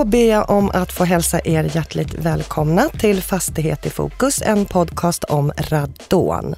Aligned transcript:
Då 0.00 0.04
ber 0.04 0.30
jag 0.30 0.50
om 0.50 0.70
att 0.74 0.92
få 0.92 1.04
hälsa 1.04 1.40
er 1.44 1.76
hjärtligt 1.76 2.14
välkomna 2.14 2.88
till 2.88 3.22
Fastighet 3.22 3.86
i 3.86 3.90
fokus, 3.90 4.42
en 4.42 4.66
podcast 4.66 5.24
om 5.24 5.52
radon. 5.58 6.54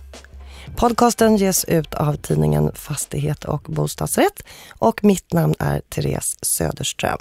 Podcasten 0.77 1.37
ges 1.37 1.65
ut 1.65 1.95
av 1.95 2.17
tidningen 2.17 2.73
Fastighet 2.75 3.45
och 3.45 3.63
bostadsrätt 3.63 4.43
och 4.69 5.05
mitt 5.05 5.33
namn 5.33 5.55
är 5.59 5.81
Therese 5.81 6.37
Söderström. 6.43 7.19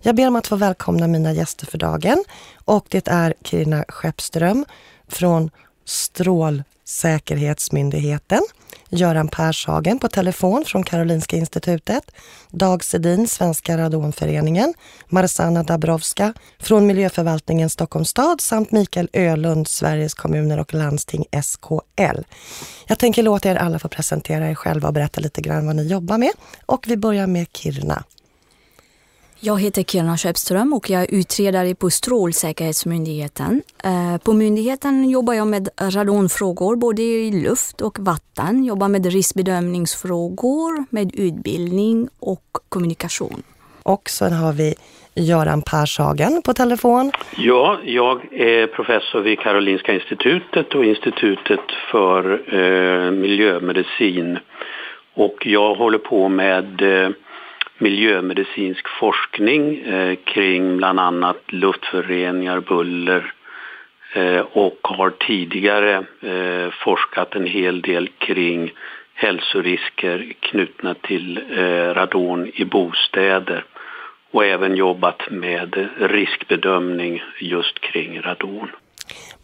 Jag 0.00 0.16
ber 0.16 0.28
om 0.28 0.36
att 0.36 0.46
få 0.46 0.56
välkomna 0.56 1.06
mina 1.06 1.32
gäster 1.32 1.66
för 1.66 1.78
dagen 1.78 2.24
och 2.64 2.86
det 2.88 3.08
är 3.08 3.34
Kirina 3.44 3.84
Skeppström 3.88 4.64
från 5.08 5.50
Strålsäkerhetsmyndigheten 5.84 8.40
Göran 8.90 9.28
Pershagen 9.28 9.98
på 9.98 10.08
telefon 10.08 10.64
från 10.66 10.82
Karolinska 10.82 11.36
institutet, 11.36 12.10
Dag 12.50 12.84
Sedin, 12.84 13.28
Svenska 13.28 13.78
radonföreningen, 13.78 14.74
Marsana 15.08 15.62
Dabrowska 15.62 16.34
från 16.60 16.86
Miljöförvaltningen 16.86 17.70
Stockholms 17.70 18.08
stad 18.08 18.40
samt 18.40 18.70
Mikael 18.70 19.08
Ölund, 19.12 19.68
Sveriges 19.68 20.14
kommuner 20.14 20.58
och 20.58 20.74
landsting 20.74 21.24
SKL. 21.42 22.20
Jag 22.86 22.98
tänker 22.98 23.22
låta 23.22 23.50
er 23.50 23.56
alla 23.56 23.78
få 23.78 23.88
presentera 23.88 24.50
er 24.50 24.54
själva 24.54 24.88
och 24.88 24.94
berätta 24.94 25.20
lite 25.20 25.40
grann 25.40 25.66
vad 25.66 25.76
ni 25.76 25.86
jobbar 25.86 26.18
med. 26.18 26.32
Och 26.66 26.84
vi 26.88 26.96
börjar 26.96 27.26
med 27.26 27.46
Kiruna. 27.52 28.04
Jag 29.46 29.60
heter 29.60 29.82
Kiruna 29.82 30.16
Skeppström 30.16 30.72
och 30.72 30.90
jag 30.90 31.02
är 31.02 31.14
utredare 31.20 31.74
på 31.74 31.90
Strålsäkerhetsmyndigheten. 31.90 33.62
Eh, 33.84 34.24
på 34.24 34.32
myndigheten 34.32 35.10
jobbar 35.10 35.34
jag 35.34 35.46
med 35.46 35.68
radonfrågor 35.80 36.76
både 36.76 37.02
i 37.02 37.42
luft 37.48 37.80
och 37.80 37.98
vatten. 37.98 38.64
Jobbar 38.64 38.88
med 38.88 39.06
riskbedömningsfrågor, 39.06 40.84
med 40.90 41.14
utbildning 41.14 42.08
och 42.20 42.44
kommunikation. 42.68 43.42
Och 43.82 44.08
sen 44.08 44.32
har 44.32 44.52
vi 44.52 44.74
Göran 45.14 45.62
Pershagen 45.62 46.42
på 46.44 46.52
telefon. 46.52 47.12
Ja, 47.36 47.78
jag 47.84 48.32
är 48.32 48.66
professor 48.66 49.20
vid 49.20 49.38
Karolinska 49.38 49.94
institutet 49.94 50.74
och 50.74 50.84
Institutet 50.84 51.66
för 51.90 52.20
eh, 52.54 53.10
miljömedicin. 53.10 54.38
Och 55.14 55.46
jag 55.46 55.74
håller 55.74 55.98
på 55.98 56.28
med 56.28 56.82
eh, 56.82 57.10
miljömedicinsk 57.78 58.88
forskning 59.00 59.80
eh, 59.80 60.18
kring 60.24 60.76
bland 60.76 61.00
annat 61.00 61.42
luftföroreningar, 61.46 62.60
buller 62.60 63.32
eh, 64.14 64.40
och 64.40 64.78
har 64.82 65.10
tidigare 65.10 65.94
eh, 66.20 66.70
forskat 66.84 67.34
en 67.34 67.46
hel 67.46 67.82
del 67.82 68.08
kring 68.18 68.72
hälsorisker 69.14 70.32
knutna 70.40 70.94
till 70.94 71.40
radon 71.94 72.50
i 72.54 72.64
bostäder 72.64 73.64
och 74.30 74.44
även 74.44 74.76
jobbat 74.76 75.20
med 75.30 75.88
riskbedömning 75.98 77.22
just 77.40 77.80
kring 77.80 78.20
radon. 78.20 78.68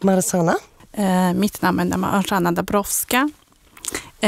Marsana? 0.03 0.55
Eh, 0.93 1.33
mitt 1.39 1.61
namn 1.61 1.93
är 1.93 1.97
Marsana 1.97 2.51
Dabrowska 2.51 3.29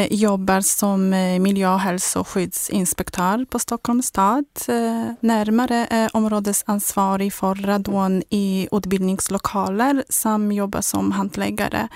jobbar 0.10 0.62
som 0.62 1.14
eh, 1.14 1.40
miljö 1.40 1.74
och 1.74 1.80
hälsoskyddsinspektör 1.80 3.46
på 3.46 3.60
Stockholms 3.60 4.06
stad. 4.06 4.46
Eh, 4.68 5.12
närmare 5.20 6.10
områdesansvarig 6.14 7.34
för 7.34 7.56
radon 7.56 8.24
i 8.30 8.68
utbildningslokaler 8.72 10.04
samt 10.10 10.54
jobbar 10.54 10.82
som 10.82 11.12
handläggare 11.12 11.88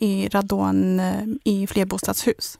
i 0.00 0.28
radon 0.28 1.00
i 1.44 1.66
flerbostadshus. 1.66 2.58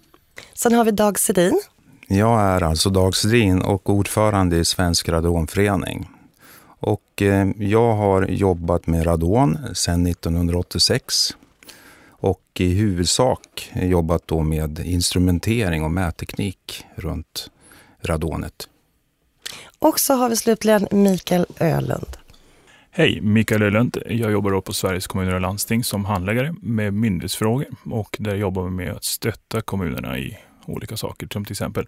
Sen 0.54 0.72
har 0.72 0.84
vi 0.84 0.90
Dag 0.90 1.18
Sedin. 1.18 1.60
Jag 2.08 2.40
är 2.40 2.62
alltså 2.62 2.90
Dag 2.90 3.16
Sedin 3.16 3.62
och 3.62 3.90
ordförande 3.90 4.56
i 4.56 4.64
Svensk 4.64 5.08
radonförening. 5.08 6.08
Och 6.80 7.22
jag 7.56 7.94
har 7.94 8.22
jobbat 8.26 8.86
med 8.86 9.06
radon 9.06 9.58
sedan 9.74 10.06
1986 10.06 11.34
och 12.22 12.42
i 12.58 12.74
huvudsak 12.74 13.70
jobbat 13.74 14.22
då 14.26 14.40
med 14.40 14.78
instrumentering 14.78 15.84
och 15.84 15.90
mätteknik 15.90 16.84
runt 16.94 17.50
radonet. 18.02 18.68
Och 19.78 20.00
så 20.00 20.14
har 20.14 20.28
vi 20.28 20.36
slutligen 20.36 20.88
Mikael 20.90 21.46
Ölund. 21.60 22.16
Hej, 22.90 23.20
Mikael 23.20 23.62
Ölund. 23.62 23.96
Jag 24.06 24.32
jobbar 24.32 24.60
på 24.60 24.72
Sveriges 24.72 25.06
kommuner 25.06 25.34
och 25.34 25.40
landsting 25.40 25.84
som 25.84 26.04
handläggare 26.04 26.54
med 26.62 26.94
myndighetsfrågor 26.94 27.66
och 27.84 28.16
där 28.20 28.34
jobbar 28.34 28.64
vi 28.64 28.70
med 28.70 28.92
att 28.92 29.04
stötta 29.04 29.60
kommunerna 29.60 30.18
i 30.18 30.38
olika 30.66 30.96
saker 30.96 31.28
som 31.32 31.44
till 31.44 31.52
exempel 31.52 31.86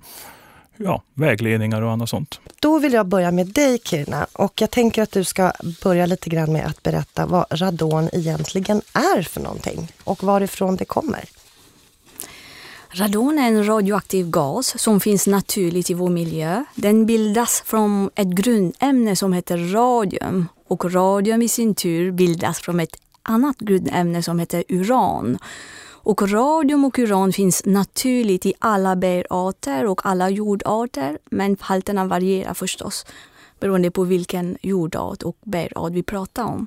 ja, 0.76 1.02
vägledningar 1.14 1.82
och 1.82 1.90
annat 1.90 2.08
sånt. 2.08 2.40
Då 2.60 2.78
vill 2.78 2.92
jag 2.92 3.06
börja 3.06 3.30
med 3.30 3.46
dig 3.46 3.78
Kirna 3.84 4.26
och 4.32 4.60
jag 4.60 4.70
tänker 4.70 5.02
att 5.02 5.10
du 5.10 5.24
ska 5.24 5.52
börja 5.82 6.06
lite 6.06 6.30
grann 6.30 6.52
med 6.52 6.66
att 6.66 6.82
berätta 6.82 7.26
vad 7.26 7.46
radon 7.50 8.08
egentligen 8.12 8.82
är 8.92 9.22
för 9.22 9.40
någonting 9.40 9.92
och 10.04 10.24
varifrån 10.24 10.76
det 10.76 10.84
kommer. 10.84 11.24
Radon 12.96 13.38
är 13.38 13.48
en 13.48 13.66
radioaktiv 13.66 14.30
gas 14.30 14.78
som 14.78 15.00
finns 15.00 15.26
naturligt 15.26 15.90
i 15.90 15.94
vår 15.94 16.10
miljö. 16.10 16.64
Den 16.74 17.06
bildas 17.06 17.62
från 17.66 18.10
ett 18.14 18.28
grundämne 18.28 19.16
som 19.16 19.32
heter 19.32 19.58
radium 19.72 20.48
och 20.68 20.92
radium 20.92 21.42
i 21.42 21.48
sin 21.48 21.74
tur 21.74 22.10
bildas 22.10 22.58
från 22.58 22.80
ett 22.80 22.96
annat 23.22 23.58
grundämne 23.58 24.22
som 24.22 24.38
heter 24.38 24.64
uran. 24.68 25.38
Och 26.04 26.30
radium 26.30 26.84
och 26.84 26.98
uran 26.98 27.32
finns 27.32 27.62
naturligt 27.64 28.46
i 28.46 28.54
alla 28.58 28.96
bergarter 28.96 29.86
och 29.86 30.06
alla 30.06 30.30
jordarter, 30.30 31.18
men 31.30 31.56
halterna 31.60 32.04
varierar 32.04 32.54
förstås 32.54 33.06
beroende 33.60 33.90
på 33.90 34.04
vilken 34.04 34.58
jordart 34.62 35.22
och 35.22 35.36
berart 35.42 35.92
vi 35.92 36.02
pratar 36.02 36.44
om. 36.44 36.66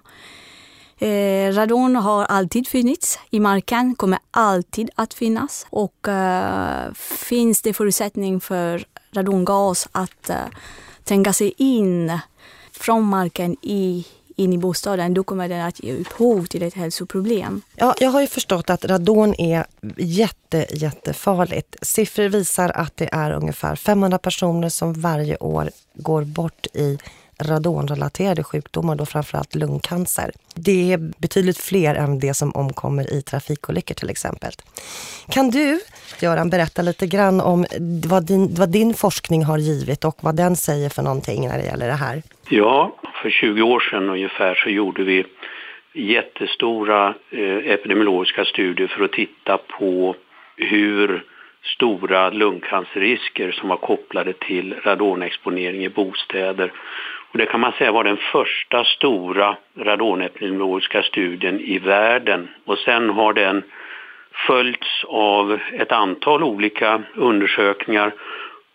Eh, 0.97 1.53
radon 1.53 1.95
har 1.95 2.25
alltid 2.25 2.67
funnits 2.67 3.19
i 3.29 3.39
marken, 3.39 3.95
kommer 3.95 4.19
alltid 4.31 4.89
att 4.95 5.13
finnas. 5.13 5.67
Och 5.69 6.07
eh, 6.07 6.93
finns 6.93 7.61
det 7.61 7.73
förutsättning 7.73 8.41
för 8.41 8.85
radongas 9.11 9.87
att 9.91 10.29
eh, 10.29 10.37
tränga 11.03 11.33
sig 11.33 11.53
in 11.57 12.19
från 12.71 13.03
marken 13.03 13.55
i 13.61 14.05
in 14.37 14.53
i 14.53 14.57
bostaden, 14.57 15.13
då 15.13 15.23
kommer 15.23 15.49
den 15.49 15.61
att 15.61 15.83
ge 15.83 15.93
upphov 15.93 16.45
till 16.45 16.63
ett 16.63 16.73
hälsoproblem. 16.73 17.61
Ja, 17.75 17.95
jag 17.99 18.09
har 18.09 18.21
ju 18.21 18.27
förstått 18.27 18.69
att 18.69 18.85
radon 18.85 19.33
är 19.37 19.65
jätte, 19.97 20.65
jättefarligt. 20.71 21.75
Siffror 21.81 22.29
visar 22.29 22.69
att 22.69 22.97
det 22.97 23.09
är 23.11 23.31
ungefär 23.31 23.75
500 23.75 24.17
personer 24.17 24.69
som 24.69 24.93
varje 24.93 25.37
år 25.37 25.69
går 25.93 26.23
bort 26.23 26.67
i 26.73 26.97
radonrelaterade 27.39 28.43
sjukdomar, 28.43 28.95
då 28.95 29.05
framförallt 29.05 29.55
lungcancer. 29.55 30.31
Det 30.55 30.93
är 30.93 30.97
betydligt 30.97 31.57
fler 31.57 31.95
än 31.95 32.19
det 32.19 32.33
som 32.33 32.51
omkommer 32.55 33.13
i 33.13 33.21
trafikolyckor 33.21 33.95
till 33.95 34.09
exempel. 34.09 34.53
Kan 35.29 35.49
du, 35.49 35.79
Göran, 36.21 36.49
berätta 36.49 36.81
lite 36.81 37.07
grann 37.07 37.41
om 37.41 37.65
vad 38.09 38.27
din, 38.27 38.55
vad 38.59 38.71
din 38.71 38.93
forskning 38.93 39.43
har 39.43 39.57
givit 39.57 40.05
och 40.05 40.17
vad 40.21 40.35
den 40.35 40.55
säger 40.55 40.89
för 40.89 41.03
någonting 41.03 41.47
när 41.47 41.57
det 41.57 41.65
gäller 41.65 41.87
det 41.87 41.93
här? 41.93 42.21
Ja, 42.49 42.95
för 43.21 43.29
20 43.29 43.61
år 43.61 43.79
sedan 43.79 44.09
ungefär 44.09 44.55
så 44.55 44.69
gjorde 44.69 45.03
vi 45.03 45.25
jättestora 45.93 47.13
eh, 47.31 47.57
epidemiologiska 47.57 48.45
studier 48.45 48.87
för 48.87 49.03
att 49.05 49.11
titta 49.11 49.57
på 49.57 50.15
hur 50.55 51.23
stora 51.75 52.29
lungcancerrisker 52.29 53.51
som 53.51 53.69
var 53.69 53.77
kopplade 53.77 54.33
till 54.33 54.75
radonexponering 54.83 55.85
i 55.85 55.89
bostäder. 55.89 56.71
Och 57.31 57.37
det 57.37 57.45
kan 57.45 57.59
man 57.59 57.71
säga 57.71 57.91
var 57.91 58.03
den 58.03 58.17
första 58.31 58.83
stora 58.83 59.57
radonepidemiologiska 59.77 61.03
studien 61.03 61.59
i 61.59 61.79
världen. 61.79 62.47
Och 62.65 62.77
sen 62.77 63.09
har 63.09 63.33
den 63.33 63.63
följts 64.47 65.03
av 65.07 65.59
ett 65.73 65.91
antal 65.91 66.43
olika 66.43 67.03
undersökningar 67.15 68.13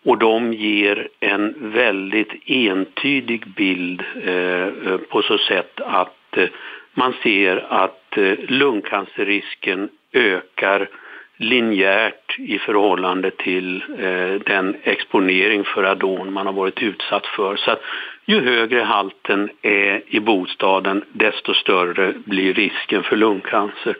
och 0.05 0.17
de 0.17 0.53
ger 0.53 1.07
en 1.19 1.71
väldigt 1.71 2.31
entydig 2.45 3.47
bild 3.47 4.03
eh, 4.23 4.67
eh, 4.67 4.97
på 5.09 5.21
så 5.21 5.37
sätt 5.37 5.81
att 5.81 6.37
eh, 6.37 6.49
man 6.93 7.13
ser 7.23 7.65
att 7.69 8.17
eh, 8.17 8.33
lungcancerrisken 8.47 9.89
ökar 10.13 10.89
linjärt 11.37 12.39
i 12.39 12.59
förhållande 12.59 13.31
till 13.31 13.83
eh, 13.99 14.41
den 14.45 14.75
exponering 14.83 15.63
för 15.63 15.81
radon 15.83 16.33
man 16.33 16.45
har 16.45 16.53
varit 16.53 16.83
utsatt 16.83 17.25
för. 17.25 17.55
Så 17.55 17.71
att 17.71 17.81
ju 18.25 18.39
högre 18.39 18.81
halten 18.81 19.49
är 19.61 20.01
i 20.07 20.19
bostaden 20.19 21.03
desto 21.11 21.53
större 21.53 22.13
blir 22.25 22.53
risken 22.53 23.03
för 23.03 23.15
lungcancer. 23.15 23.95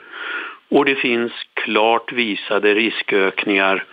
Och 0.74 0.86
det 0.86 0.96
finns 0.96 1.32
klart 1.54 2.12
visade 2.12 2.74
riskökningar 2.74 3.86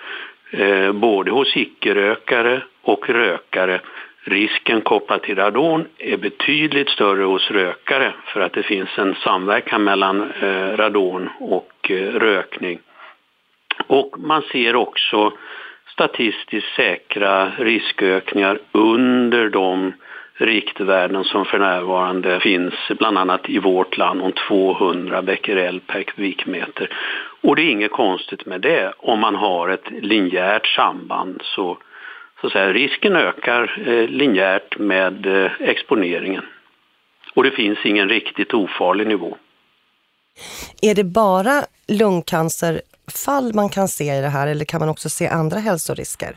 eh, 0.50 0.93
både 0.93 1.31
hos 1.31 1.56
icke-rökare 1.56 2.62
och 2.82 3.09
rökare. 3.09 3.81
Risken 4.25 4.81
kopplad 4.81 5.23
till 5.23 5.37
radon 5.37 5.87
är 5.99 6.17
betydligt 6.17 6.88
större 6.88 7.23
hos 7.23 7.50
rökare 7.50 8.12
för 8.27 8.41
att 8.41 8.53
det 8.53 8.62
finns 8.62 8.99
en 8.99 9.15
samverkan 9.15 9.85
mellan 9.85 10.32
eh, 10.32 10.77
radon 10.77 11.29
och 11.38 11.91
eh, 11.91 12.12
rökning. 12.12 12.79
Och 13.87 14.15
man 14.19 14.43
ser 14.43 14.76
också 14.76 15.33
statistiskt 15.93 16.75
säkra 16.76 17.53
riskökningar 17.59 18.59
under 18.73 19.49
de 19.49 19.93
riktvärden 20.40 21.25
som 21.25 21.44
för 21.44 21.58
närvarande 21.58 22.40
finns 22.40 22.75
bland 22.98 23.19
annat 23.19 23.48
i 23.48 23.58
vårt 23.58 23.96
land 23.96 24.22
om 24.22 24.32
200 24.48 25.22
becquerel 25.22 25.81
per 25.81 26.02
kubikmeter. 26.02 26.90
Och 27.42 27.56
det 27.56 27.62
är 27.62 27.70
inget 27.70 27.92
konstigt 27.92 28.46
med 28.46 28.60
det. 28.60 28.92
Om 28.98 29.20
man 29.20 29.34
har 29.34 29.69
ett 29.69 29.90
linjärt 30.02 30.66
samband 30.66 31.40
så, 31.44 31.78
så 32.40 32.46
att 32.46 32.52
säga, 32.52 32.72
risken 32.72 33.16
ökar 33.16 33.88
eh, 33.88 34.08
linjärt 34.08 34.78
med 34.78 35.26
eh, 35.26 35.50
exponeringen. 35.60 36.42
Och 37.34 37.44
det 37.44 37.50
finns 37.50 37.78
ingen 37.84 38.08
riktigt 38.08 38.54
ofarlig 38.54 39.06
nivå. 39.06 39.37
Är 40.82 40.94
det 40.94 41.04
bara 41.04 41.64
lungcancerfall 41.88 43.54
man 43.54 43.69
kan 43.69 43.88
se 43.88 44.04
i 44.04 44.20
det 44.20 44.28
här 44.28 44.46
eller 44.46 44.64
kan 44.64 44.81
man 44.81 44.88
också 44.88 45.08
se 45.08 45.28
andra 45.28 45.58
hälsorisker? 45.58 46.37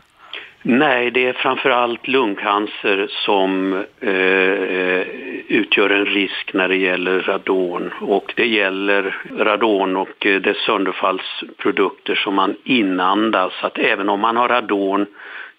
Nej, 0.66 1.10
det 1.10 1.26
är 1.26 1.32
framförallt 1.32 2.08
lungcancer 2.08 3.06
som 3.10 3.72
eh, 4.00 5.00
utgör 5.48 5.90
en 5.90 6.06
risk 6.06 6.54
när 6.54 6.68
det 6.68 6.76
gäller 6.76 7.20
radon. 7.20 7.90
Och 8.00 8.32
det 8.36 8.46
gäller 8.46 9.16
radon 9.38 9.96
och 9.96 10.26
eh, 10.26 10.40
dess 10.40 10.56
sönderfallsprodukter 10.56 12.14
som 12.14 12.34
man 12.34 12.56
inandas. 12.64 13.52
Att 13.60 13.78
även 13.78 14.08
om 14.08 14.20
man 14.20 14.36
har 14.36 14.48
radon 14.48 15.06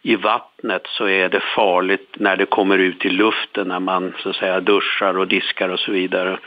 i 0.01 0.15
vattnet 0.15 0.87
så 0.87 1.07
är 1.07 1.29
det 1.29 1.43
farligt 1.55 2.15
när 2.17 2.37
det 2.37 2.45
kommer 2.45 2.77
ut 2.77 3.05
i 3.05 3.09
luften 3.09 3.67
när 3.67 3.79
man 3.79 4.13
så 4.17 4.29
att 4.29 4.35
säga 4.35 4.59
duschar 4.59 5.17
och 5.17 5.27
diskar 5.27 5.69
och 5.69 5.79
så 5.79 5.91
vidare. 5.91 6.37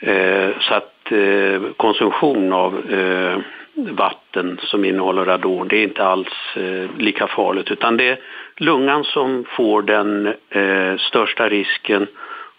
Eh, 0.00 0.50
så 0.60 0.74
att 0.74 1.12
eh, 1.12 1.62
konsumtion 1.76 2.52
av 2.52 2.90
eh, 2.90 3.38
vatten 3.76 4.58
som 4.62 4.84
innehåller 4.84 5.24
radon, 5.24 5.68
det 5.68 5.76
är 5.76 5.82
inte 5.82 6.04
alls 6.04 6.56
eh, 6.56 6.90
lika 6.98 7.26
farligt 7.26 7.70
utan 7.70 7.96
det 7.96 8.08
är 8.08 8.18
lungan 8.56 9.04
som 9.04 9.44
får 9.48 9.82
den 9.82 10.26
eh, 10.50 10.96
största 10.98 11.48
risken 11.48 12.06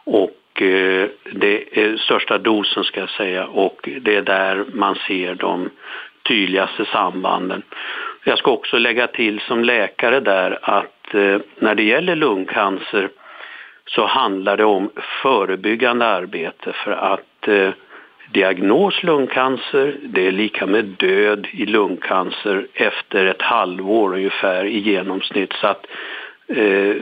och 0.03 0.61
eh, 0.61 1.07
det 1.31 1.79
är 1.79 1.97
största 1.97 2.37
dosen 2.37 2.83
ska 2.83 2.99
jag 2.99 3.09
säga 3.09 3.45
och 3.45 3.89
det 4.01 4.15
är 4.15 4.21
där 4.21 4.65
man 4.73 4.95
ser 4.95 5.35
de 5.35 5.69
tydligaste 6.27 6.85
sambanden. 6.85 7.61
Jag 8.23 8.37
ska 8.37 8.51
också 8.51 8.77
lägga 8.77 9.07
till 9.07 9.39
som 9.39 9.63
läkare 9.63 10.19
där 10.19 10.59
att 10.61 11.13
eh, 11.13 11.37
när 11.59 11.75
det 11.75 11.83
gäller 11.83 12.15
lungcancer 12.15 13.09
så 13.85 14.05
handlar 14.05 14.57
det 14.57 14.65
om 14.65 14.89
förebyggande 15.21 16.05
arbete 16.05 16.73
för 16.73 16.91
att 16.91 17.47
eh, 17.47 17.69
diagnos 18.33 19.03
lungcancer, 19.03 19.97
det 20.03 20.27
är 20.27 20.31
lika 20.31 20.65
med 20.65 20.85
död 20.85 21.47
i 21.51 21.65
lungcancer 21.65 22.67
efter 22.73 23.25
ett 23.25 23.41
halvår 23.41 24.13
ungefär 24.13 24.65
i 24.65 24.79
genomsnitt. 24.79 25.53
Så 25.61 25.67
att 25.67 25.85
eh, 26.47 26.95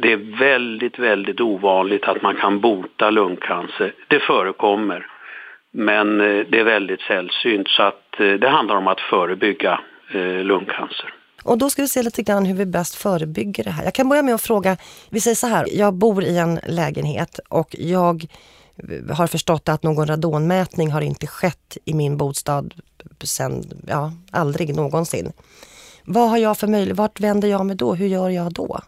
det 0.00 0.12
är 0.12 0.38
väldigt, 0.38 0.98
väldigt 0.98 1.40
ovanligt 1.40 2.04
att 2.04 2.22
man 2.22 2.36
kan 2.36 2.60
bota 2.60 3.10
lungcancer. 3.10 3.92
Det 4.08 4.20
förekommer, 4.20 5.06
men 5.72 6.20
eh, 6.20 6.46
det 6.48 6.60
är 6.60 6.64
väldigt 6.64 7.00
sällsynt 7.00 7.68
så 7.68 7.82
att 7.82 8.20
eh, 8.20 8.32
det 8.32 8.48
handlar 8.48 8.76
om 8.76 8.86
att 8.86 9.00
förebygga 9.00 9.80
eh, 10.14 10.44
lungcancer. 10.44 11.14
Och 11.44 11.58
då 11.58 11.70
ska 11.70 11.82
vi 11.82 11.88
se 11.88 12.02
lite 12.02 12.22
grann 12.22 12.44
hur 12.44 12.54
vi 12.54 12.66
bäst 12.66 12.94
förebygger 12.94 13.64
det 13.64 13.70
här. 13.70 13.84
Jag 13.84 13.94
kan 13.94 14.08
börja 14.08 14.22
med 14.22 14.34
att 14.34 14.42
fråga, 14.42 14.76
vi 15.10 15.20
säger 15.20 15.34
så 15.34 15.46
här, 15.46 15.66
jag 15.72 15.94
bor 15.94 16.24
i 16.24 16.38
en 16.38 16.58
lägenhet 16.66 17.40
och 17.48 17.68
jag 17.78 18.26
har 19.10 19.26
förstått 19.26 19.68
att 19.68 19.82
någon 19.82 20.06
radonmätning 20.06 20.90
har 20.90 21.00
inte 21.00 21.26
skett 21.26 21.76
i 21.84 21.94
min 21.94 22.16
bostad 22.16 22.74
sen, 23.24 23.82
ja, 23.86 24.12
aldrig 24.30 24.74
någonsin. 24.76 25.32
Vad 26.04 26.30
har 26.30 26.38
jag 26.38 26.58
för 26.58 26.66
möjlighet? 26.66 26.96
Vart 26.96 27.20
vänder 27.20 27.48
jag 27.48 27.66
mig 27.66 27.76
då? 27.76 27.94
Hur 27.94 28.06
gör 28.06 28.30
jag 28.30 28.52
då? 28.52 28.80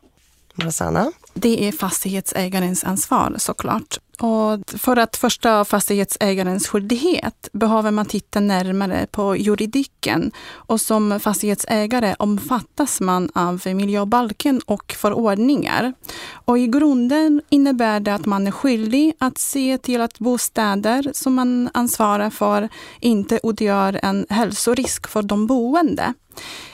Rosanna? 0.55 1.13
Det 1.35 1.69
är 1.69 1.73
fastighetsägarens 1.73 2.85
ansvar 2.85 3.35
såklart. 3.39 3.99
Och 4.21 4.61
för 4.79 4.97
att 4.97 5.17
förstå 5.17 5.65
fastighetsägarens 5.65 6.69
skyldighet 6.69 7.49
behöver 7.53 7.91
man 7.91 8.07
titta 8.07 8.41
närmare 8.41 9.07
på 9.11 9.37
juridiken. 9.37 10.33
Och 10.53 10.81
som 10.81 11.21
fastighetsägare 11.21 12.15
omfattas 12.19 13.01
man 13.01 13.31
av 13.35 13.63
miljöbalken 13.67 14.61
och 14.67 14.95
förordningar. 14.99 15.93
Och 16.33 16.59
i 16.59 16.67
grunden 16.67 17.43
innebär 17.49 18.01
det 18.01 18.15
att 18.15 18.27
man 18.27 18.47
är 18.47 18.51
skyldig 18.51 19.13
att 19.19 19.39
se 19.39 19.79
till 19.79 20.01
att 20.01 20.19
bostäder 20.19 21.11
som 21.15 21.35
man 21.35 21.71
ansvarar 21.75 22.31
för 22.31 22.69
inte 23.01 23.41
utgör 23.43 24.01
en 24.03 24.27
hälsorisk 24.29 25.09
för 25.09 25.23
de 25.23 25.47
boende. 25.47 26.15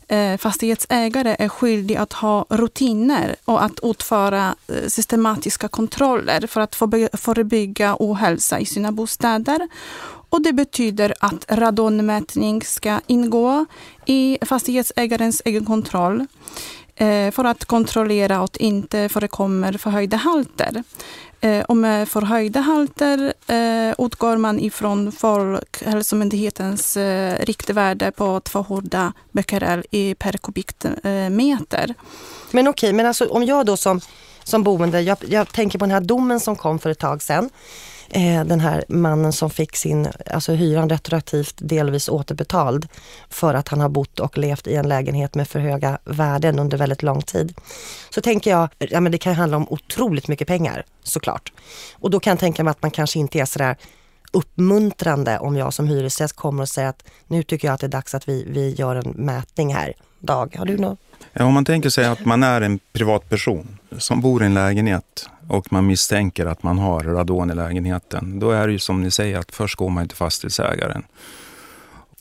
Eh, 0.09 0.37
fastighetsägare 0.37 1.37
är 1.39 1.49
skyldig 1.49 1.97
att 1.97 2.13
ha 2.13 2.47
rutiner 2.49 3.37
och 3.45 3.65
att 3.65 3.81
utföra 3.83 4.55
eh, 4.69 4.89
systematiska 4.89 5.69
kontroller 5.69 6.47
för 6.47 6.61
att 6.61 6.75
förebygga 7.13 7.97
ohälsa 7.99 8.61
i 8.61 8.67
sina 8.67 8.93
bostäder. 8.93 9.69
Och 10.31 10.43
det 10.43 10.53
betyder 10.53 11.15
att 11.21 11.45
radonmätning 11.49 12.63
ska 12.63 13.01
ingå 13.07 13.67
i 14.07 14.39
fastighetsägarens 14.43 15.43
egen 15.45 15.65
kontroll 15.65 16.27
Eh, 16.97 17.31
för 17.31 17.45
att 17.45 17.65
kontrollera 17.65 18.39
att 18.39 18.53
det 18.53 18.65
inte 18.65 19.09
förekommer 19.09 19.73
förhöjda 19.73 20.17
halter. 20.17 20.83
Eh, 21.41 21.65
och 21.65 21.77
med 21.77 22.09
förhöjda 22.09 22.61
halter 22.61 23.35
eh, 23.47 23.95
utgår 24.07 24.37
man 24.37 24.61
ifrån 24.61 25.13
Folkhälsomyndighetens 25.13 26.97
riktvärde 27.41 28.11
på 28.11 28.41
200 28.41 29.13
becquerel 29.33 29.83
per 30.19 30.33
kubikmeter. 30.33 31.95
Men 32.51 32.69
okej, 32.69 32.93
men 32.93 33.07
alltså 33.07 33.27
om 33.27 33.45
jag 33.45 33.67
då 33.67 33.77
som, 33.77 34.01
som 34.45 34.63
boende, 34.63 35.01
jag, 35.01 35.19
jag 35.29 35.53
tänker 35.53 35.79
på 35.79 35.85
den 35.85 35.93
här 35.93 36.01
domen 36.01 36.41
som 36.41 36.57
kom 36.57 36.79
för 36.79 36.91
ett 36.91 36.99
tag 36.99 37.23
sedan 37.23 37.51
eh, 38.11 38.45
den 38.45 38.61
här 38.61 38.85
mannen 38.89 39.33
som 39.33 39.51
fick 39.51 39.77
sin 39.77 40.09
alltså 40.31 40.53
hyran 40.53 40.89
retroaktivt 40.89 41.55
delvis 41.59 42.09
återbetald 42.09 42.89
för 43.31 43.55
att 43.55 43.69
han 43.69 43.81
har 43.81 43.89
bott 43.89 44.21
och 44.21 44.39
levt 44.39 44.67
i 44.67 44.75
en 44.75 44.89
lägenhet 44.89 45.35
med 45.35 45.49
för 45.49 45.61
höga 45.61 45.99
värden 46.05 46.59
under 46.59 46.79
väldigt 46.79 47.03
lång 47.03 47.23
tid. 47.23 47.55
Så 48.11 48.21
tänker 48.21 48.51
jag, 48.51 48.69
ja 48.79 49.01
men 49.01 49.13
det 49.13 49.19
kan 49.19 49.35
handla 49.35 49.57
om 49.57 49.67
otroligt 49.69 50.29
mycket 50.29 50.49
pengar 50.49 50.85
såklart. 51.03 51.53
Och 51.95 52.11
då 52.11 52.21
kan 52.21 52.31
jag 52.31 52.39
tänka 52.39 52.65
mig 52.65 52.71
att 52.71 52.83
man 52.83 52.91
kanske 52.91 53.19
inte 53.19 53.39
är 53.39 53.45
sådär 53.45 53.77
uppmuntrande 54.33 55.39
om 55.39 55.57
jag 55.57 55.75
som 55.75 55.89
hyresgäst 55.89 56.37
kommer 56.37 56.63
och 56.63 56.69
säger 56.69 56.89
att 56.89 57.05
nu 57.27 57.43
tycker 57.43 57.69
jag 57.69 57.75
att 57.75 57.81
det 57.81 57.87
är 57.87 57.89
dags 57.89 58.15
att 58.15 58.29
vi, 58.29 58.45
vi 58.49 58.75
gör 58.75 58.97
en 58.97 59.11
mätning 59.11 59.75
här. 59.75 59.93
Dag, 60.19 60.57
har 60.59 60.67
du 60.67 60.77
något? 60.77 60.99
Ja, 61.33 61.45
om 61.45 61.55
man 61.55 61.65
tänker 61.65 61.91
sig 61.91 62.05
att 62.05 62.25
man 62.25 62.43
är 62.43 62.61
en 62.61 62.79
privatperson 62.93 63.79
som 63.99 64.21
bor 64.21 64.43
i 64.43 64.47
en 64.47 64.55
lägenhet 64.55 65.29
och 65.49 65.73
man 65.73 65.87
misstänker 65.87 66.47
att 66.47 66.63
man 66.63 66.79
har 66.79 67.01
radon 67.01 67.51
i 67.51 67.55
lägenheten, 67.55 68.39
då 68.39 68.51
är 68.51 68.67
det 68.67 68.73
ju 68.73 68.79
som 68.79 69.03
ni 69.03 69.11
säger 69.11 69.39
att 69.39 69.55
först 69.55 69.77
går 69.77 69.91
man 69.91 70.09
till 70.09 70.17
fastighetsägaren. 70.17 71.05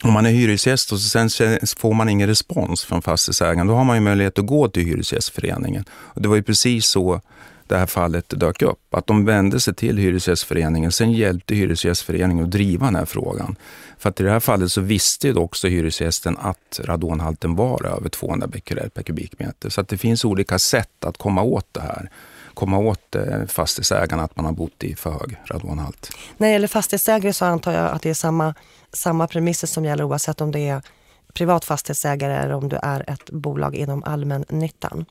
Om 0.04 0.14
man 0.14 0.26
är 0.26 0.30
hyresgäst 0.30 0.92
och 0.92 1.00
sen 1.00 1.30
får 1.78 1.94
man 1.94 2.10
ingen 2.10 2.28
respons 2.28 2.84
från 2.84 3.02
fastighetsägaren, 3.02 3.68
då 3.68 3.74
har 3.74 3.84
man 3.84 3.96
ju 3.96 4.02
möjlighet 4.02 4.40
att 4.40 4.46
gå 4.46 4.68
till 4.68 4.84
Hyresgästföreningen. 4.84 5.86
Och 5.92 6.22
det 6.22 6.28
var 6.28 6.36
ju 6.36 6.44
precis 6.44 6.86
så 6.86 7.22
det 7.68 7.78
här 7.78 7.86
fallet 7.86 8.40
dök 8.40 8.62
upp. 8.62 8.94
Att 8.96 9.08
de 9.08 9.26
vände 9.26 9.60
sig 9.60 9.76
till 9.76 9.98
Hyresgästföreningen, 9.98 10.92
sen 10.92 11.12
hjälpte 11.12 11.56
Hyresgästföreningen 11.56 12.46
att 12.46 12.52
driva 12.52 12.86
den 12.86 12.96
här 12.96 13.06
frågan. 13.06 13.56
För 13.98 14.10
att 14.10 14.20
i 14.20 14.24
det 14.24 14.32
här 14.32 14.40
fallet 14.40 14.72
så 14.72 14.82
visste 14.82 15.28
ju 15.28 15.36
också 15.36 15.68
hyresgästen 15.68 16.38
att 16.38 16.80
radonhalten 16.84 17.56
var 17.56 17.86
över 17.86 18.10
200 18.10 18.48
becquerel 18.48 18.90
per 18.90 19.04
kubikmeter. 19.04 19.70
Så 19.70 19.82
att 19.82 19.88
det 19.88 19.98
finns 19.98 20.26
olika 20.26 20.60
sätt 20.60 21.06
att 21.06 21.18
komma 21.18 21.42
åt 21.42 21.68
det 21.72 21.82
här 21.82 22.10
komma 22.56 22.78
åt 22.78 23.16
eh, 23.16 23.46
fastighetsägarna 23.48 24.24
att 24.24 24.36
man 24.36 24.46
har 24.46 24.52
bott 24.52 24.84
i 24.84 24.96
för 24.96 25.12
hög 25.12 25.38
radonhalt. 25.46 26.10
När 26.38 26.48
det 26.48 26.54
gäller 26.54 26.68
fastighetsägare 26.68 27.34
så 27.34 27.46
antar 27.46 27.74
jag 27.74 27.92
att 27.92 28.02
det 28.02 28.10
är 28.10 28.14
samma, 28.14 28.54
samma 28.92 29.28
premisser 29.28 29.68
som 29.68 29.86
gäller 29.86 30.04
oavsett 30.04 30.42
om 30.42 30.52
det 30.52 30.68
är 30.68 30.82
privat 31.34 31.66
fastighetsägare 31.66 32.34
eller 32.34 32.54
om 32.54 32.70
du 32.70 32.80
är 32.84 33.10
ett 33.10 33.30
bolag 33.30 33.76
inom 33.76 34.04
allmännyttan. 34.04 35.06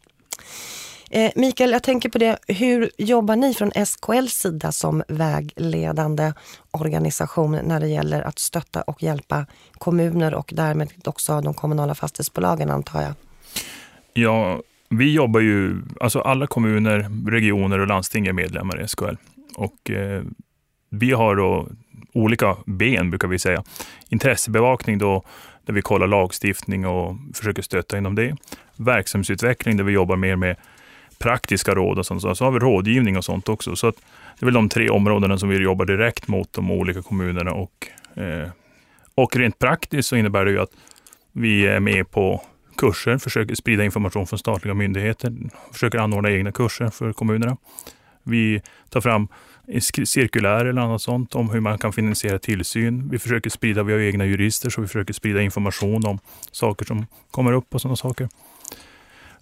Eh, 1.11 1.33
Mikael, 1.35 1.73
jag 1.73 1.83
tänker 1.83 2.09
på 2.09 2.19
det. 2.19 2.39
Hur 2.49 2.91
jobbar 2.99 3.37
ni 3.37 3.55
från 3.55 3.87
SKLs 3.87 4.33
sida 4.33 4.73
som 4.73 5.03
vägledande 5.09 6.33
organisation 6.71 7.59
när 7.63 7.81
det 7.81 7.89
gäller 7.89 8.23
att 8.23 8.39
stötta 8.39 8.83
och 8.83 9.03
hjälpa 9.03 9.47
kommuner 9.73 10.35
och 10.35 10.53
därmed 10.57 10.93
också 11.05 11.41
de 11.41 11.55
kommunala 11.55 11.95
fastighetsbolagen 11.95 12.71
antar 12.71 13.03
jag? 13.03 13.15
Ja, 14.13 14.63
vi 14.88 15.12
jobbar 15.12 15.41
ju, 15.41 15.76
alltså 16.00 16.21
alla 16.21 16.47
kommuner, 16.47 17.31
regioner 17.31 17.79
och 17.79 17.87
landsting 17.87 18.26
är 18.26 18.33
medlemmar 18.33 18.81
i 18.81 18.88
SKL. 18.88 19.14
Och 19.57 19.91
eh, 19.91 20.23
vi 20.91 21.12
har 21.12 21.37
då 21.37 21.69
olika 22.12 22.57
ben, 22.67 23.11
brukar 23.11 23.29
vi 23.29 23.38
säga. 23.38 23.64
Intressebevakning 24.09 24.99
då, 24.99 25.23
där 25.64 25.75
vi 25.75 25.83
kollar 25.83 26.07
lagstiftning 26.07 26.87
och 26.87 27.17
försöker 27.35 27.62
stötta 27.62 27.99
inom 27.99 28.14
det. 28.14 28.37
Verksamhetsutveckling 28.76 29.76
där 29.76 29.85
vi 29.85 29.93
jobbar 29.93 30.17
mer 30.17 30.37
med 30.37 30.57
praktiska 31.19 31.75
råd 31.75 31.99
och 31.99 32.07
sånt. 32.07 32.23
Så 32.38 32.45
har 32.45 32.50
vi 32.50 32.59
rådgivning 32.59 33.17
och 33.17 33.25
sånt 33.25 33.49
också. 33.49 33.76
Så 33.76 33.91
det 33.91 33.97
är 34.41 34.45
väl 34.45 34.55
de 34.55 34.69
tre 34.69 34.88
områdena 34.91 35.38
som 35.38 35.49
vi 35.49 35.57
jobbar 35.57 35.85
direkt 35.85 36.29
mot 36.29 36.53
de 36.53 36.71
olika 36.71 37.03
kommunerna. 37.03 37.53
Och, 37.53 37.88
eh, 38.17 38.49
och 39.14 39.37
rent 39.37 39.59
praktiskt 39.59 40.09
så 40.09 40.17
innebär 40.17 40.45
det 40.45 40.50
ju 40.50 40.61
att 40.61 40.73
vi 41.33 41.67
är 41.67 41.81
med 41.81 42.11
på 42.11 42.43
kurser, 42.76 43.19
försöker 43.19 43.54
sprida 43.54 43.85
information 43.85 44.26
från 44.26 44.38
statliga 44.38 44.75
myndigheter, 44.75 45.33
försöker 45.73 45.99
anordna 45.99 46.31
egna 46.31 46.52
kurser 46.52 46.90
för 46.90 47.12
kommunerna. 47.12 47.57
Vi 48.23 48.62
tar 48.88 49.00
fram 49.00 49.28
cirkulär 50.04 50.64
eller 50.64 50.83
annat 50.83 51.02
sånt 51.02 51.35
om 51.35 51.50
hur 51.50 51.61
man 51.61 51.78
kan 51.78 51.93
finansiera 51.93 52.38
tillsyn. 52.38 53.09
Vi 53.11 53.19
försöker 53.19 53.50
sprida, 53.50 53.83
vi 53.83 53.93
har 53.93 54.00
egna 54.00 54.26
jurister, 54.26 54.71
så 54.71 54.81
vi 54.81 54.87
försöker 54.87 55.14
sprida 55.14 55.43
information 55.43 56.07
om 56.07 56.19
saker 56.50 56.85
som 56.85 57.07
kommer 57.31 57.52
upp 57.52 57.75
och 57.75 57.81
sådana 57.81 57.97
saker. 57.97 58.28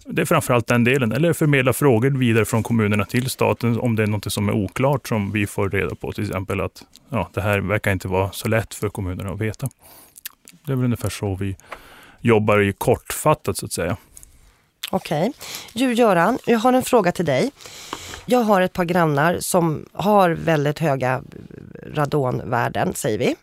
Det 0.05 0.21
är 0.21 0.25
framförallt 0.25 0.67
den 0.67 0.83
delen. 0.83 1.11
Eller 1.11 1.33
förmedla 1.33 1.73
frågor 1.73 2.09
vidare 2.09 2.45
från 2.45 2.63
kommunerna 2.63 3.05
till 3.05 3.29
staten 3.29 3.79
om 3.79 3.95
det 3.95 4.03
är 4.03 4.07
något 4.07 4.33
som 4.33 4.49
är 4.49 4.53
oklart 4.53 5.07
som 5.07 5.31
vi 5.31 5.47
får 5.47 5.69
reda 5.69 5.95
på. 5.95 6.11
Till 6.11 6.23
exempel 6.23 6.61
att 6.61 6.83
ja, 7.09 7.29
det 7.33 7.41
här 7.41 7.59
verkar 7.59 7.91
inte 7.91 8.07
vara 8.07 8.31
så 8.31 8.47
lätt 8.47 8.73
för 8.73 8.89
kommunerna 8.89 9.29
att 9.29 9.41
veta. 9.41 9.69
Det 10.65 10.71
är 10.71 10.75
väl 10.75 10.85
ungefär 10.85 11.09
så 11.09 11.35
vi 11.35 11.55
jobbar 12.23 12.59
i 12.59 12.73
kortfattat 12.73 13.57
så 13.57 13.65
att 13.65 13.71
säga. 13.71 13.97
Okej. 14.91 15.33
Okay. 15.75 15.93
Göran, 15.93 16.39
jag 16.45 16.59
har 16.59 16.73
en 16.73 16.83
fråga 16.83 17.11
till 17.11 17.25
dig. 17.25 17.51
Jag 18.25 18.39
har 18.39 18.61
ett 18.61 18.73
par 18.73 18.85
grannar 18.85 19.37
som 19.39 19.85
har 19.93 20.29
väldigt 20.29 20.79
höga 20.79 21.21
radonvärden, 21.93 22.93
säger 22.93 23.17
vi. 23.17 23.35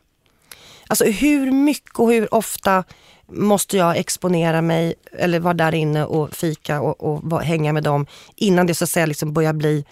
Alltså 0.89 1.05
hur 1.05 1.53
mycket 1.53 1.99
och 1.99 2.13
hur 2.13 2.35
ofta 2.35 2.85
måste 3.27 3.77
jag 3.77 3.97
exponera 3.97 4.63
mig 4.63 4.95
eller 5.13 5.41
vara 5.41 5.55
där 5.55 5.75
inne 5.75 6.05
och 6.05 6.35
fika 6.35 6.81
och, 6.81 7.33
och 7.33 7.43
hänga 7.43 7.73
med 7.73 7.83
dem 7.83 8.07
innan 8.37 8.67
det 8.67 8.75
så 8.75 8.85
att 8.85 8.91
säga 8.91 9.07
liksom 9.07 9.33
börjar 9.33 9.53
bli 9.53 9.85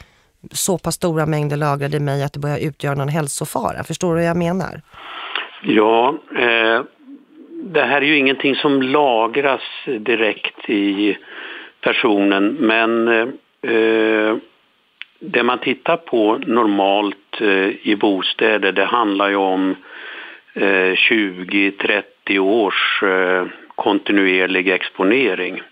så 0.52 0.78
pass 0.78 0.94
stora 0.94 1.26
mängder 1.26 1.56
lagrade 1.56 1.96
i 1.96 2.00
mig 2.00 2.22
att 2.22 2.32
det 2.32 2.38
börjar 2.38 2.58
utgöra 2.58 2.94
någon 2.94 3.08
hälsofara. 3.08 3.84
Förstår 3.84 4.08
du 4.08 4.14
vad 4.14 4.28
jag 4.28 4.36
menar? 4.36 4.82
Ja, 5.62 6.18
eh, 6.38 6.82
det 7.62 7.82
här 7.82 8.02
är 8.02 8.06
ju 8.06 8.16
ingenting 8.16 8.54
som 8.54 8.82
lagras 8.82 9.62
direkt 9.84 10.70
i 10.70 11.18
personen 11.80 12.56
men 12.60 13.08
eh, 13.62 14.36
det 15.20 15.42
man 15.42 15.58
tittar 15.58 15.96
på 15.96 16.38
normalt 16.46 17.40
eh, 17.40 17.68
i 17.82 17.96
bostäder 18.00 18.72
det 18.72 18.84
handlar 18.84 19.28
ju 19.28 19.36
om 19.36 19.76
eh, 20.54 20.92
20-30 20.92 22.38
års 22.38 23.02
eh, 23.02 23.46
kontinuerlig 23.74 24.68
exponering. 24.68 25.62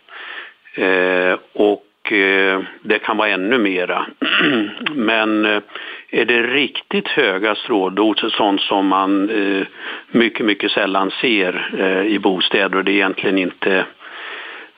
Eh, 0.75 1.39
och 1.53 2.13
eh, 2.13 2.61
det 2.83 2.99
kan 2.99 3.17
vara 3.17 3.29
ännu 3.29 3.59
mera. 3.59 4.07
Men 4.95 5.45
eh, 5.45 5.63
är 6.11 6.25
det 6.25 6.43
riktigt 6.43 7.09
höga 7.09 7.55
stråldoser, 7.55 8.29
sånt 8.29 8.61
som 8.61 8.87
man 8.87 9.31
eh, 9.31 9.67
mycket, 10.11 10.47
mycket 10.47 10.71
sällan 10.71 11.11
ser 11.21 11.71
eh, 11.79 12.13
i 12.13 12.19
bostäder 12.19 12.79
och 12.79 12.85
det 12.85 12.93
är 12.93 12.95
egentligen 12.95 13.39
inte 13.39 13.85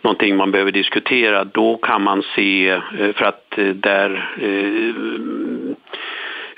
någonting 0.02 0.36
man 0.36 0.50
behöver 0.50 0.72
diskutera, 0.72 1.44
då 1.44 1.76
kan 1.76 2.02
man 2.02 2.22
se, 2.34 2.68
eh, 2.68 3.12
för 3.14 3.24
att 3.24 3.58
där 3.74 4.30
eh, 4.40 5.74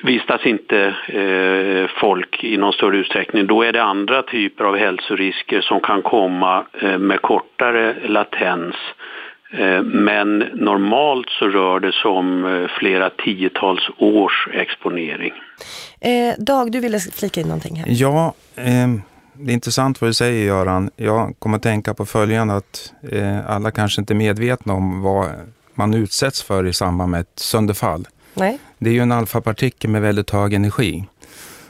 vistas 0.03 0.47
inte 0.47 0.95
eh, 1.07 1.91
folk 2.01 2.45
i 2.45 2.57
någon 2.57 2.73
större 2.73 2.97
utsträckning, 2.97 3.47
då 3.47 3.63
är 3.63 3.73
det 3.73 3.83
andra 3.83 4.23
typer 4.23 4.65
av 4.65 4.77
hälsorisker 4.77 5.61
som 5.61 5.81
kan 5.81 6.03
komma 6.03 6.65
eh, 6.81 6.99
med 6.99 7.23
kortare 7.23 7.95
latens. 8.05 8.77
Eh, 9.53 9.83
men 9.83 10.39
normalt 10.39 11.29
så 11.29 11.49
rör 11.49 11.81
det 11.81 11.93
sig 11.93 12.11
om 12.11 12.69
flera 12.79 13.11
tiotals 13.11 13.91
års 13.99 14.49
exponering. 14.53 15.33
Dag, 16.39 16.73
du 16.73 16.81
ville 16.81 17.01
flika 17.01 17.41
in 17.41 17.47
någonting 17.47 17.77
här. 17.77 17.87
Ja, 17.89 18.35
ehm, 18.57 19.03
det 19.43 19.53
är 19.53 19.55
intressant 19.55 20.01
vad 20.01 20.11
du 20.11 20.15
säger 20.15 20.47
Göran. 20.47 20.91
Jag 20.97 21.35
kommer 21.39 21.57
att 21.57 21.63
tänka 21.63 21.95
på 21.95 22.07
följande 22.07 22.55
att 22.57 22.93
eh, 23.13 23.51
alla 23.51 23.71
kanske 23.71 24.01
inte 24.01 24.13
är 24.13 24.17
medvetna 24.17 24.73
om 24.73 25.03
vad 25.03 25.27
man 25.75 25.95
utsätts 25.95 26.43
för 26.43 26.67
i 26.67 26.73
samband 26.73 27.11
med 27.11 27.21
ett 27.21 27.39
sönderfall. 27.39 28.09
Nej. 28.35 28.59
Det 28.79 28.91
är 28.91 28.95
ju 28.95 29.01
en 29.01 29.13
alfapartikel 29.13 29.91
med 29.91 30.03
väldigt 30.03 30.31
hög 30.31 30.55
energi. 30.55 31.05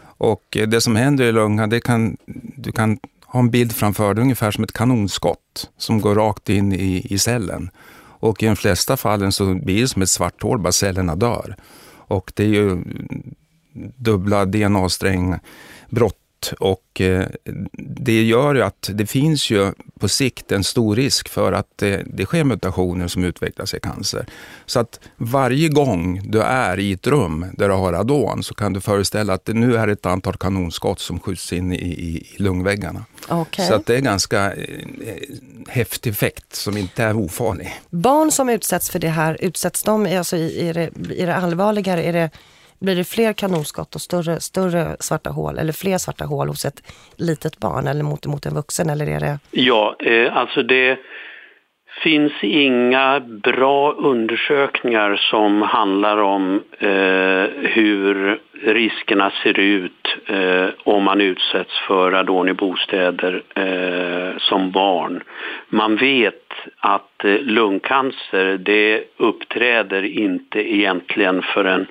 Och 0.02 0.56
eh, 0.56 0.68
det 0.68 0.80
som 0.80 0.96
händer 0.96 1.24
i 1.24 1.32
lungan, 1.32 1.70
det 1.70 1.80
kan, 1.80 2.16
du 2.56 2.72
kan 2.72 2.98
ha 3.32 3.40
en 3.40 3.50
bild 3.50 3.72
framför 3.72 4.14
dig 4.14 4.22
ungefär 4.22 4.50
som 4.50 4.64
ett 4.64 4.72
kanonskott 4.72 5.70
som 5.76 6.00
går 6.00 6.14
rakt 6.14 6.48
in 6.48 6.72
i, 6.72 7.06
i 7.10 7.18
cellen. 7.18 7.70
Och 8.20 8.42
i 8.42 8.46
de 8.46 8.56
flesta 8.56 8.96
fallen 8.96 9.32
så 9.32 9.54
blir 9.54 9.80
det 9.80 9.88
som 9.88 10.02
ett 10.02 10.10
svart 10.10 10.42
hål, 10.42 10.58
bara 10.58 10.72
cellerna 10.72 11.16
dör. 11.16 11.56
Och 11.92 12.32
det 12.36 12.44
är 12.44 12.48
ju 12.48 12.84
dubbla 13.96 14.44
och 16.58 17.00
eh, 17.00 17.26
det 17.72 18.22
gör 18.22 18.54
ju 18.54 18.62
att 18.62 18.90
det 18.92 19.06
finns 19.06 19.50
ju 19.50 19.72
på 19.98 20.08
sikt 20.08 20.52
en 20.52 20.64
stor 20.64 20.96
risk 20.96 21.28
för 21.28 21.52
att 21.52 21.66
det, 21.76 22.02
det 22.06 22.26
sker 22.26 22.44
mutationer 22.44 23.08
som 23.08 23.24
utvecklas 23.24 23.74
i 23.74 23.80
cancer. 23.80 24.26
Så 24.66 24.80
att 24.80 25.00
varje 25.16 25.68
gång 25.68 26.20
du 26.24 26.42
är 26.42 26.78
i 26.78 26.92
ett 26.92 27.06
rum 27.06 27.46
där 27.52 27.68
du 27.68 27.74
har 27.74 27.92
radon 27.92 28.42
så 28.42 28.54
kan 28.54 28.72
du 28.72 28.80
föreställa 28.80 29.32
att 29.32 29.44
det 29.44 29.52
nu 29.52 29.76
är 29.76 29.88
ett 29.88 30.06
antal 30.06 30.36
kanonskott 30.36 31.00
som 31.00 31.20
skjuts 31.20 31.52
in 31.52 31.72
i, 31.72 31.76
i, 31.76 32.16
i 32.16 32.42
lungväggarna. 32.42 33.04
Okay. 33.28 33.68
Så 33.68 33.74
att 33.74 33.86
det 33.86 33.96
är 33.96 34.00
ganska 34.00 34.52
eh, 34.52 34.66
häftig 35.68 36.10
effekt 36.10 36.54
som 36.56 36.76
inte 36.76 37.04
är 37.04 37.16
ofarlig. 37.16 37.80
Barn 37.90 38.30
som 38.30 38.48
utsätts 38.48 38.90
för 38.90 38.98
det 38.98 39.08
här, 39.08 39.36
utsätts 39.40 39.82
de, 39.82 40.06
alltså, 40.06 40.36
är, 40.36 40.74
det, 40.74 40.90
är 41.22 41.26
det 41.26 41.36
allvarligare? 41.36 42.02
Är 42.02 42.12
det 42.12 42.30
blir 42.80 42.96
det 42.96 43.04
fler 43.04 43.32
kanonskott 43.32 43.94
och 43.94 44.00
större, 44.00 44.40
större 44.40 44.96
svarta 45.00 45.30
hål 45.30 45.58
eller 45.58 45.72
fler 45.72 45.98
svarta 45.98 46.24
hål 46.24 46.48
hos 46.48 46.64
ett 46.64 46.82
litet 47.16 47.58
barn 47.58 47.86
eller 47.86 48.04
mot, 48.04 48.26
mot 48.26 48.46
en 48.46 48.54
vuxen? 48.54 48.90
Eller 48.90 49.08
är 49.08 49.20
det... 49.20 49.38
Ja, 49.50 49.96
eh, 50.00 50.36
alltså 50.36 50.62
det 50.62 50.98
finns 52.02 52.32
inga 52.42 53.20
bra 53.20 53.92
undersökningar 53.92 55.16
som 55.16 55.62
handlar 55.62 56.16
om 56.16 56.62
eh, 56.78 57.70
hur 57.70 58.40
riskerna 58.62 59.32
ser 59.42 59.58
ut 59.58 60.16
eh, 60.26 60.68
om 60.84 61.04
man 61.04 61.20
utsätts 61.20 61.78
för 61.86 62.10
radon 62.10 62.48
i 62.48 62.52
bostäder 62.52 63.42
eh, 63.54 64.38
som 64.38 64.70
barn. 64.70 65.22
Man 65.68 65.96
vet 65.96 66.52
att 66.76 67.24
eh, 67.24 67.34
lungcancer 67.40 68.58
det 68.58 69.04
uppträder 69.16 70.02
inte 70.02 70.74
egentligen 70.74 71.42
förrän 71.42 71.86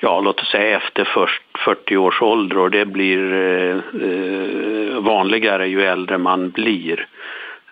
ja, 0.00 0.20
låt 0.20 0.40
oss 0.40 0.50
säga 0.50 0.76
efter 0.76 1.04
först 1.04 1.42
40 1.64 1.96
års 1.96 2.22
ålder 2.22 2.58
och 2.58 2.70
det 2.70 2.84
blir 2.86 3.32
eh, 3.32 3.76
eh, 4.02 4.98
vanligare 5.00 5.68
ju 5.68 5.82
äldre 5.82 6.18
man 6.18 6.50
blir. 6.50 7.06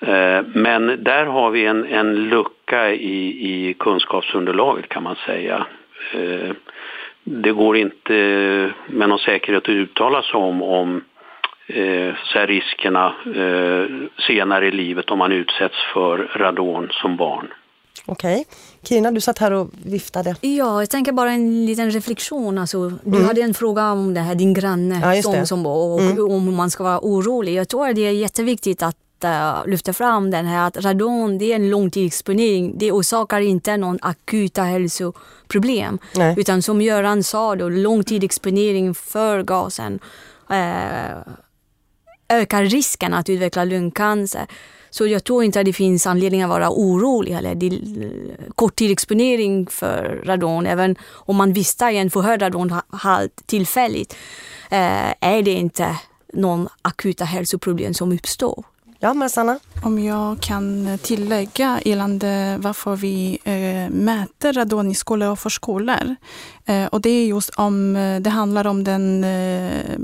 Eh, 0.00 0.42
men 0.54 1.04
där 1.04 1.26
har 1.26 1.50
vi 1.50 1.66
en, 1.66 1.84
en 1.84 2.28
lucka 2.28 2.90
i, 2.90 3.28
i 3.50 3.74
kunskapsunderlaget 3.74 4.88
kan 4.88 5.02
man 5.02 5.16
säga. 5.26 5.66
Eh, 6.12 6.50
det 7.24 7.52
går 7.52 7.76
inte 7.76 8.12
med 8.86 9.08
någon 9.08 9.18
säkerhet 9.18 9.62
att 9.62 9.68
uttala 9.68 10.22
sig 10.22 10.34
om, 10.34 10.62
om 10.62 11.04
eh, 11.66 12.14
så 12.24 12.38
riskerna 12.38 13.14
eh, 13.34 13.84
senare 14.26 14.66
i 14.66 14.70
livet 14.70 15.10
om 15.10 15.18
man 15.18 15.32
utsätts 15.32 15.76
för 15.92 16.18
radon 16.34 16.88
som 16.92 17.16
barn. 17.16 17.48
Okej. 18.06 18.40
Okay. 18.40 18.44
Kina, 18.88 19.10
du 19.10 19.20
satt 19.20 19.38
här 19.38 19.52
och 19.52 19.70
viftade. 19.82 20.36
Ja, 20.40 20.82
jag 20.82 20.90
tänker 20.90 21.12
bara 21.12 21.32
en 21.32 21.66
liten 21.66 21.90
reflektion. 21.90 22.58
Alltså, 22.58 22.88
du 22.88 23.16
mm. 23.16 23.24
hade 23.24 23.40
en 23.40 23.54
fråga 23.54 23.92
om 23.92 24.14
det 24.14 24.20
här, 24.20 24.34
din 24.34 24.54
granne, 24.54 25.16
ja, 25.16 25.22
som, 25.22 25.46
som, 25.46 25.66
och, 25.66 26.00
mm. 26.00 26.30
om 26.30 26.54
man 26.54 26.70
ska 26.70 26.84
vara 26.84 27.00
orolig. 27.02 27.54
Jag 27.54 27.68
tror 27.68 27.88
att 27.88 27.94
det 27.96 28.06
är 28.06 28.12
jätteviktigt 28.12 28.82
att 28.82 28.96
uh, 29.24 29.66
lyfta 29.66 29.92
fram 29.92 30.30
den 30.30 30.46
här 30.46 30.66
att 30.66 30.84
radon 30.84 31.38
det 31.38 31.52
är 31.52 31.56
en 31.56 31.70
långtidsexponering. 31.70 32.78
Det 32.78 32.92
orsakar 32.92 33.40
inte 33.40 33.76
någon 33.76 33.98
akuta 34.02 34.62
hälsoproblem. 34.62 35.98
Nej. 36.14 36.34
Utan 36.38 36.62
som 36.62 36.82
Göran 36.82 37.22
sa, 37.22 37.56
då, 37.56 37.68
långtidsexponering 37.68 38.94
för 38.94 39.42
gasen 39.42 39.98
uh, 40.50 41.34
ökar 42.28 42.64
risken 42.64 43.14
att 43.14 43.28
utveckla 43.28 43.64
lungcancer. 43.64 44.46
Så 44.96 45.06
jag 45.06 45.24
tror 45.24 45.44
inte 45.44 45.60
att 45.60 45.66
det 45.66 45.72
finns 45.72 46.06
anledning 46.06 46.42
att 46.42 46.48
vara 46.48 46.70
orolig. 46.70 47.32
Eller 47.32 47.56
korttidsexponering 48.54 49.66
för 49.66 50.22
radon, 50.24 50.66
även 50.66 50.96
om 51.06 51.36
man 51.36 51.52
visste 51.52 51.84
en 51.84 52.10
förhöjd 52.10 52.42
radonhalt 52.42 53.46
tillfälligt, 53.46 54.16
eh, 54.70 55.14
är 55.20 55.42
det 55.42 55.50
inte 55.50 55.96
någon 56.32 56.68
akuta 56.82 57.24
hälsoproblem 57.24 57.94
som 57.94 58.12
uppstår. 58.12 58.64
Ja, 58.98 59.14
men 59.14 59.30
Sanna? 59.30 59.58
Om 59.82 59.98
jag 59.98 60.40
kan 60.40 60.98
tillägga 61.02 61.80
gällande 61.84 62.58
varför 62.60 62.96
vi 62.96 63.38
eh, 63.44 63.94
mäter 63.94 64.52
radon 64.52 64.90
i 64.90 64.94
skolor 64.94 65.30
och 65.30 65.38
förskolor. 65.38 66.16
Eh, 66.64 66.86
och 66.86 67.00
det 67.00 67.10
är 67.10 67.26
just 67.26 67.50
om 67.50 67.96
eh, 67.96 68.20
det 68.20 68.30
handlar 68.30 68.66
om 68.66 68.84
den 68.84 69.24
eh, 69.24 69.98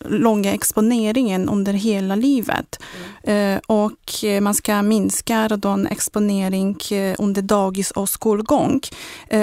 långa 0.00 0.52
exponeringen 0.52 1.48
under 1.48 1.72
hela 1.72 2.14
livet. 2.14 2.82
Mm. 3.24 3.54
Eh, 3.54 3.60
och 3.66 4.24
eh, 4.24 4.40
man 4.40 4.54
ska 4.54 4.82
minska 4.82 5.48
radonexponering 5.48 6.76
under 7.18 7.42
dagis 7.42 7.90
och 7.90 8.08
skolgång. 8.08 8.80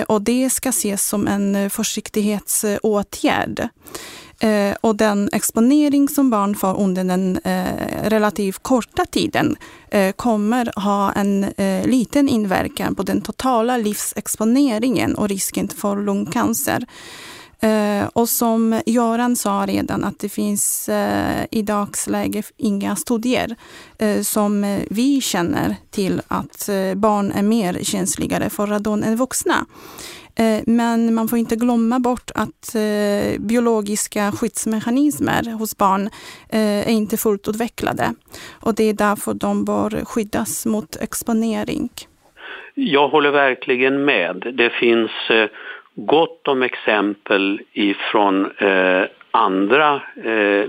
och 0.07 0.21
det 0.21 0.49
ska 0.49 0.69
ses 0.69 1.07
som 1.07 1.27
en 1.27 1.69
försiktighetsåtgärd. 1.69 3.69
Eh, 4.39 4.75
och 4.81 4.95
den 4.95 5.29
exponering 5.33 6.09
som 6.09 6.29
barn 6.29 6.55
får 6.55 6.79
under 6.79 7.03
den 7.03 7.39
eh, 7.43 8.09
relativt 8.09 8.63
korta 8.63 9.05
tiden 9.05 9.55
eh, 9.91 10.11
kommer 10.11 10.71
ha 10.79 11.11
en 11.11 11.43
eh, 11.43 11.87
liten 11.87 12.29
inverkan 12.29 12.95
på 12.95 13.03
den 13.03 13.21
totala 13.21 13.77
livsexponeringen 13.77 15.15
och 15.15 15.29
risken 15.29 15.67
för 15.67 15.95
lungcancer. 15.95 16.85
Eh, 17.61 18.07
och 18.13 18.29
som 18.29 18.81
Göran 18.85 19.35
sa 19.35 19.65
redan 19.67 20.03
att 20.03 20.19
det 20.19 20.29
finns 20.29 20.89
eh, 20.89 21.45
i 21.51 21.61
dagsläget 21.61 22.51
inga 22.57 22.95
studier 22.95 23.55
eh, 23.97 24.21
som 24.21 24.63
eh, 24.63 24.81
vi 24.89 25.21
känner 25.21 25.75
till 25.91 26.21
att 26.27 26.69
eh, 26.69 26.93
barn 26.95 27.31
är 27.31 27.43
mer 27.43 27.79
känsligare 27.83 28.49
för 28.49 28.67
radon 28.67 29.03
än 29.03 29.15
vuxna. 29.15 29.65
Eh, 30.39 30.63
men 30.67 31.15
man 31.15 31.27
får 31.27 31.39
inte 31.39 31.55
glömma 31.55 31.99
bort 31.99 32.31
att 32.35 32.75
eh, 32.75 33.39
biologiska 33.39 34.31
skyddsmekanismer 34.31 35.57
hos 35.59 35.77
barn 35.77 36.09
eh, 36.51 36.87
är 36.87 36.91
inte 36.91 37.17
fullt 37.17 37.47
utvecklade. 37.47 38.13
Och 38.61 38.75
det 38.75 38.83
är 38.83 38.93
därför 38.93 39.33
de 39.33 39.65
bör 39.65 40.05
skyddas 40.05 40.65
mot 40.65 40.95
exponering. 41.01 41.89
Jag 42.73 43.07
håller 43.09 43.31
verkligen 43.31 44.05
med. 44.05 44.53
Det 44.53 44.69
finns 44.69 45.11
gott 45.95 46.47
om 46.47 46.63
exempel 46.63 47.61
ifrån 47.73 48.49
andra 49.31 50.01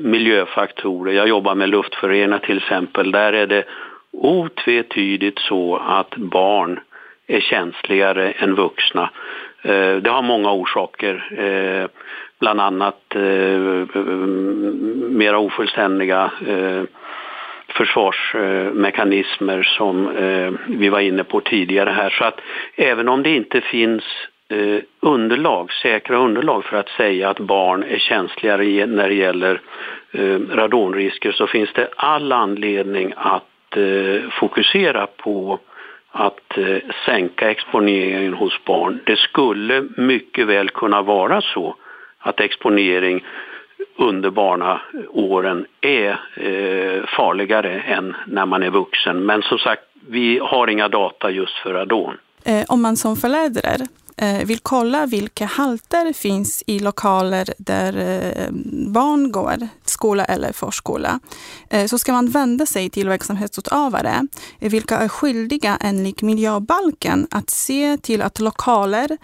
miljöfaktorer. 0.00 1.12
Jag 1.12 1.28
jobbar 1.28 1.54
med 1.54 1.68
luftföroreningar 1.68 2.38
till 2.38 2.56
exempel. 2.56 3.10
Där 3.10 3.32
är 3.32 3.46
det 3.46 3.64
otvetydigt 4.12 5.38
så 5.38 5.76
att 5.76 6.16
barn 6.16 6.80
är 7.26 7.40
känsligare 7.40 8.30
än 8.32 8.54
vuxna. 8.54 9.10
Eh, 9.62 9.96
det 9.96 10.10
har 10.10 10.22
många 10.22 10.52
orsaker. 10.52 11.38
Eh, 11.38 11.88
bland 12.38 12.60
annat 12.60 13.14
eh, 13.14 14.00
mera 15.10 15.38
ofullständiga 15.38 16.30
eh, 16.48 16.82
försvarsmekanismer 17.68 19.62
som 19.62 20.08
eh, 20.16 20.52
vi 20.66 20.88
var 20.88 21.00
inne 21.00 21.24
på 21.24 21.40
tidigare 21.40 21.90
här. 21.90 22.10
Så 22.10 22.24
att 22.24 22.40
även 22.76 23.08
om 23.08 23.22
det 23.22 23.36
inte 23.36 23.60
finns 23.60 24.04
eh, 24.48 24.82
underlag, 25.00 25.72
säkra 25.72 26.16
underlag 26.16 26.64
för 26.64 26.76
att 26.76 26.88
säga 26.88 27.28
att 27.28 27.40
barn 27.40 27.82
är 27.82 27.98
känsligare 27.98 28.86
när 28.86 29.08
det 29.08 29.14
gäller 29.14 29.60
eh, 30.12 30.38
radonrisker 30.50 31.32
så 31.32 31.46
finns 31.46 31.72
det 31.72 31.88
all 31.96 32.32
anledning 32.32 33.12
att 33.16 33.76
eh, 33.76 34.30
fokusera 34.30 35.06
på 35.06 35.58
att 36.12 36.58
eh, 36.58 36.78
sänka 37.06 37.50
exponeringen 37.50 38.34
hos 38.34 38.64
barn. 38.64 39.00
Det 39.06 39.16
skulle 39.16 39.88
mycket 39.96 40.46
väl 40.46 40.68
kunna 40.70 41.02
vara 41.02 41.42
så 41.42 41.76
att 42.18 42.40
exponering 42.40 43.24
under 43.96 44.30
barnaåren 44.30 45.66
är 45.80 46.10
eh, 46.36 47.06
farligare 47.16 47.80
än 47.80 48.16
när 48.26 48.46
man 48.46 48.62
är 48.62 48.70
vuxen. 48.70 49.26
Men 49.26 49.42
som 49.42 49.58
sagt, 49.58 49.82
vi 50.08 50.38
har 50.38 50.68
inga 50.68 50.88
data 50.88 51.30
just 51.30 51.58
för 51.62 51.72
radon. 51.72 52.14
Eh, 52.44 52.64
om 52.68 52.82
man 52.82 52.96
som 52.96 53.16
förälder 53.16 53.76
Eh, 54.20 54.44
vill 54.44 54.58
kolla 54.58 55.06
vilka 55.06 55.46
halter 55.46 56.12
finns 56.12 56.62
i 56.66 56.78
lokaler 56.78 57.54
där 57.58 57.96
eh, 57.96 58.48
barn 58.88 59.32
går, 59.32 59.68
skola 59.84 60.24
eller 60.24 60.52
förskola, 60.52 61.20
eh, 61.70 61.86
så 61.86 61.98
ska 61.98 62.12
man 62.12 62.28
vända 62.28 62.66
sig 62.66 62.90
till 62.90 63.08
verksamhetsutövare, 63.08 64.26
vilka 64.58 64.98
är 64.98 65.08
skyldiga 65.08 65.78
enligt 65.80 66.22
miljöbalken 66.22 67.26
att 67.30 67.50
se 67.50 67.96
till 67.96 68.22
att 68.22 68.40
lokaler 68.40 69.18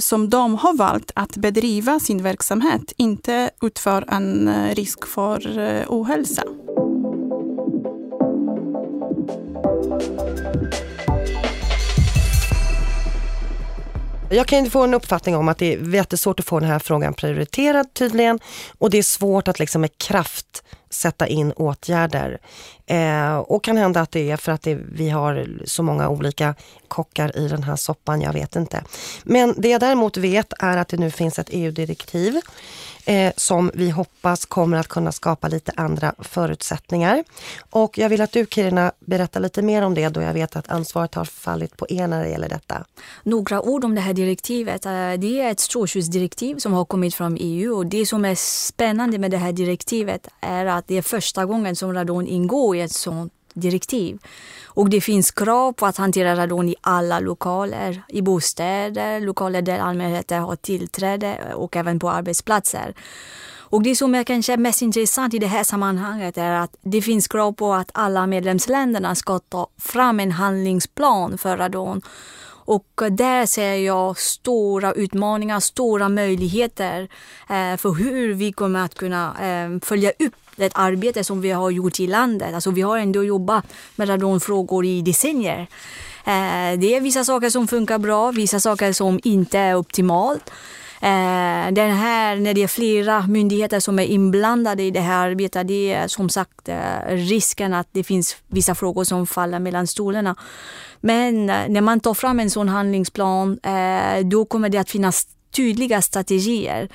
som 0.00 0.30
de 0.30 0.54
har 0.54 0.76
valt 0.76 1.10
att 1.14 1.36
bedriva 1.36 2.00
sin 2.00 2.22
verksamhet 2.22 2.92
inte 2.96 3.50
utför 3.62 4.04
en 4.08 4.50
risk 4.74 5.06
för 5.06 5.40
ohälsa. 5.88 6.42
Jag 14.32 14.46
kan 14.46 14.64
ju 14.64 14.70
få 14.70 14.82
en 14.84 14.94
uppfattning 14.94 15.36
om 15.36 15.48
att 15.48 15.58
det 15.58 15.74
är 15.74 15.94
jättesvårt 15.94 16.40
att 16.40 16.46
få 16.46 16.60
den 16.60 16.68
här 16.68 16.78
frågan 16.78 17.14
prioriterad 17.14 17.94
tydligen 17.94 18.38
och 18.78 18.90
det 18.90 18.98
är 18.98 19.02
svårt 19.02 19.48
att 19.48 19.58
liksom 19.58 19.80
med 19.80 19.98
kraft 19.98 20.62
sätta 20.90 21.26
in 21.26 21.52
åtgärder. 21.52 22.38
Eh, 22.92 23.36
och 23.36 23.64
kan 23.64 23.76
hända 23.76 24.00
att 24.00 24.10
det 24.10 24.30
är 24.30 24.36
för 24.36 24.52
att 24.52 24.62
det, 24.62 24.74
vi 24.74 25.10
har 25.10 25.48
så 25.64 25.82
många 25.82 26.08
olika 26.08 26.54
kockar 26.88 27.38
i 27.38 27.48
den 27.48 27.62
här 27.62 27.76
soppan, 27.76 28.20
jag 28.20 28.32
vet 28.32 28.56
inte. 28.56 28.84
Men 29.24 29.54
det 29.58 29.68
jag 29.68 29.80
däremot 29.80 30.16
vet 30.16 30.52
är 30.58 30.76
att 30.76 30.88
det 30.88 30.96
nu 30.96 31.10
finns 31.10 31.38
ett 31.38 31.48
EU-direktiv 31.50 32.40
eh, 33.04 33.32
som 33.36 33.70
vi 33.74 33.90
hoppas 33.90 34.46
kommer 34.46 34.76
att 34.76 34.88
kunna 34.88 35.12
skapa 35.12 35.48
lite 35.48 35.72
andra 35.76 36.14
förutsättningar. 36.18 37.24
Och 37.70 37.98
jag 37.98 38.08
vill 38.08 38.20
att 38.20 38.32
du 38.32 38.46
Kirina 38.46 38.92
berättar 39.00 39.40
lite 39.40 39.62
mer 39.62 39.82
om 39.82 39.94
det 39.94 40.08
då 40.08 40.22
jag 40.22 40.32
vet 40.32 40.56
att 40.56 40.68
ansvaret 40.68 41.14
har 41.14 41.24
fallit 41.24 41.76
på 41.76 41.86
er 41.88 42.06
när 42.06 42.24
det 42.24 42.30
gäller 42.30 42.48
detta. 42.48 42.84
Några 43.22 43.60
ord 43.60 43.84
om 43.84 43.94
det 43.94 44.00
här 44.00 44.14
direktivet. 44.14 44.86
Eh, 44.86 44.90
det 45.18 45.40
är 45.40 45.50
ett 45.50 45.60
strålskyddsdirektiv 45.60 46.56
som 46.56 46.72
har 46.72 46.84
kommit 46.84 47.14
från 47.14 47.36
EU 47.40 47.76
och 47.76 47.86
det 47.86 48.06
som 48.06 48.24
är 48.24 48.34
spännande 48.34 49.18
med 49.18 49.30
det 49.30 49.36
här 49.36 49.52
direktivet 49.52 50.28
är 50.40 50.66
att 50.66 50.88
det 50.88 50.96
är 50.96 51.02
första 51.02 51.44
gången 51.44 51.76
som 51.76 51.94
radon 51.94 52.26
ingår 52.26 52.76
i 52.76 52.81
ett 52.84 52.92
sådant 52.92 53.32
direktiv. 53.54 54.18
Och 54.64 54.90
det 54.90 55.00
finns 55.00 55.30
krav 55.30 55.72
på 55.72 55.86
att 55.86 55.96
hantera 55.96 56.36
radon 56.36 56.68
i 56.68 56.74
alla 56.80 57.20
lokaler, 57.20 58.02
i 58.08 58.22
bostäder, 58.22 59.20
lokaler 59.20 59.62
där 59.62 59.78
allmänheten 59.78 60.42
har 60.42 60.56
tillträde 60.56 61.54
och 61.54 61.76
även 61.76 61.98
på 61.98 62.10
arbetsplatser. 62.10 62.94
Och 63.72 63.82
det 63.82 63.96
som 63.96 64.14
är 64.14 64.24
kanske 64.24 64.56
mest 64.56 64.82
intressant 64.82 65.34
i 65.34 65.38
det 65.38 65.46
här 65.46 65.64
sammanhanget 65.64 66.38
är 66.38 66.52
att 66.52 66.76
det 66.82 67.02
finns 67.02 67.28
krav 67.28 67.52
på 67.52 67.74
att 67.74 67.90
alla 67.94 68.26
medlemsländerna 68.26 69.14
ska 69.14 69.38
ta 69.38 69.66
fram 69.78 70.20
en 70.20 70.32
handlingsplan 70.32 71.38
för 71.38 71.56
radon. 71.56 72.02
Och 72.72 73.12
där 73.12 73.46
ser 73.46 73.74
jag 73.74 74.18
stora 74.18 74.92
utmaningar, 74.92 75.60
stora 75.60 76.08
möjligheter 76.08 77.08
eh, 77.48 77.76
för 77.76 77.94
hur 77.94 78.34
vi 78.34 78.52
kommer 78.52 78.84
att 78.84 78.94
kunna 78.94 79.26
eh, 79.40 79.80
följa 79.82 80.10
upp 80.10 80.34
det 80.56 80.72
arbete 80.74 81.24
som 81.24 81.40
vi 81.40 81.50
har 81.50 81.70
gjort 81.70 82.00
i 82.00 82.06
landet. 82.06 82.54
Alltså 82.54 82.70
vi 82.70 82.82
har 82.82 82.98
ändå 82.98 83.24
jobbat 83.24 83.64
med 83.96 84.08
radonfrågor 84.08 84.84
i 84.84 85.02
decennier. 85.02 85.60
Eh, 86.24 86.78
det 86.78 86.94
är 86.94 87.00
vissa 87.00 87.24
saker 87.24 87.50
som 87.50 87.68
funkar 87.68 87.98
bra, 87.98 88.30
vissa 88.30 88.60
saker 88.60 88.92
som 88.92 89.20
inte 89.24 89.58
är 89.58 89.76
optimalt. 89.76 90.50
Eh, 91.02 91.72
den 91.72 91.90
här, 91.90 92.36
när 92.36 92.54
det 92.54 92.62
är 92.62 92.68
flera 92.68 93.26
myndigheter 93.26 93.80
som 93.80 93.98
är 93.98 94.04
inblandade 94.04 94.82
i 94.82 94.90
det 94.90 95.00
här 95.00 95.28
arbetet, 95.28 95.68
det 95.68 95.92
är 95.92 96.08
som 96.08 96.28
sagt 96.28 96.68
eh, 96.68 97.06
risken 97.08 97.74
att 97.74 97.88
det 97.92 98.04
finns 98.04 98.36
vissa 98.48 98.74
frågor 98.74 99.04
som 99.04 99.26
faller 99.26 99.58
mellan 99.58 99.86
stolarna. 99.86 100.36
Men 101.00 101.50
eh, 101.50 101.68
när 101.68 101.80
man 101.80 102.00
tar 102.00 102.14
fram 102.14 102.40
en 102.40 102.50
sån 102.50 102.68
handlingsplan, 102.68 103.58
eh, 103.62 104.26
då 104.26 104.44
kommer 104.44 104.68
det 104.68 104.78
att 104.78 104.90
finnas 104.90 105.26
tydliga 105.50 106.02
strategier 106.02 106.88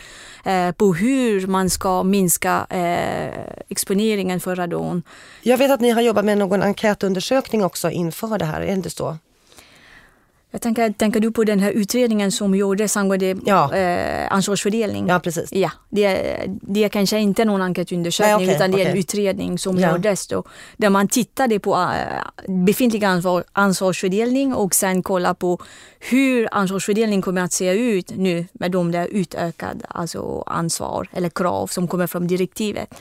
eh, 0.46 0.72
på 0.72 0.93
hur 0.93 1.48
man 1.48 1.70
ska 1.70 2.04
minska 2.04 2.67
eh, 2.70 3.63
exponeringen 3.70 4.39
för 4.39 4.56
radon. 4.56 5.04
Jag 5.41 5.58
vet 5.58 5.72
att 5.72 5.82
ni 5.82 5.89
har 5.89 6.02
jobbat 6.02 6.26
med 6.26 6.38
någon 6.38 6.63
enkätundersökning 6.63 7.63
också 7.63 7.89
inför 7.89 8.38
det 8.38 8.46
här, 8.46 8.62
är 8.62 8.65
det 8.65 8.74
inte 8.74 8.89
så? 8.89 9.17
Jag 10.58 10.62
tänker, 10.62 10.91
tänker 10.91 11.20
du 11.20 11.32
på 11.32 11.43
den 11.43 11.60
här 11.60 11.72
utredningen 11.72 12.32
som 12.32 12.56
gjordes 12.56 12.98
angående 12.98 13.36
ja. 13.46 13.76
eh, 13.76 14.34
ansvarsfördelning? 14.34 15.08
Ja, 15.08 15.20
precis. 15.20 15.54
Ja, 15.54 15.72
det, 15.89 16.39
det 16.62 16.84
är 16.84 16.89
kanske 16.89 17.20
inte 17.20 17.46
någon 17.46 17.62
enkätundersökning 17.62 18.36
Nej, 18.38 18.46
okay, 18.46 18.56
utan 18.56 18.72
det 18.72 18.78
är 18.78 18.82
okay. 18.82 18.91
en 18.91 18.98
utredning 18.98 19.60
som 19.60 19.80
ja. 19.80 19.91
gjordes 19.91 20.28
då, 20.28 20.43
där 20.78 20.89
man 20.89 21.08
tittade 21.08 21.60
på 21.60 21.76
äh, 21.76 22.54
befintlig 22.65 23.06
ansvar, 23.06 23.43
ansvarsfördelning 23.52 24.54
och 24.54 24.76
sen 24.76 25.04
kolla 25.04 25.34
på 25.34 25.60
hur 26.00 26.48
ansvarsfördelning 26.52 27.22
kommer 27.22 27.41
att 27.41 27.54
se 27.54 27.72
ut 27.72 28.12
nu 28.15 28.46
med 28.54 28.72
de 28.72 28.91
där 28.91 29.08
utökade 29.08 29.86
alltså 29.89 30.43
ansvar 30.46 31.08
eller 31.13 31.30
krav 31.30 31.67
som 31.67 31.88
kommer 31.88 32.08
från 32.08 32.28
direktivet. 32.28 32.93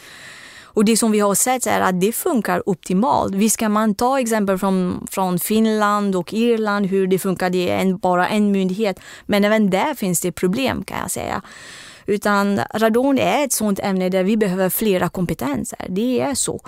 Och 0.76 0.84
det 0.84 0.96
som 0.96 1.12
vi 1.12 1.20
har 1.20 1.34
sett 1.34 1.66
är 1.66 1.80
att 1.80 2.00
det 2.00 2.12
funkar 2.12 2.68
optimalt. 2.68 3.34
Visst 3.34 3.56
kan 3.56 3.72
man 3.72 3.94
ta 3.94 4.20
exempel 4.20 4.58
från, 4.58 5.06
från 5.10 5.38
Finland 5.38 6.16
och 6.16 6.34
Irland 6.34 6.86
hur 6.86 7.06
det 7.06 7.18
funkar, 7.18 7.50
det 7.50 7.70
är 7.70 7.78
en, 7.78 7.98
bara 7.98 8.28
en 8.28 8.52
myndighet. 8.52 9.00
Men 9.26 9.44
även 9.44 9.70
där 9.70 9.94
finns 9.94 10.20
det 10.20 10.32
problem 10.32 10.84
kan 10.84 10.98
jag 10.98 11.10
säga. 11.10 11.42
Utan 12.06 12.60
radon 12.74 13.18
är 13.18 13.44
ett 13.44 13.52
sådant 13.52 13.78
ämne 13.78 14.08
där 14.08 14.22
vi 14.22 14.36
behöver 14.36 14.68
flera 14.68 15.08
kompetenser. 15.08 15.86
Det 15.88 16.20
är 16.20 16.34
så. 16.34 16.60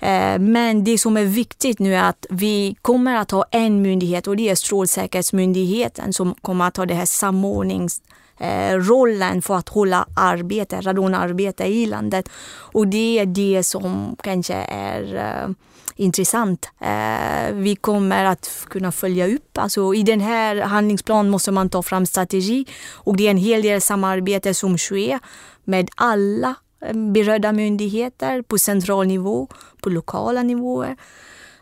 Eh, 0.00 0.38
men 0.38 0.84
det 0.84 0.98
som 0.98 1.16
är 1.16 1.24
viktigt 1.24 1.78
nu 1.78 1.94
är 1.94 2.04
att 2.04 2.26
vi 2.30 2.76
kommer 2.82 3.14
att 3.14 3.30
ha 3.30 3.44
en 3.50 3.82
myndighet 3.82 4.26
och 4.26 4.36
det 4.36 4.48
är 4.48 4.54
Strålsäkerhetsmyndigheten 4.54 6.12
som 6.12 6.34
kommer 6.34 6.66
att 6.66 6.76
ha 6.76 6.86
det 6.86 6.94
här 6.94 7.06
samordnings 7.06 8.02
Eh, 8.38 8.76
rollen 8.76 9.42
för 9.42 9.56
att 9.56 9.68
hålla 9.68 10.06
arbete, 10.16 10.80
radonarbete 10.80 11.64
i 11.64 11.86
landet. 11.86 12.28
Och 12.72 12.88
det 12.88 13.18
är 13.18 13.26
det 13.26 13.62
som 13.62 14.16
kanske 14.22 14.54
är 14.68 15.14
eh, 15.14 15.54
intressant. 15.96 16.70
Eh, 16.80 17.54
vi 17.54 17.76
kommer 17.76 18.24
att 18.24 18.66
kunna 18.68 18.92
följa 18.92 19.28
upp. 19.28 19.58
Alltså, 19.58 19.94
I 19.94 20.02
den 20.02 20.20
här 20.20 20.56
handlingsplanen 20.56 21.30
måste 21.30 21.50
man 21.50 21.68
ta 21.68 21.82
fram 21.82 22.06
strategi 22.06 22.66
och 22.94 23.16
det 23.16 23.26
är 23.26 23.30
en 23.30 23.36
hel 23.36 23.62
del 23.62 23.80
samarbete 23.80 24.54
som 24.54 24.78
sker 24.78 25.18
med 25.64 25.88
alla 25.96 26.54
eh, 26.86 26.96
berörda 26.96 27.52
myndigheter 27.52 28.42
på 28.42 28.58
central 28.58 29.06
nivå, 29.06 29.48
på 29.80 29.90
lokala 29.90 30.42
nivåer. 30.42 30.96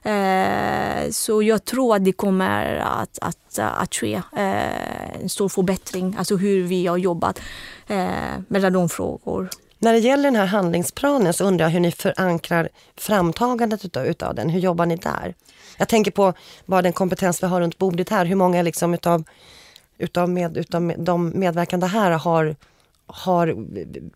Eh, 0.03 1.11
så 1.11 1.43
jag 1.43 1.65
tror 1.65 1.97
att 1.97 2.05
det 2.05 2.13
kommer 2.13 2.77
att, 2.77 3.19
att, 3.21 3.59
att 3.59 3.95
ske 3.95 4.15
eh, 4.15 5.21
en 5.23 5.29
stor 5.29 5.49
förbättring, 5.49 6.15
alltså 6.19 6.37
hur 6.37 6.63
vi 6.63 6.87
har 6.87 6.97
jobbat 6.97 7.39
eh, 7.87 8.07
med 8.49 8.65
radonfrågor. 8.65 9.49
När 9.79 9.93
det 9.93 9.99
gäller 9.99 10.25
den 10.25 10.37
här 10.37 10.47
handlingsplanen 10.47 11.33
så 11.33 11.45
undrar 11.45 11.67
jag 11.67 11.71
hur 11.71 11.81
ni 11.81 11.93
förankrar 11.93 12.69
framtagandet 12.97 13.85
utav, 13.85 14.07
utav 14.07 14.35
den. 14.35 14.49
Hur 14.49 14.61
jobbar 14.61 14.87
ni 14.87 14.97
där? 14.97 15.35
Jag 15.79 15.89
tänker 15.89 16.11
på 16.11 16.33
bara 16.67 16.83
den 16.83 16.93
kompetens 16.93 17.43
vi 17.43 17.47
har 17.47 17.61
runt 17.61 17.79
bordet 17.79 18.09
här. 18.09 18.25
Hur 18.25 18.37
många 18.37 18.63
liksom 18.63 18.95
utav, 18.95 19.25
utav, 19.99 20.29
med, 20.29 20.57
utav 20.57 20.93
de 20.99 21.33
medverkande 21.35 21.87
här 21.87 22.11
har 22.11 22.57
har 23.13 23.57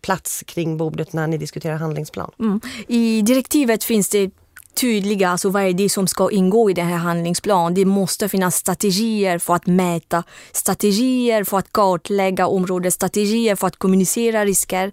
plats 0.01 0.43
kring 0.47 0.77
bordet 0.77 1.13
när 1.13 1.27
ni 1.27 1.37
diskuterar 1.37 1.75
handlingsplan? 1.77 2.31
Mm. 2.39 2.61
I 2.87 3.21
direktivet 3.21 3.83
finns 3.83 4.09
det 4.09 4.31
tydliga, 4.75 5.29
alltså 5.29 5.49
vad 5.49 5.63
är 5.63 5.73
det 5.73 5.89
som 5.89 6.07
ska 6.07 6.31
ingå 6.31 6.69
i 6.69 6.73
den 6.73 6.87
här 6.87 6.97
handlingsplanen. 6.97 7.73
Det 7.73 7.85
måste 7.85 8.29
finnas 8.29 8.55
strategier 8.55 9.39
för 9.39 9.55
att 9.55 9.67
mäta, 9.67 10.23
strategier 10.51 11.43
för 11.43 11.57
att 11.57 11.71
kartlägga 11.71 12.47
området, 12.47 12.93
strategier 12.93 13.55
för 13.55 13.67
att 13.67 13.75
kommunicera 13.75 14.45
risker. 14.45 14.91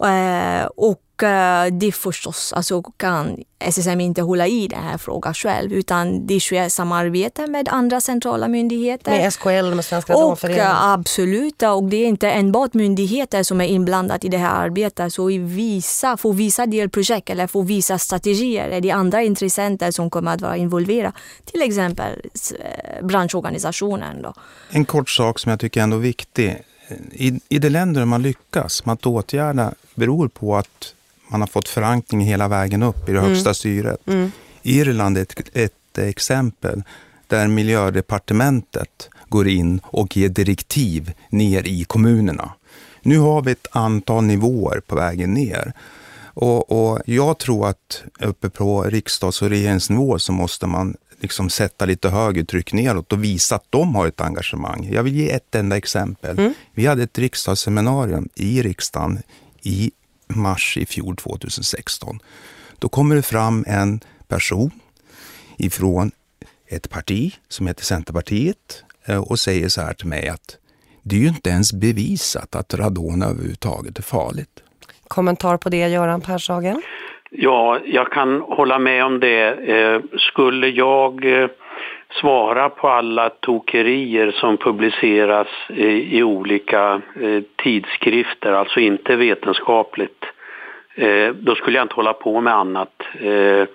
Eh, 0.00 0.66
och 0.76 1.00
Eh, 1.22 1.66
det 1.72 1.92
förstås 1.92 2.52
alltså, 2.52 2.82
kan 2.82 3.36
SSM 3.58 4.00
inte 4.00 4.22
hålla 4.22 4.46
i 4.46 4.68
den 4.68 4.82
här 4.82 4.98
frågan 4.98 5.34
själv 5.34 5.72
utan 5.72 6.26
det 6.26 6.40
sker 6.40 6.68
samarbete 6.68 7.46
med 7.46 7.68
andra 7.68 8.00
centrala 8.00 8.48
myndigheter. 8.48 9.10
Med 9.10 9.32
SKL, 9.32 9.74
med 9.74 9.84
Svenska? 9.84 10.12
Eh, 10.12 10.84
absolut, 10.84 11.62
och 11.62 11.84
det 11.84 11.96
är 11.96 12.06
inte 12.06 12.30
enbart 12.30 12.74
myndigheter 12.74 13.42
som 13.42 13.60
är 13.60 13.64
inblandade 13.64 14.26
i 14.26 14.30
det 14.30 14.38
här 14.38 14.64
arbetet. 14.64 15.12
Så 15.12 15.30
i 15.30 15.38
vissa, 15.38 16.16
för 16.16 16.32
vissa 16.32 16.66
delprojekt 16.66 17.30
eller 17.30 17.46
för 17.46 17.62
vissa 17.62 17.98
strategier 17.98 18.68
är 18.68 18.80
det 18.80 18.90
andra 18.90 19.22
intressenter 19.22 19.90
som 19.90 20.10
kommer 20.10 20.34
att 20.34 20.40
vara 20.40 20.56
involverade. 20.56 21.12
Till 21.44 21.62
exempel 21.62 22.12
eh, 22.60 23.06
branschorganisationen. 23.06 24.22
Då. 24.22 24.34
En 24.70 24.84
kort 24.84 25.10
sak 25.10 25.38
som 25.38 25.50
jag 25.50 25.60
tycker 25.60 25.80
är 25.80 25.84
ändå 25.84 25.96
viktig. 25.96 26.62
I, 27.12 27.40
I 27.48 27.58
de 27.58 27.68
länder 27.68 28.04
man 28.04 28.22
lyckas 28.22 28.86
med 28.86 28.92
att 28.92 29.06
åtgärda 29.06 29.74
beror 29.94 30.28
på 30.28 30.56
att 30.56 30.94
man 31.28 31.40
har 31.40 31.48
fått 31.48 31.68
förankring 31.68 32.20
hela 32.20 32.48
vägen 32.48 32.82
upp 32.82 33.08
i 33.08 33.12
det 33.12 33.20
högsta 33.20 33.48
mm. 33.48 33.54
styret. 33.54 34.08
Mm. 34.08 34.32
Irland 34.62 35.18
är 35.18 35.22
ett, 35.22 35.56
ett 35.56 35.98
exempel 35.98 36.82
där 37.26 37.48
miljödepartementet 37.48 39.08
går 39.28 39.48
in 39.48 39.80
och 39.84 40.16
ger 40.16 40.28
direktiv 40.28 41.12
ner 41.30 41.62
i 41.66 41.84
kommunerna. 41.84 42.52
Nu 43.02 43.18
har 43.18 43.42
vi 43.42 43.52
ett 43.52 43.66
antal 43.70 44.24
nivåer 44.24 44.80
på 44.80 44.96
vägen 44.96 45.34
ner. 45.34 45.72
Och, 46.24 46.72
och 46.72 47.00
jag 47.06 47.38
tror 47.38 47.68
att 47.68 48.02
uppe 48.20 48.50
på 48.50 48.82
riksdags 48.82 49.42
och 49.42 49.48
regeringsnivå 49.48 50.18
så 50.18 50.32
måste 50.32 50.66
man 50.66 50.96
liksom 51.20 51.50
sätta 51.50 51.84
lite 51.84 52.08
högre 52.08 52.44
tryck 52.44 52.72
neråt 52.72 53.12
och 53.12 53.24
visa 53.24 53.54
att 53.54 53.64
de 53.70 53.94
har 53.94 54.06
ett 54.06 54.20
engagemang. 54.20 54.88
Jag 54.92 55.02
vill 55.02 55.16
ge 55.16 55.30
ett 55.30 55.54
enda 55.54 55.76
exempel. 55.76 56.38
Mm. 56.38 56.54
Vi 56.74 56.86
hade 56.86 57.02
ett 57.02 57.18
riksdagsseminarium 57.18 58.28
i 58.34 58.62
riksdagen 58.62 59.22
i 59.62 59.90
mars 60.28 60.76
i 60.76 60.86
fjol 60.86 61.16
2016. 61.16 62.18
Då 62.78 62.88
kommer 62.88 63.16
det 63.16 63.22
fram 63.22 63.64
en 63.68 64.00
person 64.28 64.70
ifrån 65.58 66.10
ett 66.68 66.90
parti 66.90 67.34
som 67.48 67.66
heter 67.66 67.84
Centerpartiet 67.84 68.84
eh, 69.06 69.30
och 69.30 69.38
säger 69.38 69.68
så 69.68 69.80
här 69.80 69.94
till 69.94 70.08
mig 70.08 70.28
att 70.28 70.56
det 71.02 71.16
är 71.16 71.20
ju 71.20 71.28
inte 71.28 71.50
ens 71.50 71.72
bevisat 71.72 72.56
att 72.56 72.74
radon 72.74 73.22
överhuvudtaget 73.22 73.98
är 73.98 74.02
farligt. 74.02 74.62
Kommentar 75.08 75.56
på 75.56 75.68
det, 75.68 75.88
Göran 75.88 76.20
Pershagen? 76.20 76.82
Ja, 77.30 77.80
jag 77.84 78.12
kan 78.12 78.40
hålla 78.40 78.78
med 78.78 79.04
om 79.04 79.20
det. 79.20 79.48
Eh, 79.48 80.00
skulle 80.18 80.68
jag 80.68 81.42
eh, 81.42 81.48
svara 82.12 82.68
på 82.68 82.88
alla 82.88 83.30
tokerier 83.30 84.30
som 84.30 84.56
publiceras 84.56 85.48
i, 85.68 86.18
i 86.18 86.22
olika 86.22 87.00
eh, 87.20 87.42
tidskrifter, 87.56 88.52
alltså 88.52 88.80
inte 88.80 89.16
vetenskapligt, 89.16 90.24
eh, 90.94 91.28
då 91.34 91.54
skulle 91.54 91.78
jag 91.78 91.84
inte 91.84 91.94
hålla 91.94 92.12
på 92.12 92.40
med 92.40 92.54
annat. 92.54 93.02
Eh, 93.20 93.66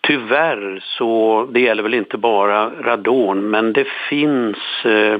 tyvärr 0.00 0.80
så, 0.82 1.48
det 1.52 1.60
gäller 1.60 1.82
väl 1.82 1.94
inte 1.94 2.18
bara 2.18 2.70
radon, 2.82 3.50
men 3.50 3.72
det 3.72 3.86
finns 4.08 4.84
eh, 4.84 5.18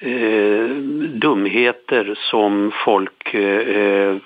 eh, 0.00 0.68
dumheter 1.12 2.14
som 2.30 2.72
folk 2.84 3.34
eh, 3.34 3.42
eh, 3.42 4.16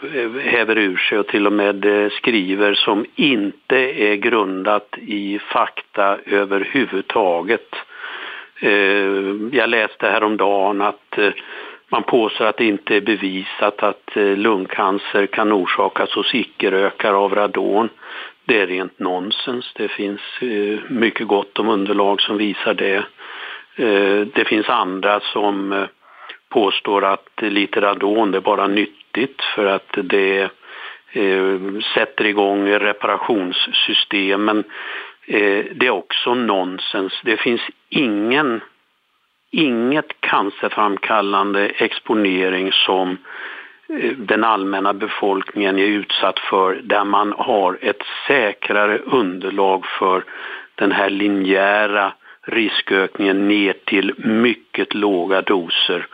häver 0.41 0.79
ur 0.79 0.97
sig 0.97 1.19
och 1.19 1.27
till 1.27 1.47
och 1.47 1.53
med 1.53 1.85
eh, 1.85 2.11
skriver 2.11 2.75
som 2.75 3.07
inte 3.15 3.77
är 3.77 4.15
grundat 4.15 4.95
i 4.99 5.39
fakta 5.39 6.19
överhuvudtaget. 6.27 7.75
Eh, 8.61 8.71
jag 9.53 9.71
läste 9.71 10.07
häromdagen 10.07 10.81
att 10.81 11.19
eh, 11.19 11.33
man 11.89 12.03
påstår 12.03 12.45
att 12.45 12.57
det 12.57 12.65
inte 12.65 12.97
är 12.97 13.01
bevisat 13.01 13.83
att 13.83 14.17
eh, 14.17 14.37
lungcancer 14.37 15.27
kan 15.27 15.53
orsakas 15.53 16.13
hos 16.13 16.35
icke-rökare 16.35 17.17
av 17.17 17.35
radon. 17.35 17.89
Det 18.45 18.61
är 18.61 18.67
rent 18.67 18.99
nonsens. 18.99 19.73
Det 19.75 19.89
finns 19.89 20.21
eh, 20.41 20.79
mycket 20.89 21.27
gott 21.27 21.59
om 21.59 21.69
underlag 21.69 22.21
som 22.21 22.37
visar 22.39 22.75
det. 22.75 23.05
Eh, 23.77 24.21
det 24.35 24.45
finns 24.47 24.69
andra 24.69 25.21
som 25.21 25.73
eh, 25.73 25.87
påstår 26.49 27.05
att 27.05 27.31
lite 27.41 27.81
radon 27.81 28.31
det 28.31 28.39
är 28.39 28.43
bara 28.43 28.67
nyttigt 28.67 29.43
för 29.55 29.67
att 29.67 29.99
det 30.03 30.43
eh, 31.13 31.59
sätter 31.95 32.25
igång 32.25 32.69
reparationssystemen. 32.69 34.65
Det 35.73 35.87
är 35.87 35.91
också 35.91 36.35
nonsens. 36.35 37.21
Det 37.25 37.37
finns 37.37 37.61
ingen, 37.89 38.61
inget 39.51 40.21
cancerframkallande 40.21 41.69
exponering 41.69 42.73
som 42.73 43.17
den 44.17 44.45
allmänna 44.45 44.93
befolkningen 44.93 45.79
är 45.79 45.87
utsatt 45.87 46.39
för 46.39 46.81
där 46.83 47.05
man 47.05 47.33
har 47.33 47.79
ett 47.81 48.03
säkrare 48.27 48.99
underlag 48.99 49.87
för 49.87 50.25
den 50.75 50.93
här 50.93 51.11
linjära 51.11 52.13
riskökningen 52.47 53.49
ner 53.49 53.75
till 53.85 54.15
mycket 54.19 54.95
låga 54.95 55.43
doser. 55.43 56.07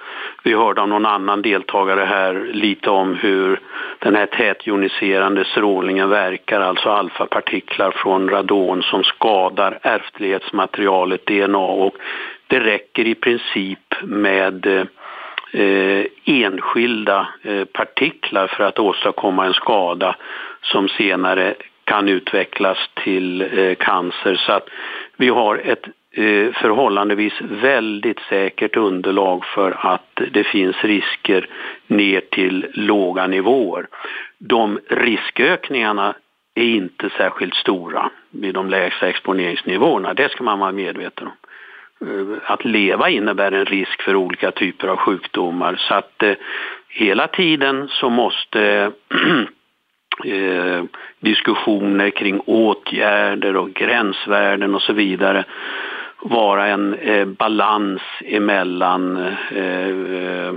Vi 0.43 0.55
hörde 0.55 0.81
av 0.81 0.89
någon 0.89 1.07
annan 1.07 1.43
deltagare 1.43 2.05
här 2.05 2.51
lite 2.53 2.91
om 2.91 3.15
hur 3.15 3.61
den 3.99 4.17
här 4.17 4.27
tätjoniserande 4.27 5.45
strålningen 5.45 6.09
verkar, 6.09 6.61
alltså 6.61 6.89
alfapartiklar 6.89 7.91
från 7.91 8.29
radon 8.29 8.83
som 8.83 9.05
skadar 9.05 9.79
ärftlighetsmaterialet 9.83 11.27
DNA 11.27 11.59
och 11.59 11.95
det 12.47 12.61
räcker 12.61 13.07
i 13.07 13.15
princip 13.15 13.95
med 14.03 14.67
eh, 15.53 16.05
enskilda 16.25 17.29
eh, 17.43 17.65
partiklar 17.65 18.47
för 18.47 18.65
att 18.65 18.79
åstadkomma 18.79 19.47
en 19.47 19.55
skada 19.55 20.17
som 20.63 20.89
senare 20.89 21.55
kan 21.89 22.09
utvecklas 22.09 22.79
till 23.05 23.59
eh, 23.59 23.75
cancer. 23.75 24.35
Så 24.35 24.53
att 24.53 24.69
vi 25.19 25.29
har 25.29 25.57
ett 25.65 25.85
eh, 26.13 26.53
förhållandevis 26.53 27.33
väldigt 27.41 28.21
säkert 28.21 28.77
underlag 28.77 29.45
för 29.45 29.77
att 29.93 30.21
det 30.31 30.45
finns 30.45 30.77
risker 30.85 31.49
ner 31.87 32.21
till 32.21 32.67
låga 32.75 33.27
nivåer. 33.27 33.87
De 34.39 34.81
riskökningarna 34.89 36.15
är 36.55 36.65
inte 36.65 37.11
särskilt 37.11 37.55
stora 37.55 38.11
vid 38.31 38.55
de 38.55 38.71
lägsta 38.71 39.09
exponeringsnivåerna, 39.09 40.15
det 40.15 40.31
ska 40.31 40.45
man 40.45 40.59
vara 40.59 40.73
medveten 40.73 41.27
om. 41.27 41.33
Eh, 42.09 42.53
att 42.53 42.65
leva 42.65 43.11
innebär 43.11 43.53
en 43.53 43.65
risk 43.65 44.03
för 44.03 44.17
olika 44.17 44.51
typer 44.51 44.89
av 44.89 44.97
sjukdomar 44.97 45.77
så 45.79 45.95
att 45.95 46.23
eh, 46.23 46.35
hela 46.89 47.27
tiden 47.27 47.89
så 47.89 48.11
måste 48.11 48.93
eh, 50.25 50.85
diskussioner 51.21 52.11
kring 52.11 52.41
åtgärder 52.41 53.57
och 53.57 53.75
gränsvärden 53.75 54.75
och 54.75 54.83
så 54.83 54.93
vidare 54.93 55.45
vara 56.21 56.67
en 56.67 56.95
eh, 56.95 57.25
balans 57.25 58.03
emellan 58.25 59.17
eh, 59.51 59.59
eh, 59.59 60.55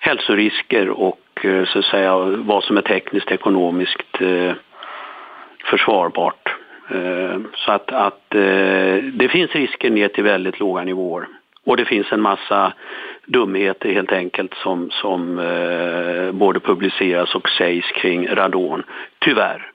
hälsorisker 0.00 0.88
och 0.88 1.44
eh, 1.44 1.64
så 1.64 1.78
att 1.78 1.84
säga 1.84 2.16
vad 2.18 2.64
som 2.64 2.76
är 2.76 2.82
tekniskt 2.82 3.30
ekonomiskt 3.30 4.20
eh, 4.20 4.52
försvarbart. 5.64 6.54
Eh, 6.90 7.40
så 7.54 7.72
att, 7.72 7.92
att 7.92 8.34
eh, 8.34 8.96
det 9.12 9.28
finns 9.30 9.50
risker 9.50 9.90
ner 9.90 10.08
till 10.08 10.24
väldigt 10.24 10.60
låga 10.60 10.84
nivåer. 10.84 11.26
Och 11.68 11.76
det 11.76 11.84
finns 11.84 12.06
en 12.12 12.20
massa 12.20 12.72
dumheter 13.26 13.88
helt 13.88 14.12
enkelt 14.12 14.54
som, 14.62 14.90
som 14.90 15.38
eh, 15.38 16.32
både 16.32 16.60
publiceras 16.60 17.34
och 17.34 17.48
sägs 17.58 17.86
kring 18.02 18.28
radon, 18.28 18.82
tyvärr. 19.24 19.72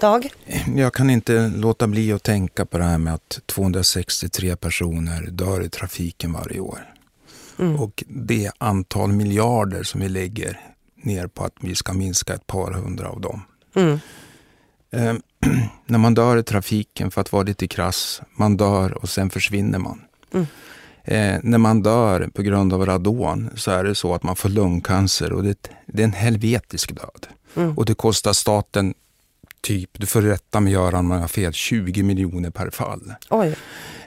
Dag? 0.00 0.30
Jag 0.76 0.94
kan 0.94 1.10
inte 1.10 1.52
låta 1.56 1.86
bli 1.86 2.12
att 2.12 2.22
tänka 2.22 2.66
på 2.66 2.78
det 2.78 2.84
här 2.84 2.98
med 2.98 3.14
att 3.14 3.40
263 3.46 4.56
personer 4.56 5.30
dör 5.30 5.64
i 5.64 5.68
trafiken 5.68 6.32
varje 6.32 6.60
år. 6.60 6.78
Mm. 7.58 7.80
Och 7.80 8.04
det 8.06 8.50
antal 8.58 9.12
miljarder 9.12 9.82
som 9.82 10.00
vi 10.00 10.08
lägger 10.08 10.60
ner 10.96 11.26
på 11.26 11.44
att 11.44 11.54
vi 11.60 11.74
ska 11.74 11.92
minska 11.92 12.34
ett 12.34 12.46
par 12.46 12.72
hundra 12.72 13.08
av 13.08 13.20
dem. 13.20 13.42
Mm. 13.74 14.00
Eh, 14.92 15.14
när 15.86 15.98
man 15.98 16.14
dör 16.14 16.36
i 16.36 16.42
trafiken, 16.42 17.10
för 17.10 17.20
att 17.20 17.32
vara 17.32 17.42
lite 17.42 17.68
krass, 17.68 18.22
man 18.38 18.56
dör 18.56 18.98
och 19.02 19.08
sen 19.08 19.30
försvinner 19.30 19.78
man. 19.78 20.00
Mm. 20.34 20.46
Eh, 21.10 21.36
när 21.42 21.58
man 21.58 21.82
dör 21.82 22.28
på 22.34 22.42
grund 22.42 22.72
av 22.72 22.86
radon 22.86 23.50
så 23.56 23.70
är 23.70 23.84
det 23.84 23.94
så 23.94 24.14
att 24.14 24.22
man 24.22 24.36
får 24.36 24.48
lungcancer 24.48 25.32
och 25.32 25.44
det, 25.44 25.70
det 25.86 26.02
är 26.02 26.04
en 26.04 26.12
helvetisk 26.12 26.94
död. 26.96 27.26
Mm. 27.54 27.78
Och 27.78 27.84
det 27.84 27.94
kostar 27.94 28.32
staten 28.32 28.94
typ, 29.60 29.90
du 29.92 30.06
får 30.06 30.22
rätta 30.22 30.60
mig 30.60 30.72
Göran 30.72 31.06
om 31.06 31.10
jag 31.10 31.20
har 31.20 31.28
fel, 31.28 31.52
20 31.52 32.02
miljoner 32.02 32.50
per 32.50 32.70
fall. 32.70 33.14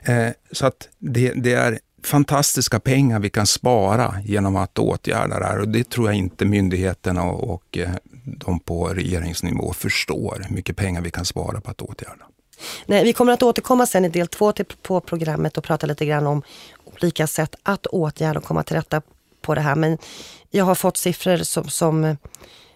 Eh, 0.03 0.29
så 0.51 0.65
att 0.65 0.89
det, 0.99 1.33
det, 1.35 1.53
är 1.53 1.79
fantastiska 2.03 2.79
pengar 2.79 3.19
vi 3.19 3.29
kan 3.29 3.47
spara 3.47 4.15
genom 4.25 4.55
att 4.55 4.79
åtgärda 4.79 5.39
det 5.39 5.45
här 5.45 5.59
och 5.59 5.67
det 5.67 5.89
tror 5.89 6.07
jag 6.07 6.15
inte 6.15 6.45
myndigheterna 6.45 7.23
och, 7.23 7.53
och 7.53 7.77
eh, 7.77 7.89
de 8.25 8.59
på 8.59 8.87
regeringsnivå 8.87 9.73
förstår 9.73 10.45
hur 10.47 10.55
mycket 10.55 10.75
pengar 10.75 11.01
vi 11.01 11.11
kan 11.11 11.25
spara 11.25 11.61
på 11.61 11.71
att 11.71 11.81
åtgärda. 11.81 12.25
Nej, 12.85 13.03
vi 13.03 13.13
kommer 13.13 13.33
att 13.33 13.43
återkomma 13.43 13.85
sen 13.85 14.05
i 14.05 14.09
del 14.09 14.27
två 14.27 14.51
till, 14.51 14.65
på 14.81 15.01
programmet 15.01 15.57
och 15.57 15.63
prata 15.63 15.87
lite 15.87 16.05
grann 16.05 16.27
om 16.27 16.41
olika 17.01 17.27
sätt 17.27 17.55
att 17.63 17.85
åtgärda 17.85 18.39
och 18.39 18.45
komma 18.45 18.63
till 18.63 18.75
rätta 18.75 19.01
på 19.41 19.55
det 19.55 19.61
här. 19.61 19.75
Men 19.75 19.97
jag 20.49 20.65
har 20.65 20.75
fått 20.75 20.97
siffror 20.97 21.37
som, 21.37 21.69
som 21.69 22.17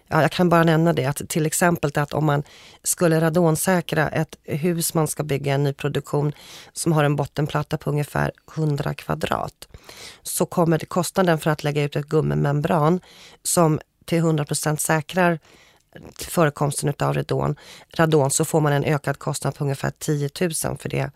ja, 0.08 0.22
jag 0.22 0.30
kan 0.30 0.48
bara 0.48 0.64
nämna 0.64 0.92
det, 0.92 1.04
att 1.04 1.28
till 1.28 1.46
exempel 1.46 1.90
att 1.94 2.12
om 2.12 2.24
man 2.24 2.42
skulle 2.82 3.20
radonsäkra 3.20 4.08
ett 4.08 4.36
hus 4.44 4.94
man 4.94 5.08
ska 5.08 5.22
bygga 5.22 5.54
en 5.54 5.64
ny 5.64 5.72
produktion 5.72 6.32
som 6.72 6.92
har 6.92 7.04
en 7.04 7.16
bottenplatta 7.16 7.78
på 7.78 7.90
ungefär 7.90 8.32
100 8.56 8.94
kvadrat, 8.94 9.68
så 10.22 10.46
kommer 10.46 10.78
det 10.78 10.86
kostnaden 10.86 11.38
för 11.38 11.50
att 11.50 11.64
lägga 11.64 11.82
ut 11.82 11.96
ett 11.96 12.06
gummimembran 12.06 13.00
som 13.42 13.80
till 14.04 14.22
100% 14.22 14.76
säkrar 14.76 15.38
förekomsten 16.18 16.94
av 16.98 17.14
radon, 17.14 17.56
radon 17.96 18.30
så 18.30 18.44
får 18.44 18.60
man 18.60 18.72
en 18.72 18.84
ökad 18.84 19.18
kostnad 19.18 19.54
på 19.54 19.64
ungefär 19.64 19.92
10 19.98 20.30
000 20.40 20.78
för 20.78 20.88
det, 20.88 21.10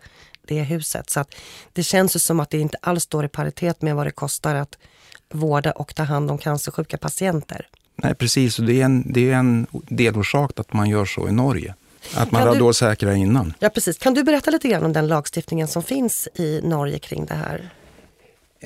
det 0.47 0.63
huset. 0.63 1.09
Så 1.09 1.19
att 1.19 1.35
det 1.73 1.83
känns 1.83 2.15
ju 2.15 2.19
som 2.19 2.39
att 2.39 2.49
det 2.49 2.57
inte 2.57 2.77
alls 2.81 3.03
står 3.03 3.25
i 3.25 3.27
paritet 3.27 3.81
med 3.81 3.95
vad 3.95 4.07
det 4.07 4.11
kostar 4.11 4.55
att 4.55 4.77
vårda 5.29 5.71
och 5.71 5.95
ta 5.95 6.03
hand 6.03 6.31
om 6.31 6.37
cancersjuka 6.37 6.97
patienter. 6.97 7.67
Nej, 7.95 8.15
precis. 8.15 8.59
Och 8.59 8.65
det 8.65 8.81
är 8.81 8.85
en, 8.85 9.13
det 9.13 9.31
är 9.31 9.35
en 9.35 9.67
delorsak 9.71 10.59
att 10.59 10.73
man 10.73 10.89
gör 10.89 11.05
så 11.05 11.27
i 11.27 11.31
Norge. 11.31 11.75
Att 12.15 12.31
man 12.31 12.59
kan 12.59 12.73
säkrar 12.73 13.11
innan. 13.11 13.53
Ja, 13.59 13.69
precis. 13.69 13.97
Kan 13.97 14.13
du 14.13 14.23
berätta 14.23 14.51
lite 14.51 14.67
grann 14.67 14.83
om 14.83 14.93
den 14.93 15.07
lagstiftningen 15.07 15.67
som 15.67 15.83
finns 15.83 16.27
i 16.35 16.61
Norge 16.63 16.99
kring 16.99 17.25
det 17.25 17.33
här? 17.33 17.69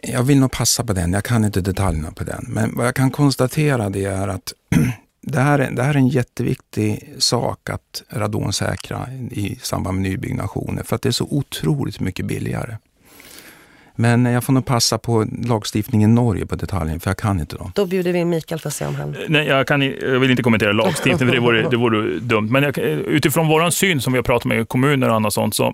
Jag 0.03 0.23
vill 0.23 0.39
nog 0.39 0.51
passa 0.51 0.83
på 0.83 0.93
den. 0.93 1.13
Jag 1.13 1.23
kan 1.23 1.45
inte 1.45 1.61
detaljerna 1.61 2.11
på 2.11 2.23
den. 2.23 2.45
Men 2.47 2.75
vad 2.75 2.87
jag 2.87 2.95
kan 2.95 3.11
konstatera 3.11 3.89
det 3.89 4.05
är 4.05 4.27
att 4.27 4.53
det 5.27 5.39
här, 5.39 5.59
är, 5.59 5.71
det 5.71 5.83
här 5.83 5.93
är 5.93 5.97
en 5.97 6.07
jätteviktig 6.07 7.13
sak 7.17 7.69
att 7.69 8.03
radonsäkra 8.09 9.07
i 9.31 9.55
samband 9.61 10.01
med 10.01 10.09
nybyggnationer 10.11 10.83
för 10.83 10.95
att 10.95 11.01
det 11.01 11.09
är 11.09 11.11
så 11.11 11.27
otroligt 11.29 11.99
mycket 11.99 12.25
billigare. 12.25 12.77
Men 13.95 14.25
jag 14.25 14.43
får 14.43 14.53
nog 14.53 14.65
passa 14.65 14.97
på 14.97 15.25
lagstiftningen 15.47 16.11
i 16.11 16.13
Norge 16.13 16.45
på 16.45 16.55
detaljen, 16.55 16.99
för 16.99 17.09
jag 17.09 17.17
kan 17.17 17.39
inte 17.39 17.55
dem. 17.55 17.71
Då 17.75 17.85
bjuder 17.85 18.13
vi 18.13 18.19
in 18.19 18.29
Mikael 18.29 18.59
för 18.59 18.67
att 18.67 18.73
se 18.73 18.85
om 18.85 18.95
han... 18.95 19.15
Nej, 19.27 19.47
jag, 19.47 19.67
kan, 19.67 19.81
jag 19.81 20.19
vill 20.19 20.31
inte 20.31 20.43
kommentera 20.43 20.71
lagstiftningen, 20.71 21.17
för 21.17 21.35
det 21.35 21.39
vore, 21.39 21.69
det 21.69 21.77
vore 21.77 22.19
dumt. 22.19 22.47
Men 22.51 22.63
jag, 22.63 22.77
utifrån 22.77 23.47
vår 23.47 23.69
syn 23.69 24.01
som 24.01 24.13
vi 24.13 24.17
har 24.17 24.23
pratat 24.23 24.45
med 24.45 24.69
kommuner 24.69 25.09
och 25.09 25.15
annat 25.15 25.33
sånt, 25.33 25.55
så 25.55 25.73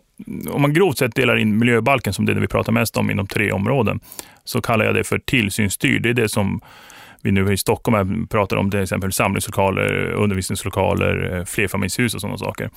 om 0.49 0.61
man 0.61 0.73
grovt 0.73 0.97
sett 0.97 1.15
delar 1.15 1.37
in 1.37 1.57
miljöbalken, 1.57 2.13
som 2.13 2.25
det 2.25 2.33
vi 2.33 2.47
pratar 2.47 2.71
mest 2.71 2.97
om 2.97 3.11
inom 3.11 3.27
tre 3.27 3.51
områden, 3.51 3.99
så 4.43 4.61
kallar 4.61 4.85
jag 4.85 4.95
det 4.95 5.03
för 5.03 5.19
tillsynsstyrd. 5.19 6.03
Det 6.03 6.09
är 6.09 6.13
det 6.13 6.29
som 6.29 6.61
vi 7.23 7.31
nu 7.31 7.53
i 7.53 7.57
Stockholm 7.57 8.27
pratar 8.27 8.57
om, 8.57 8.71
till 8.71 8.79
exempel 8.79 9.13
samlingslokaler, 9.13 10.11
undervisningslokaler, 10.11 11.37
eh, 11.37 11.45
flerfamiljshus 11.45 12.15
och 12.15 12.21
sådana 12.21 12.37
saker. 12.37 12.69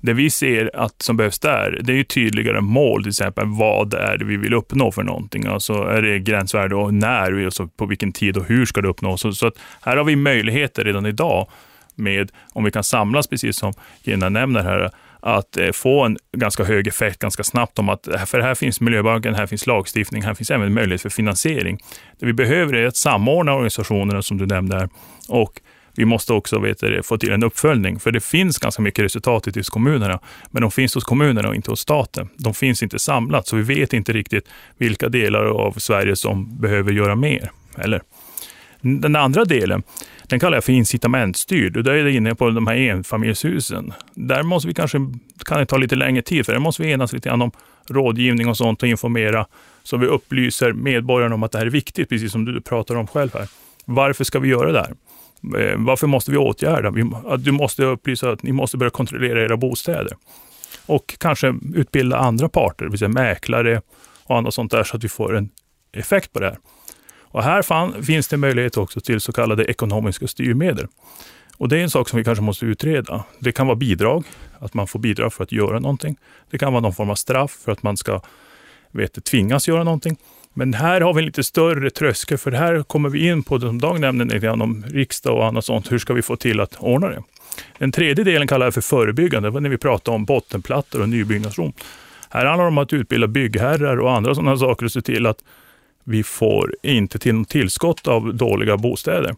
Det 0.00 0.12
vi 0.12 0.30
ser 0.30 0.70
att 0.74 1.02
som 1.02 1.16
behövs 1.16 1.38
där, 1.38 1.80
det 1.82 1.92
är 2.00 2.04
tydligare 2.04 2.60
mål, 2.60 3.02
till 3.02 3.10
exempel 3.10 3.44
vad 3.46 3.94
är 3.94 4.18
det 4.18 4.24
vi 4.24 4.36
vill 4.36 4.54
uppnå 4.54 4.92
för 4.92 5.02
någonting. 5.02 5.46
Alltså 5.46 5.72
är 5.72 6.02
det 6.02 6.18
gränsvärde 6.18 6.74
och 6.74 6.94
när, 6.94 7.44
alltså 7.44 7.66
på 7.66 7.86
vilken 7.86 8.12
tid 8.12 8.36
och 8.36 8.44
hur 8.44 8.66
ska 8.66 8.80
det 8.80 8.88
uppnås. 8.88 9.20
Så, 9.20 9.32
så 9.32 9.46
att 9.46 9.58
här 9.80 9.96
har 9.96 10.04
vi 10.04 10.16
möjligheter 10.16 10.84
redan 10.84 11.06
idag 11.06 11.48
med, 11.94 12.32
om 12.52 12.64
vi 12.64 12.70
kan 12.70 12.84
samlas, 12.84 13.26
precis 13.26 13.56
som 13.56 13.72
Gina 14.02 14.28
nämner 14.28 14.62
här, 14.62 14.90
att 15.20 15.56
eh, 15.56 15.72
få 15.72 16.04
en 16.04 16.18
ganska 16.32 16.64
hög 16.64 16.86
effekt 16.86 17.18
ganska 17.18 17.44
snabbt 17.44 17.78
om 17.78 17.88
att, 17.88 18.08
eh, 18.08 18.24
för 18.24 18.40
här 18.40 18.54
finns 18.54 18.80
miljöbalken, 18.80 19.34
här 19.34 19.46
finns 19.46 19.66
lagstiftning, 19.66 20.22
här 20.22 20.34
finns 20.34 20.50
även 20.50 20.74
möjlighet 20.74 21.02
för 21.02 21.10
finansiering. 21.10 21.78
Det 22.18 22.26
vi 22.26 22.32
behöver 22.32 22.74
är 22.74 22.86
att 22.86 22.96
samordna 22.96 23.52
organisationerna 23.52 24.22
som 24.22 24.38
du 24.38 24.46
nämnde 24.46 24.76
här 24.76 24.88
och 25.28 25.60
vi 25.96 26.04
måste 26.04 26.32
också 26.32 26.58
vet 26.58 26.80
du, 26.80 27.02
få 27.02 27.18
till 27.18 27.32
en 27.32 27.42
uppföljning, 27.42 28.00
för 28.00 28.10
det 28.10 28.20
finns 28.20 28.58
ganska 28.58 28.82
mycket 28.82 29.04
resultat 29.04 29.48
ute 29.48 29.58
hos 29.58 29.70
kommunerna, 29.70 30.20
men 30.50 30.62
de 30.62 30.70
finns 30.70 30.94
hos 30.94 31.04
kommunerna 31.04 31.48
och 31.48 31.54
inte 31.54 31.70
hos 31.70 31.80
staten. 31.80 32.28
De 32.36 32.54
finns 32.54 32.82
inte 32.82 32.98
samlat, 32.98 33.46
så 33.46 33.56
vi 33.56 33.62
vet 33.62 33.92
inte 33.92 34.12
riktigt 34.12 34.48
vilka 34.78 35.08
delar 35.08 35.44
av 35.44 35.72
Sverige 35.72 36.16
som 36.16 36.60
behöver 36.60 36.92
göra 36.92 37.14
mer. 37.14 37.50
Eller? 37.78 38.02
Den 38.86 39.16
andra 39.16 39.44
delen, 39.44 39.82
den 40.22 40.40
kallar 40.40 40.56
jag 40.56 40.64
för 40.64 40.72
incitamentstyrd 40.72 41.76
och 41.76 41.84
där 41.84 41.92
är 41.92 42.04
det 42.04 42.12
inne 42.12 42.34
på 42.34 42.50
de 42.50 42.66
här 42.66 42.76
enfamiljshusen. 42.76 43.92
Där 44.14 44.42
måste 44.42 44.68
vi 44.68 44.74
kanske, 44.74 44.98
kan 45.44 45.58
det 45.58 45.66
ta 45.66 45.76
lite 45.76 45.96
längre 45.96 46.22
tid, 46.22 46.46
för 46.46 46.52
där 46.52 46.60
måste 46.60 46.82
vi 46.82 46.92
enas 46.92 47.12
lite 47.12 47.28
grann 47.28 47.42
om 47.42 47.50
rådgivning 47.88 48.48
och 48.48 48.56
sånt 48.56 48.82
och 48.82 48.88
informera 48.88 49.46
så 49.82 49.96
vi 49.96 50.06
upplyser 50.06 50.72
medborgarna 50.72 51.34
om 51.34 51.42
att 51.42 51.52
det 51.52 51.58
här 51.58 51.66
är 51.66 51.70
viktigt, 51.70 52.08
precis 52.08 52.32
som 52.32 52.44
du 52.44 52.60
pratar 52.60 52.94
om 52.94 53.06
själv 53.06 53.30
här. 53.34 53.48
Varför 53.84 54.24
ska 54.24 54.38
vi 54.38 54.48
göra 54.48 54.72
det 54.72 54.78
här? 54.78 54.94
Eh, 55.60 55.76
varför 55.78 56.06
måste 56.06 56.30
vi 56.30 56.36
åtgärda? 56.36 56.90
Du 57.36 57.52
måste 57.52 57.84
upplysa 57.84 58.30
att 58.30 58.42
ni 58.42 58.52
måste 58.52 58.76
börja 58.76 58.90
kontrollera 58.90 59.44
era 59.44 59.56
bostäder. 59.56 60.12
Och 60.86 61.14
kanske 61.18 61.54
utbilda 61.74 62.18
andra 62.18 62.48
parter, 62.48 62.84
det 62.84 62.90
vill 62.90 62.98
säga 62.98 63.08
mäklare 63.08 63.80
och 64.24 64.38
annat 64.38 64.54
sånt 64.54 64.70
där, 64.70 64.84
så 64.84 64.96
att 64.96 65.04
vi 65.04 65.08
får 65.08 65.36
en 65.36 65.50
effekt 65.92 66.32
på 66.32 66.40
det 66.40 66.46
här. 66.46 66.58
Och 67.30 67.42
här 67.42 67.62
fan, 67.62 68.02
finns 68.02 68.28
det 68.28 68.36
möjlighet 68.36 68.76
också 68.76 69.00
till 69.00 69.20
så 69.20 69.32
kallade 69.32 69.64
ekonomiska 69.64 70.26
styrmedel. 70.26 70.86
Och 71.58 71.68
det 71.68 71.78
är 71.78 71.82
en 71.82 71.90
sak 71.90 72.08
som 72.08 72.16
vi 72.16 72.24
kanske 72.24 72.44
måste 72.44 72.66
utreda. 72.66 73.24
Det 73.38 73.52
kan 73.52 73.66
vara 73.66 73.76
bidrag, 73.76 74.24
att 74.58 74.74
man 74.74 74.86
får 74.86 74.98
bidrag 74.98 75.32
för 75.32 75.44
att 75.44 75.52
göra 75.52 75.78
någonting. 75.78 76.16
Det 76.50 76.58
kan 76.58 76.72
vara 76.72 76.80
någon 76.80 76.94
form 76.94 77.10
av 77.10 77.14
straff 77.14 77.58
för 77.64 77.72
att 77.72 77.82
man 77.82 77.96
ska 77.96 78.20
vet, 78.90 79.24
tvingas 79.24 79.68
göra 79.68 79.84
någonting. 79.84 80.16
Men 80.54 80.74
här 80.74 81.00
har 81.00 81.14
vi 81.14 81.18
en 81.18 81.26
lite 81.26 81.44
större 81.44 81.90
tröskel, 81.90 82.38
för 82.38 82.52
här 82.52 82.82
kommer 82.82 83.08
vi 83.08 83.28
in 83.28 83.42
på 83.42 83.58
det 83.58 83.66
som 83.66 83.80
Dag 83.80 84.00
nämnde, 84.00 84.24
lite 84.24 84.38
grann 84.38 84.62
om 84.62 84.84
riksdag 84.88 85.36
och 85.36 85.46
annat 85.46 85.64
sånt. 85.64 85.92
Hur 85.92 85.98
ska 85.98 86.14
vi 86.14 86.22
få 86.22 86.36
till 86.36 86.60
att 86.60 86.76
ordna 86.78 87.08
det? 87.08 87.22
Den 87.78 87.92
tredje 87.92 88.24
delen 88.24 88.48
kallar 88.48 88.66
jag 88.66 88.74
för 88.74 88.80
förebyggande, 88.80 89.50
det 89.50 89.60
när 89.60 89.70
vi 89.70 89.78
pratar 89.78 90.12
om 90.12 90.24
bottenplattor 90.24 91.00
och 91.00 91.08
nybyggnation. 91.08 91.72
Här 92.30 92.44
handlar 92.44 92.64
det 92.64 92.68
om 92.68 92.78
att 92.78 92.92
utbilda 92.92 93.26
byggherrar 93.26 93.96
och 93.96 94.12
andra 94.12 94.34
sådana 94.34 94.56
saker 94.56 94.86
och 94.86 94.92
se 94.92 95.02
till 95.02 95.26
att 95.26 95.38
vi 96.08 96.22
får 96.22 96.74
inte 96.82 97.18
till 97.18 97.34
något 97.34 97.48
tillskott 97.48 98.08
av 98.08 98.34
dåliga 98.34 98.76
bostäder. 98.76 99.34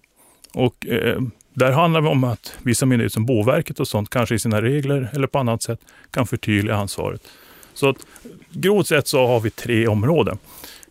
Och 0.54 0.86
eh, 0.86 1.20
där 1.54 1.72
handlar 1.72 2.00
det 2.00 2.08
om 2.08 2.24
att 2.24 2.54
vissa 2.62 2.86
myndigheter 2.86 3.12
som 3.12 3.26
Boverket 3.26 3.80
och 3.80 3.88
sånt 3.88 4.10
kanske 4.10 4.34
i 4.34 4.38
sina 4.38 4.62
regler 4.62 5.10
eller 5.12 5.26
på 5.26 5.38
annat 5.38 5.62
sätt 5.62 5.80
kan 6.10 6.26
förtydliga 6.26 6.76
ansvaret. 6.76 7.22
Så 7.74 7.88
att, 7.88 7.96
grovt 8.50 8.86
sett 8.86 9.08
så 9.08 9.26
har 9.26 9.40
vi 9.40 9.50
tre 9.50 9.88
områden. 9.88 10.38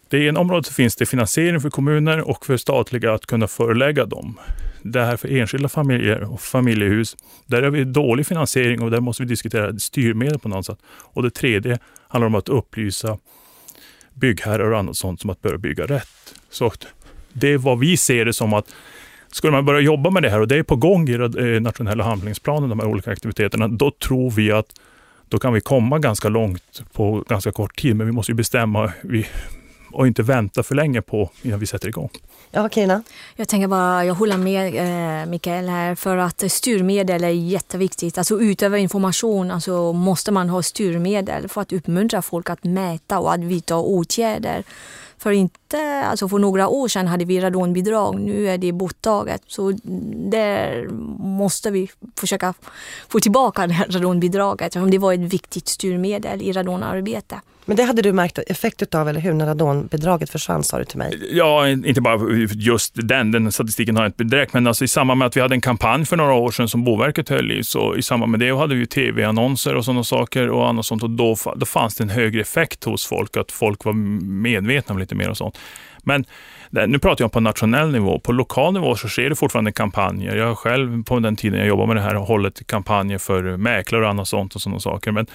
Det 0.09 0.17
ena 0.17 0.39
området 0.39 0.67
finns 0.67 0.95
det 0.95 1.05
finansiering 1.05 1.61
för 1.61 1.69
kommuner 1.69 2.29
och 2.29 2.45
för 2.45 2.57
statliga 2.57 3.13
att 3.13 3.25
kunna 3.25 3.47
förelägga 3.47 4.05
dem. 4.05 4.39
Det 4.81 5.01
här 5.01 5.17
för 5.17 5.27
enskilda 5.27 5.69
familjer 5.69 6.33
och 6.33 6.41
familjehus, 6.41 7.17
där 7.45 7.63
har 7.63 7.69
vi 7.69 7.83
dålig 7.83 8.27
finansiering 8.27 8.81
och 8.81 8.91
där 8.91 8.99
måste 8.99 9.23
vi 9.23 9.29
diskutera 9.29 9.79
styrmedel 9.79 10.39
på 10.39 10.49
något 10.49 10.65
sätt. 10.65 10.79
Och 10.87 11.23
det 11.23 11.29
tredje 11.29 11.79
handlar 12.07 12.27
om 12.27 12.35
att 12.35 12.49
upplysa 12.49 13.17
byggherrar 14.19 14.71
och 14.71 14.79
annat 14.79 14.97
sånt 14.97 15.21
som 15.21 15.29
att 15.29 15.41
börja 15.41 15.57
bygga 15.57 15.85
rätt. 15.85 16.35
Så 16.49 16.71
det 17.33 17.53
är 17.53 17.57
vad 17.57 17.79
vi 17.79 17.97
ser 17.97 18.25
det 18.25 18.33
som 18.33 18.53
att 18.53 18.75
skulle 19.31 19.51
man 19.51 19.65
börja 19.65 19.79
jobba 19.79 20.09
med 20.09 20.23
det 20.23 20.29
här 20.29 20.39
och 20.39 20.47
det 20.47 20.57
är 20.57 20.63
på 20.63 20.75
gång 20.75 21.09
i 21.09 21.17
den 21.17 21.55
eh, 21.55 21.61
nationella 21.61 22.03
handlingsplanen, 22.03 22.69
de 22.69 22.79
här 22.79 22.87
olika 22.87 23.11
aktiviteterna, 23.11 23.67
då 23.67 23.91
tror 23.91 24.31
vi 24.31 24.51
att 24.51 24.67
då 25.29 25.39
kan 25.39 25.53
vi 25.53 25.61
komma 25.61 25.99
ganska 25.99 26.29
långt 26.29 26.83
på 26.93 27.23
ganska 27.27 27.51
kort 27.51 27.75
tid. 27.75 27.95
Men 27.95 28.07
vi 28.07 28.13
måste 28.13 28.31
ju 28.31 28.35
bestämma, 28.35 28.91
vi 29.01 29.27
och 29.97 30.07
inte 30.07 30.23
vänta 30.23 30.63
för 30.63 30.75
länge 30.75 31.01
på 31.01 31.29
innan 31.41 31.59
vi 31.59 31.65
sätter 31.65 31.87
igång. 31.87 32.09
Ja, 32.51 32.69
Kina? 32.69 33.03
Jag 33.35 33.47
tänker 33.47 33.67
bara, 33.67 34.05
jag 34.05 34.13
håller 34.13 34.37
med 34.37 34.75
eh, 34.75 35.29
Mikael 35.29 35.69
här 35.69 35.95
för 35.95 36.17
att 36.17 36.51
styrmedel 36.51 37.23
är 37.23 37.29
jätteviktigt. 37.29 38.17
Alltså 38.17 38.39
utöver 38.39 38.77
information 38.77 39.51
alltså 39.51 39.93
måste 39.93 40.31
man 40.31 40.49
ha 40.49 40.63
styrmedel 40.63 41.47
för 41.47 41.61
att 41.61 41.73
uppmuntra 41.73 42.21
folk 42.21 42.49
att 42.49 42.63
mäta 42.63 43.19
och 43.19 43.33
att 43.33 43.39
vidta 43.39 43.75
åtgärder. 43.75 44.63
För 45.17 45.31
inte, 45.31 46.05
alltså 46.05 46.29
för 46.29 46.39
några 46.39 46.67
år 46.67 46.87
sedan 46.87 47.07
hade 47.07 47.25
vi 47.25 47.39
radonbidrag, 47.39 48.19
nu 48.19 48.49
är 48.49 48.57
det 48.57 48.71
borttaget. 48.71 49.41
Så 49.47 49.77
där 50.31 50.87
måste 51.19 51.71
vi 51.71 51.89
försöka 52.15 52.53
få 53.09 53.19
tillbaka 53.19 53.67
det 53.67 53.73
här 53.73 53.87
radonbidraget. 53.89 54.73
Det 54.91 54.97
var 54.97 55.13
ett 55.13 55.33
viktigt 55.33 55.67
styrmedel 55.67 56.41
i 56.41 56.51
radonarbete. 56.51 57.41
Men 57.67 57.77
det 57.77 57.83
hade 57.83 58.01
du 58.01 58.13
märkt 58.13 58.39
effekt 58.39 58.95
av, 58.95 59.09
eller 59.09 59.19
hur? 59.19 59.33
När 59.33 59.45
radonbidraget 59.45 60.29
försvann 60.29 60.63
sa 60.63 60.77
du 60.77 60.85
till 60.85 60.97
mig. 60.97 61.29
Ja, 61.31 61.69
inte 61.69 62.01
bara 62.01 62.37
just 62.51 62.91
den, 62.95 63.31
den 63.31 63.51
statistiken 63.51 63.95
har 63.95 64.03
jag 64.03 64.09
inte 64.09 64.23
direkt, 64.23 64.53
men 64.53 64.67
alltså 64.67 64.83
i 64.83 64.87
samband 64.87 65.17
med 65.17 65.25
att 65.25 65.37
vi 65.37 65.41
hade 65.41 65.55
en 65.55 65.61
kampanj 65.61 66.05
för 66.05 66.17
några 66.17 66.33
år 66.33 66.51
sedan 66.51 66.67
som 66.67 66.83
Boverket 66.83 67.29
höll 67.29 67.51
i, 67.51 67.63
så 67.63 67.95
i 67.95 68.01
samband 68.01 68.31
med 68.31 68.39
det 68.39 68.57
hade 68.57 68.75
vi 68.75 68.85
tv-annonser 68.85 69.75
och 69.75 69.85
sådana 69.85 70.03
saker 70.03 70.49
och 70.49 70.69
annat 70.69 70.85
sånt 70.85 71.03
och 71.03 71.09
då, 71.09 71.35
då 71.55 71.65
fanns 71.65 71.95
det 71.95 72.03
en 72.03 72.09
högre 72.09 72.41
effekt 72.41 72.83
hos 72.83 73.05
folk, 73.05 73.37
att 73.37 73.51
folk 73.51 73.85
var 73.85 73.93
medvetna 74.43 74.93
om 74.93 74.99
lite 74.99 75.15
mer 75.15 75.29
och 75.29 75.37
sånt. 75.37 75.57
Men 76.03 76.25
nu 76.69 76.99
pratar 76.99 77.23
jag 77.23 77.31
på 77.31 77.39
nationell 77.39 77.91
nivå. 77.91 78.19
På 78.19 78.31
lokal 78.31 78.73
nivå 78.73 78.95
så 78.95 79.07
sker 79.07 79.29
det 79.29 79.35
fortfarande 79.35 79.71
kampanjer. 79.71 80.35
Jag 80.35 80.47
har 80.47 80.55
själv 80.55 81.03
på 81.03 81.19
den 81.19 81.35
tiden 81.35 81.59
jag 81.59 81.67
jobbade 81.67 81.87
med 81.87 81.95
det 81.95 82.01
här 82.01 82.15
hållit 82.15 82.67
kampanjer 82.67 83.17
för 83.17 83.57
mäklare 83.57 84.03
och 84.03 84.09
annat 84.09 84.27
sånt 84.27 84.55
och 84.55 84.61
sådana 84.61 84.79
saker. 84.79 85.11
Men 85.11 85.27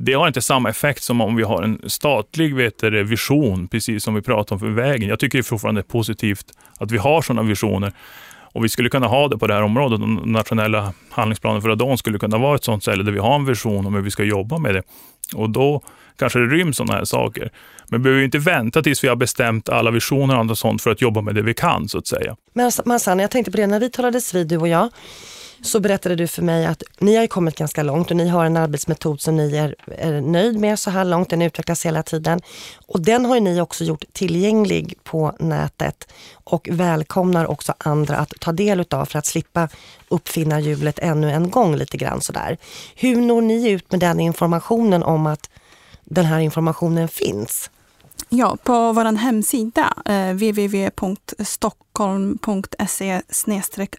det 0.00 0.12
har 0.12 0.26
inte 0.26 0.40
samma 0.40 0.70
effekt 0.70 1.02
som 1.02 1.20
om 1.20 1.36
vi 1.36 1.42
har 1.42 1.62
en 1.62 1.80
statlig 1.86 2.54
vet 2.54 2.78
du, 2.78 3.04
vision, 3.04 3.68
precis 3.68 4.04
som 4.04 4.14
vi 4.14 4.22
pratar 4.22 4.56
om 4.56 4.60
för 4.60 4.68
vägen. 4.68 5.08
Jag 5.08 5.18
tycker 5.18 5.38
det 5.38 5.44
fortfarande 5.44 5.80
är 5.80 5.82
positivt 5.82 6.46
att 6.78 6.90
vi 6.90 6.98
har 6.98 7.22
sådana 7.22 7.42
visioner. 7.42 7.92
Och 8.52 8.64
vi 8.64 8.68
skulle 8.68 8.88
kunna 8.88 9.06
ha 9.06 9.28
det 9.28 9.38
på 9.38 9.46
det 9.46 9.54
här 9.54 9.62
området. 9.62 10.00
Den 10.00 10.14
nationella 10.14 10.92
handlingsplanen 11.10 11.62
för 11.62 11.68
radon 11.68 11.98
skulle 11.98 12.18
kunna 12.18 12.38
vara 12.38 12.54
ett 12.54 12.64
sådant 12.64 12.82
ställe 12.82 13.02
där 13.02 13.12
vi 13.12 13.18
har 13.18 13.34
en 13.34 13.44
vision 13.44 13.86
om 13.86 13.94
hur 13.94 14.00
vi 14.00 14.10
ska 14.10 14.24
jobba 14.24 14.58
med 14.58 14.74
det. 14.74 14.82
Och 15.34 15.50
då 15.50 15.82
kanske 16.18 16.38
det 16.38 16.46
ryms 16.46 16.76
sådana 16.76 16.98
här 16.98 17.04
saker. 17.04 17.50
Men 17.88 18.00
vi 18.00 18.04
behöver 18.04 18.24
inte 18.24 18.38
vänta 18.38 18.82
tills 18.82 19.04
vi 19.04 19.08
har 19.08 19.16
bestämt 19.16 19.68
alla 19.68 19.90
visioner 19.90 20.34
och 20.34 20.40
annat 20.40 20.58
sånt 20.58 20.82
för 20.82 20.90
att 20.90 21.00
jobba 21.00 21.20
med 21.20 21.34
det 21.34 21.42
vi 21.42 21.54
kan 21.54 21.88
så 21.88 21.98
att 21.98 22.06
säga. 22.06 22.36
Men 22.52 22.70
Massan, 22.84 23.18
jag 23.18 23.30
tänkte 23.30 23.50
på 23.50 23.56
det 23.56 23.66
när 23.66 23.80
vi 23.80 23.90
talades 23.90 24.34
vid 24.34 24.48
du 24.48 24.56
och 24.56 24.68
jag 24.68 24.88
så 25.62 25.80
berättade 25.80 26.16
du 26.16 26.26
för 26.26 26.42
mig 26.42 26.66
att 26.66 26.82
ni 26.98 27.16
har 27.16 27.26
kommit 27.26 27.56
ganska 27.56 27.82
långt 27.82 28.10
och 28.10 28.16
ni 28.16 28.28
har 28.28 28.44
en 28.44 28.56
arbetsmetod 28.56 29.20
som 29.20 29.36
ni 29.36 29.56
är, 29.56 29.74
är 29.86 30.20
nöjd 30.20 30.60
med 30.60 30.78
så 30.78 30.90
här 30.90 31.04
långt. 31.04 31.30
Den 31.30 31.42
utvecklas 31.42 31.86
hela 31.86 32.02
tiden. 32.02 32.40
Och 32.86 33.00
den 33.00 33.24
har 33.24 33.40
ni 33.40 33.60
också 33.60 33.84
gjort 33.84 34.04
tillgänglig 34.12 34.98
på 35.04 35.36
nätet 35.40 36.12
och 36.44 36.68
välkomnar 36.72 37.46
också 37.46 37.74
andra 37.78 38.16
att 38.16 38.32
ta 38.40 38.52
del 38.52 38.80
utav 38.80 39.04
för 39.04 39.18
att 39.18 39.26
slippa 39.26 39.68
uppfinna 40.08 40.60
hjulet 40.60 40.98
ännu 40.98 41.30
en 41.30 41.50
gång 41.50 41.76
lite 41.76 41.96
grann 41.96 42.20
sådär. 42.20 42.56
Hur 42.94 43.16
når 43.16 43.40
ni 43.40 43.70
ut 43.70 43.92
med 43.92 44.00
den 44.00 44.20
informationen 44.20 45.02
om 45.02 45.26
att 45.26 45.50
den 46.04 46.24
här 46.24 46.38
informationen 46.38 47.08
finns? 47.08 47.70
Ja, 48.28 48.56
på 48.62 48.92
vår 48.92 49.16
hemsida 49.16 49.94
eh, 50.04 50.32
stockholm.se 51.98 53.20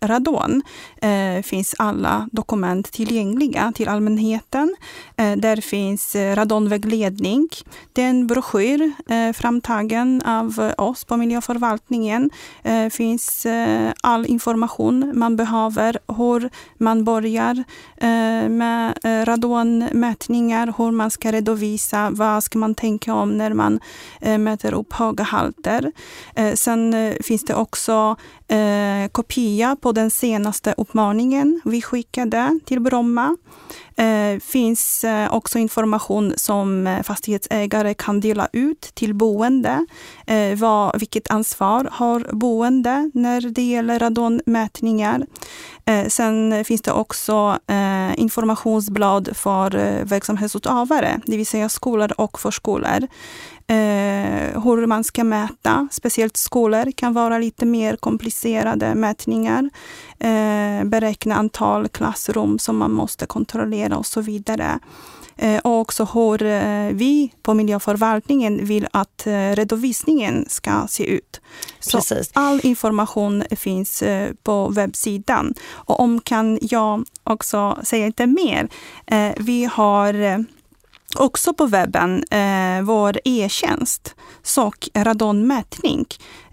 radon 0.01 0.63
eh, 1.01 1.41
finns 1.43 1.75
alla 1.77 2.29
dokument 2.31 2.91
tillgängliga 2.91 3.71
till 3.75 3.87
allmänheten. 3.89 4.75
Eh, 5.15 5.35
där 5.35 5.61
finns 5.61 6.15
eh, 6.15 6.35
radonvägledning. 6.35 7.49
Det 7.93 8.01
är 8.01 8.09
en 8.09 8.27
broschyr 8.27 8.91
eh, 9.09 9.33
framtagen 9.33 10.21
av 10.25 10.73
oss 10.77 11.05
på 11.05 11.17
miljöförvaltningen. 11.17 12.29
Eh, 12.63 12.89
finns 12.89 13.45
eh, 13.45 13.91
all 14.03 14.25
information 14.25 15.11
man 15.15 15.35
behöver, 15.35 15.99
hur 16.17 16.49
man 16.77 17.03
börjar 17.03 17.63
eh, 17.97 18.49
med 18.49 18.97
eh, 19.03 19.25
radonmätningar, 19.25 20.73
hur 20.77 20.91
man 20.91 21.11
ska 21.11 21.31
redovisa, 21.31 22.09
vad 22.11 22.43
ska 22.43 22.59
man 22.59 22.75
tänka 22.75 23.13
om 23.13 23.37
när 23.37 23.53
man 23.53 23.79
Eh, 24.21 24.37
mäter 24.37 24.73
upp 24.73 24.93
höga 24.93 25.23
halter. 25.23 25.91
Eh, 26.35 26.53
sen 26.53 26.93
eh, 26.93 27.13
finns 27.23 27.45
det 27.45 27.55
också 27.55 27.88
Eh, 27.89 29.07
kopia 29.11 29.75
på 29.81 29.91
den 29.91 30.11
senaste 30.11 30.73
uppmaningen 30.77 31.61
vi 31.65 31.81
skickade 31.81 32.59
till 32.65 32.79
Bromma. 32.79 33.37
Det 33.95 34.39
finns 34.43 35.03
eh, 35.03 35.33
också 35.33 35.59
information 35.59 36.33
som 36.37 36.97
fastighetsägare 37.03 37.93
kan 37.93 38.19
dela 38.19 38.47
ut 38.53 38.81
till 38.81 39.13
boende. 39.13 39.85
Vad, 40.57 40.99
vilket 40.99 41.31
ansvar 41.31 41.89
har 41.91 42.27
boende 42.31 43.11
när 43.13 43.41
det 43.41 43.61
gäller 43.61 43.99
radonmätningar? 43.99 45.25
Sen 46.07 46.65
finns 46.65 46.81
det 46.81 46.91
också 46.91 47.59
informationsblad 48.15 49.29
för 49.33 49.71
verksamhetsutövare, 50.03 51.21
det 51.25 51.37
vill 51.37 51.47
säga 51.47 51.69
skolor 51.69 52.11
och 52.17 52.39
förskolor 52.39 53.07
eh, 53.69 54.63
hur 54.63 54.85
man 54.85 55.03
ska 55.03 55.23
mäta. 55.23 55.87
Speciellt 55.91 56.37
skolor 56.37 56.91
kan 56.91 57.13
vara 57.13 57.37
lite 57.37 57.65
mer 57.65 57.95
komplicerade 57.95 58.95
mätningar. 58.95 59.69
Eh, 60.19 60.83
beräkna 60.83 61.35
antal 61.35 61.87
klassrum 61.87 62.59
som 62.59 62.77
man 62.77 62.91
måste 62.91 63.25
kontrollera 63.25 63.97
och 63.97 64.05
så 64.05 64.21
vidare. 64.21 64.79
Eh, 65.41 65.59
och 65.59 65.79
också 65.79 66.05
hur 66.13 66.43
eh, 66.43 66.89
vi 66.93 67.33
på 67.41 67.53
miljöförvaltningen 67.53 68.65
vill 68.65 68.87
att 68.91 69.27
eh, 69.27 69.31
redovisningen 69.31 70.45
ska 70.49 70.87
se 70.89 71.05
ut. 71.05 71.41
Så 71.79 72.01
all 72.33 72.59
information 72.63 73.43
finns 73.51 74.03
på 74.43 74.69
webbsidan. 74.69 75.53
Och 75.69 75.99
om 75.99 76.21
kan 76.21 76.59
jag 76.61 77.03
också 77.23 77.77
säga 77.83 78.05
lite 78.05 78.27
mer. 78.27 78.69
Vi 79.37 79.65
har 79.65 80.45
också 81.15 81.53
på 81.53 81.65
webben 81.65 82.23
eh, 82.31 82.81
vår 82.83 83.19
e-tjänst, 83.23 84.15
SOC 84.43 84.89
radonmätning, 84.97 86.05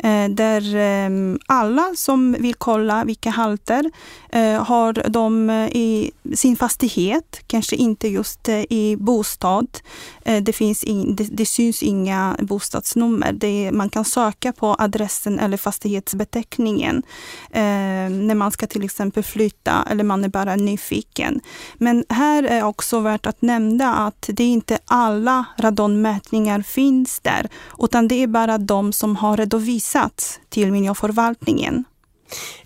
Eh, 0.07 0.29
där 0.29 0.77
ehm, 0.77 1.38
alla 1.47 1.92
som 1.97 2.33
vill 2.33 2.55
kolla 2.55 3.05
vilka 3.05 3.31
halter 3.31 3.90
eh, 4.29 4.64
har 4.64 4.92
de 5.09 5.51
eh, 5.51 5.66
i 5.66 6.11
sin 6.35 6.57
fastighet, 6.57 7.42
kanske 7.47 7.77
inte 7.77 8.09
just 8.09 8.49
i 8.49 8.97
bostad. 8.97 9.66
Det, 10.42 10.53
finns 10.53 10.85
in, 10.85 11.16
det, 11.16 11.25
det, 11.31 11.47
syns 11.47 11.83
inga 11.83 12.37
bostadsnummer. 12.40 13.33
Det, 13.33 13.71
man 13.73 13.88
kan 13.88 14.05
söka 14.05 14.53
på 14.53 14.77
adressen 14.79 15.38
eller 15.38 15.57
fastighetsbeteckningen 15.57 17.03
när 18.11 18.35
man 18.35 18.53
ska 18.53 18.66
till 18.66 18.85
exempel 18.85 19.23
flytta 19.23 19.87
eller 19.90 20.05
man 20.05 20.25
är 20.25 20.29
bara 20.29 20.57
nyfiken. 20.57 21.40
Men 21.75 22.05
här 22.09 22.42
är 22.42 22.64
också 22.64 23.01
värt 23.01 23.27
att 23.27 23.42
nämna 23.42 23.97
att 24.07 24.31
det 24.33 24.45
inte 24.45 24.79
alla 24.85 25.45
radonmätningar 25.59 26.62
finns 26.62 27.21
där, 27.21 27.49
utan 27.79 28.09
det 28.09 28.23
är 28.23 28.27
bara 28.27 28.59
de 28.59 28.92
som 28.92 29.16
har 29.16 29.37
redovisat 29.37 29.96
redovisats 29.97 30.41
till 30.49 30.73
miljöförvaltningen. 30.73 31.85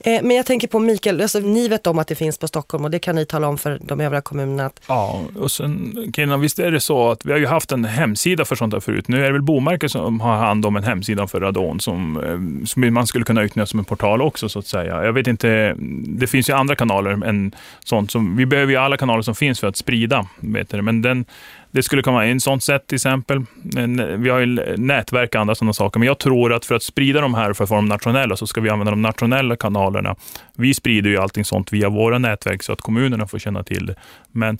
Eh, 0.05 0.23
men 0.23 0.37
jag 0.37 0.47
tänker 0.47 0.69
på 0.69 0.79
Mikael, 0.79 1.21
alltså, 1.21 1.39
ni 1.41 1.69
vet 1.69 1.87
om 1.87 1.99
att 1.99 2.09
det 2.09 2.15
finns 2.15 2.39
på 2.39 2.49
Stockholm 2.49 2.85
och 2.85 2.91
det 2.91 2.99
kan 2.99 3.17
ni 3.17 3.27
tala 3.27 3.49
om 3.49 3.59
för 3.59 3.79
de 3.83 4.01
övriga 4.01 4.21
kommunerna. 4.21 4.67
Att... 4.67 4.81
Ja, 4.89 5.23
och 5.37 5.51
sen 5.51 6.13
Kina, 6.17 6.37
visst 6.37 6.59
är 6.59 6.71
det 6.71 6.81
så 6.81 7.11
att 7.11 7.25
vi 7.25 7.33
har 7.33 7.39
ju 7.39 7.47
haft 7.47 7.73
en 7.73 7.85
hemsida 7.85 8.45
för 8.45 8.57
sånt 8.57 8.73
här 8.73 8.81
förut. 8.81 9.09
Nu 9.09 9.21
är 9.21 9.27
det 9.27 9.33
väl 9.33 9.43
Bomarket 9.43 9.91
som 9.91 10.21
har 10.21 10.37
hand 10.37 10.67
om 10.67 10.77
en 10.77 10.85
hemsida 10.85 11.27
för 11.27 11.41
radon 11.41 11.81
som, 11.81 12.17
eh, 12.17 12.67
som 12.67 12.95
man 12.95 13.07
skulle 13.07 13.25
kunna 13.25 13.43
utnyttja 13.43 13.67
som 13.67 13.79
en 13.79 13.85
portal 13.85 14.23
också 14.23 14.49
så 14.49 14.59
att 14.59 14.67
säga. 14.67 15.05
Jag 15.05 15.13
vet 15.13 15.27
inte, 15.27 15.75
det 16.07 16.27
finns 16.27 16.49
ju 16.49 16.55
andra 16.55 16.77
kanaler 16.77 17.25
än 17.25 17.55
sånt 17.85 18.11
som, 18.11 18.37
vi 18.37 18.47
behöver 18.47 18.73
ju 18.73 18.79
alla 18.79 18.97
kanaler 18.97 19.23
som 19.23 19.35
finns 19.35 19.61
för 19.61 19.67
att 19.67 19.77
sprida, 19.77 20.27
vet 20.41 20.71
du, 20.71 20.83
men 20.83 21.03
den 21.03 21.25
det 21.71 21.83
skulle 21.83 22.03
kunna 22.03 22.15
vara 22.15 22.27
en 22.27 22.41
sånt 22.41 22.65
sätt 22.65 22.87
till 22.87 22.97
exempel. 22.97 23.45
Vi 24.19 24.31
har 24.31 24.39
ju 24.39 24.77
nätverk 24.77 25.35
och 25.35 25.41
andra 25.41 25.55
sådana 25.55 25.73
saker. 25.73 25.99
Men 25.99 26.07
jag 26.07 26.19
tror 26.19 26.53
att 26.53 26.65
för 26.65 26.75
att 26.75 26.83
sprida 26.83 27.21
de 27.21 27.35
här 27.35 27.53
för 27.53 27.65
att 27.65 27.69
få 27.69 27.75
dem 27.75 27.87
nationella 27.87 28.37
så 28.37 28.47
ska 28.47 28.61
vi 28.61 28.71
använda 28.71 28.91
de 28.91 29.03
nationella 29.03 29.57
kanalerna. 29.57 30.17
Vi 30.57 30.75
sprider 30.75 31.11
ju 31.11 31.19
allting 31.19 31.45
sånt 31.45 31.73
via 31.73 31.89
våra 31.89 32.19
nätverk 32.19 32.63
så 32.63 32.73
att 32.73 32.81
kommunerna 32.81 33.27
får 33.27 33.39
känna 33.39 33.63
till 33.63 33.87
det. 33.87 33.95
Men 34.33 34.59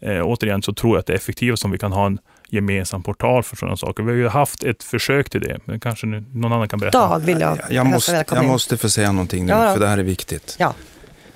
eh, 0.00 0.20
återigen 0.22 0.62
så 0.62 0.74
tror 0.74 0.96
jag 0.96 1.00
att 1.00 1.06
det 1.06 1.12
är 1.12 1.16
effektivast 1.16 1.64
om 1.64 1.70
vi 1.70 1.78
kan 1.78 1.92
ha 1.92 2.06
en 2.06 2.18
gemensam 2.48 3.02
portal 3.02 3.42
för 3.42 3.56
sådana 3.56 3.76
saker. 3.76 4.02
Vi 4.02 4.10
har 4.10 4.18
ju 4.18 4.28
haft 4.28 4.62
ett 4.62 4.82
försök 4.82 5.30
till 5.30 5.40
det, 5.40 5.58
men 5.64 5.80
kanske 5.80 6.06
någon 6.06 6.52
annan 6.52 6.68
kan 6.68 6.78
berätta. 6.78 7.08
Dag 7.08 7.18
vill 7.18 7.40
jag, 7.40 7.58
jag, 7.70 7.86
måste, 7.86 8.24
jag 8.30 8.44
måste 8.44 8.76
få 8.76 8.88
säga 8.88 9.12
någonting 9.12 9.46
nu, 9.46 9.52
ja, 9.52 9.66
ja. 9.66 9.72
för 9.72 9.80
det 9.80 9.86
här 9.86 9.98
är 9.98 10.02
viktigt. 10.02 10.56
Ja. 10.58 10.74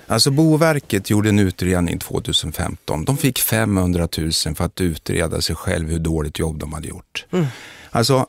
Alltså 0.09 0.31
Boverket 0.31 1.09
gjorde 1.09 1.29
en 1.29 1.39
utredning 1.39 1.99
2015. 1.99 3.05
De 3.05 3.17
fick 3.17 3.39
500 3.39 4.07
000 4.17 4.31
för 4.31 4.63
att 4.63 4.81
utreda 4.81 5.41
sig 5.41 5.55
själv 5.55 5.89
hur 5.89 5.99
dåligt 5.99 6.39
jobb 6.39 6.59
de 6.59 6.73
hade 6.73 6.87
gjort. 6.87 7.25
Mm. 7.31 7.45
Alltså 7.89 8.27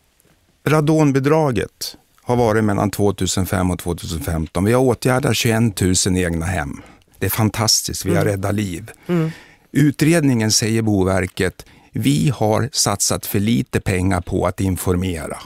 radonbidraget 0.66 1.96
har 2.22 2.36
varit 2.36 2.64
mellan 2.64 2.90
2005 2.90 3.70
och 3.70 3.78
2015. 3.78 4.64
Vi 4.64 4.72
har 4.72 4.80
åtgärdat 4.80 5.36
21 5.36 5.80
000 5.80 5.94
egna 6.16 6.46
hem. 6.46 6.82
Det 7.18 7.26
är 7.26 7.30
fantastiskt, 7.30 8.04
vi 8.04 8.10
har 8.10 8.22
mm. 8.22 8.28
räddat 8.28 8.54
liv. 8.54 8.90
Mm. 9.06 9.30
Utredningen 9.72 10.50
säger 10.50 10.82
Boverket, 10.82 11.66
vi 11.92 12.32
har 12.36 12.68
satsat 12.72 13.26
för 13.26 13.40
lite 13.40 13.80
pengar 13.80 14.20
på 14.20 14.46
att 14.46 14.60
informera. 14.60 15.38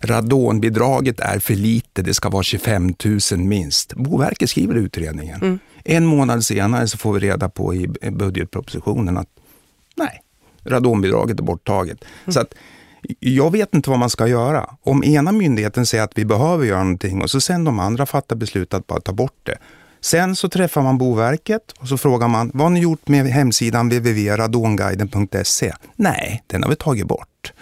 Radonbidraget 0.00 1.20
är 1.20 1.38
för 1.38 1.54
lite, 1.54 2.02
det 2.02 2.14
ska 2.14 2.28
vara 2.28 2.42
25 2.42 2.94
000 3.32 3.40
minst. 3.40 3.94
Boverket 3.94 4.50
skriver 4.50 4.74
utredningen. 4.74 5.40
Mm. 5.42 5.58
En 5.84 6.06
månad 6.06 6.44
senare 6.44 6.88
så 6.88 6.98
får 6.98 7.12
vi 7.12 7.20
reda 7.20 7.48
på 7.48 7.74
i 7.74 7.88
budgetpropositionen 8.10 9.18
att 9.18 9.28
nej, 9.96 10.22
radonbidraget 10.64 11.38
är 11.38 11.42
borttaget. 11.42 12.04
Mm. 12.24 12.32
Så 12.32 12.40
att, 12.40 12.54
jag 13.20 13.52
vet 13.52 13.74
inte 13.74 13.90
vad 13.90 13.98
man 13.98 14.10
ska 14.10 14.26
göra. 14.26 14.76
Om 14.82 15.04
ena 15.04 15.32
myndigheten 15.32 15.86
säger 15.86 16.04
att 16.04 16.18
vi 16.18 16.24
behöver 16.24 16.66
göra 16.66 16.82
någonting 16.82 17.22
och 17.22 17.30
så 17.30 17.40
sen 17.40 17.64
de 17.64 17.78
andra 17.78 18.06
fattar 18.06 18.36
beslut 18.36 18.74
att 18.74 18.86
bara 18.86 19.00
ta 19.00 19.12
bort 19.12 19.40
det. 19.42 19.58
Sen 20.00 20.36
så 20.36 20.48
träffar 20.48 20.82
man 20.82 20.98
Boverket 20.98 21.72
och 21.78 21.88
så 21.88 21.98
frågar 21.98 22.28
man, 22.28 22.50
vad 22.54 22.62
har 22.62 22.70
ni 22.70 22.80
gjort 22.80 23.08
med 23.08 23.26
hemsidan 23.26 23.88
www.radonguiden.se? 23.88 25.72
Nej, 25.96 26.42
den 26.46 26.62
har 26.62 26.70
vi 26.70 26.76
tagit 26.76 27.06
bort. 27.06 27.52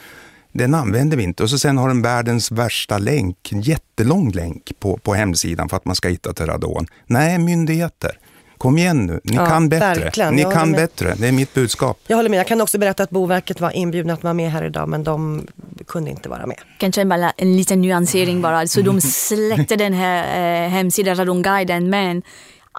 Den 0.57 0.74
använder 0.74 1.16
vi 1.16 1.22
inte. 1.22 1.42
Och 1.42 1.50
så 1.50 1.59
sen 1.59 1.78
har 1.78 1.88
den 1.88 2.02
världens 2.02 2.50
värsta 2.50 2.98
länk, 2.98 3.52
en 3.52 3.61
jättelång 3.61 4.30
länk 4.30 4.72
på, 4.80 4.96
på 4.96 5.14
hemsidan 5.14 5.68
för 5.68 5.76
att 5.76 5.84
man 5.84 5.96
ska 5.96 6.09
hitta 6.09 6.32
till 6.32 6.46
radon. 6.46 6.86
Nej, 7.07 7.38
myndigheter. 7.38 8.18
Kom 8.59 8.78
igen 8.78 9.07
nu, 9.07 9.20
ni 9.24 9.36
ja, 9.36 9.46
kan 9.46 9.68
bättre. 9.68 9.86
Verkligen. 9.86 10.34
Ni 10.34 10.42
kan 10.42 10.72
bättre, 10.72 11.14
det 11.18 11.28
är 11.28 11.32
mitt 11.32 11.54
budskap. 11.54 11.98
Jag 12.07 12.16
håller 12.16 12.30
med. 12.30 12.38
Jag 12.38 12.46
kan 12.46 12.61
också 12.61 12.78
berätta 12.78 13.02
att 13.02 13.11
Boverket 13.11 13.61
var 13.61 13.70
inbjudna 13.70 14.12
att 14.12 14.22
vara 14.22 14.34
med 14.34 14.52
här 14.52 14.64
idag 14.64 14.88
men 14.88 15.04
de 15.04 15.46
kunde 15.86 16.11
inte 16.11 16.28
vara 16.28 16.46
med. 16.46 16.57
Kanske 16.78 17.04
bara 17.04 17.30
en 17.30 17.57
liten 17.57 17.80
nyansering 17.80 18.42
bara. 18.42 18.66
Så 18.66 18.80
de 18.80 19.00
släckte 19.00 19.76
den 19.76 19.92
här 19.92 20.64
eh, 20.64 20.70
hemsidan 20.70 21.16
Radonguiden 21.16 21.90
men 21.90 22.22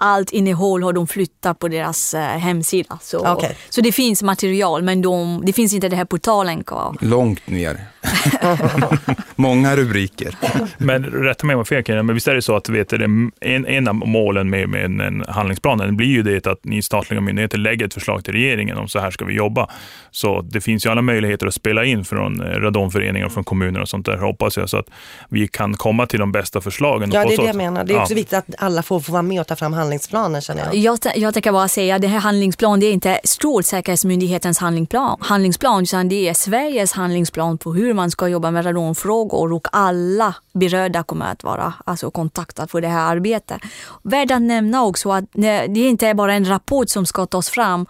allt 0.00 0.30
innehåll 0.30 0.82
har 0.82 0.92
de 0.92 1.06
flyttat 1.06 1.58
på 1.58 1.68
deras 1.68 2.14
eh, 2.14 2.20
hemsida. 2.20 2.98
Så, 3.02 3.32
okay. 3.32 3.52
så 3.68 3.80
det 3.80 3.92
finns 3.92 4.22
material 4.22 4.82
men 4.82 5.02
de, 5.02 5.42
det 5.46 5.52
finns 5.52 5.74
inte 5.74 5.88
den 5.88 5.98
här 5.98 6.04
portalen 6.04 6.64
kvar. 6.64 6.96
Långt 7.00 7.46
ner. 7.46 7.80
Många 9.36 9.76
rubriker. 9.76 10.34
Men 10.78 11.04
rätta 11.04 11.46
mig 11.46 11.56
om 11.56 11.64
jag 11.68 11.86
fel, 11.86 12.02
men 12.02 12.14
visst 12.14 12.28
är 12.28 12.34
det 12.34 12.42
så 12.42 12.56
att 12.56 12.68
vet 12.68 12.88
du, 12.88 13.30
en, 13.40 13.66
en 13.66 13.88
av 13.88 13.94
målen 13.94 14.50
med, 14.50 14.68
med 14.68 14.84
en, 14.84 15.00
en 15.00 15.24
handlingsplan 15.28 15.96
blir 15.96 16.06
ju 16.06 16.22
det 16.22 16.46
att 16.46 16.64
ni 16.64 16.82
statliga 16.82 17.20
myndigheter 17.20 17.58
lägger 17.58 17.86
ett 17.86 17.94
förslag 17.94 18.24
till 18.24 18.34
regeringen 18.34 18.76
om 18.76 18.88
så 18.88 18.98
här 18.98 19.10
ska 19.10 19.24
vi 19.24 19.34
jobba. 19.34 19.70
Så 20.10 20.40
det 20.42 20.60
finns 20.60 20.86
ju 20.86 20.90
alla 20.90 21.02
möjligheter 21.02 21.46
att 21.46 21.54
spela 21.54 21.84
in 21.84 22.04
från 22.04 22.40
eh, 22.40 22.44
radonföreningar 22.44 23.26
och 23.26 23.32
från 23.32 23.44
kommuner 23.44 23.80
och 23.80 23.88
sånt 23.88 24.06
där 24.06 24.16
hoppas 24.16 24.56
jag 24.56 24.70
så 24.70 24.76
att 24.76 24.86
vi 25.28 25.48
kan 25.48 25.74
komma 25.74 26.06
till 26.06 26.20
de 26.20 26.32
bästa 26.32 26.60
förslagen. 26.60 27.10
Ja, 27.12 27.24
det 27.24 27.34
är 27.34 27.38
det 27.38 27.46
jag 27.46 27.56
menar. 27.56 27.84
Det 27.84 27.94
är 27.94 28.00
också 28.00 28.12
ja. 28.12 28.16
viktigt 28.16 28.38
att 28.38 28.54
alla 28.58 28.82
får, 28.82 29.00
får 29.00 29.12
vara 29.12 29.22
med 29.22 29.40
och 29.40 29.46
ta 29.46 29.56
fram 29.56 29.74
handlingsplanen 29.88 30.40
känner 30.40 30.64
jag. 30.64 30.74
Jag, 30.74 30.98
jag 31.16 31.34
tänker 31.34 31.52
bara 31.52 31.68
säga 31.68 31.94
att 31.94 32.02
det 32.02 32.08
här 32.08 32.18
handlingsplanen 32.18 32.80
det 32.80 32.86
är 32.86 32.92
inte 32.92 33.20
Strålsäkerhetsmyndighetens 33.24 34.58
handlingsplan, 34.58 35.18
handlingsplan 35.20 35.82
utan 35.82 36.08
det 36.08 36.28
är 36.28 36.34
Sveriges 36.34 36.92
handlingsplan 36.92 37.58
på 37.58 37.72
hur 37.72 37.94
man 37.94 38.10
ska 38.10 38.28
jobba 38.28 38.50
med 38.50 38.66
radonfrågor 38.66 39.52
och 39.52 39.68
alla 39.72 40.34
berörda 40.54 41.02
kommer 41.02 41.32
att 41.32 41.44
vara 41.44 41.74
alltså, 41.84 42.10
kontaktade 42.10 42.68
för 42.68 42.80
det 42.80 42.88
här 42.88 43.16
arbetet. 43.16 43.60
Värt 44.02 44.30
att 44.30 44.42
nämna 44.42 44.84
också 44.84 45.12
att 45.12 45.24
det 45.32 45.48
är 45.48 45.88
inte 45.88 46.14
bara 46.14 46.34
en 46.34 46.48
rapport 46.48 46.88
som 46.88 47.06
ska 47.06 47.26
tas 47.26 47.48
fram. 47.50 47.86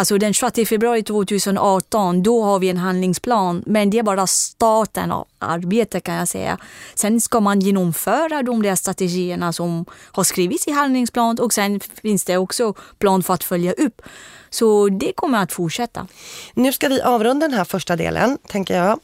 Alltså 0.00 0.18
den 0.18 0.34
26 0.34 0.68
februari 0.68 1.02
2018, 1.02 2.22
då 2.22 2.42
har 2.42 2.58
vi 2.58 2.68
en 2.68 2.76
handlingsplan, 2.76 3.62
men 3.66 3.90
det 3.90 3.98
är 3.98 4.02
bara 4.02 4.26
starten 4.26 5.12
av 5.12 5.26
arbetet 5.38 6.02
kan 6.02 6.14
jag 6.14 6.28
säga. 6.28 6.58
Sen 6.94 7.20
ska 7.20 7.40
man 7.40 7.60
genomföra 7.60 8.42
de 8.42 8.62
där 8.62 8.74
strategierna 8.74 9.52
som 9.52 9.84
har 10.12 10.24
skrivits 10.24 10.68
i 10.68 10.70
handlingsplanen 10.70 11.38
och 11.38 11.52
sen 11.52 11.80
finns 11.80 12.24
det 12.24 12.36
också 12.36 12.74
plan 12.98 13.22
för 13.22 13.34
att 13.34 13.44
följa 13.44 13.72
upp. 13.72 14.02
Så 14.50 14.88
det 14.88 15.12
kommer 15.12 15.42
att 15.42 15.52
fortsätta. 15.52 16.06
Nu 16.54 16.72
ska 16.72 16.88
vi 16.88 17.00
avrunda 17.00 17.48
den 17.48 17.56
här 17.56 17.64
första 17.64 17.96
delen, 17.96 18.38
tänker 18.48 18.76
jag. 18.76 19.00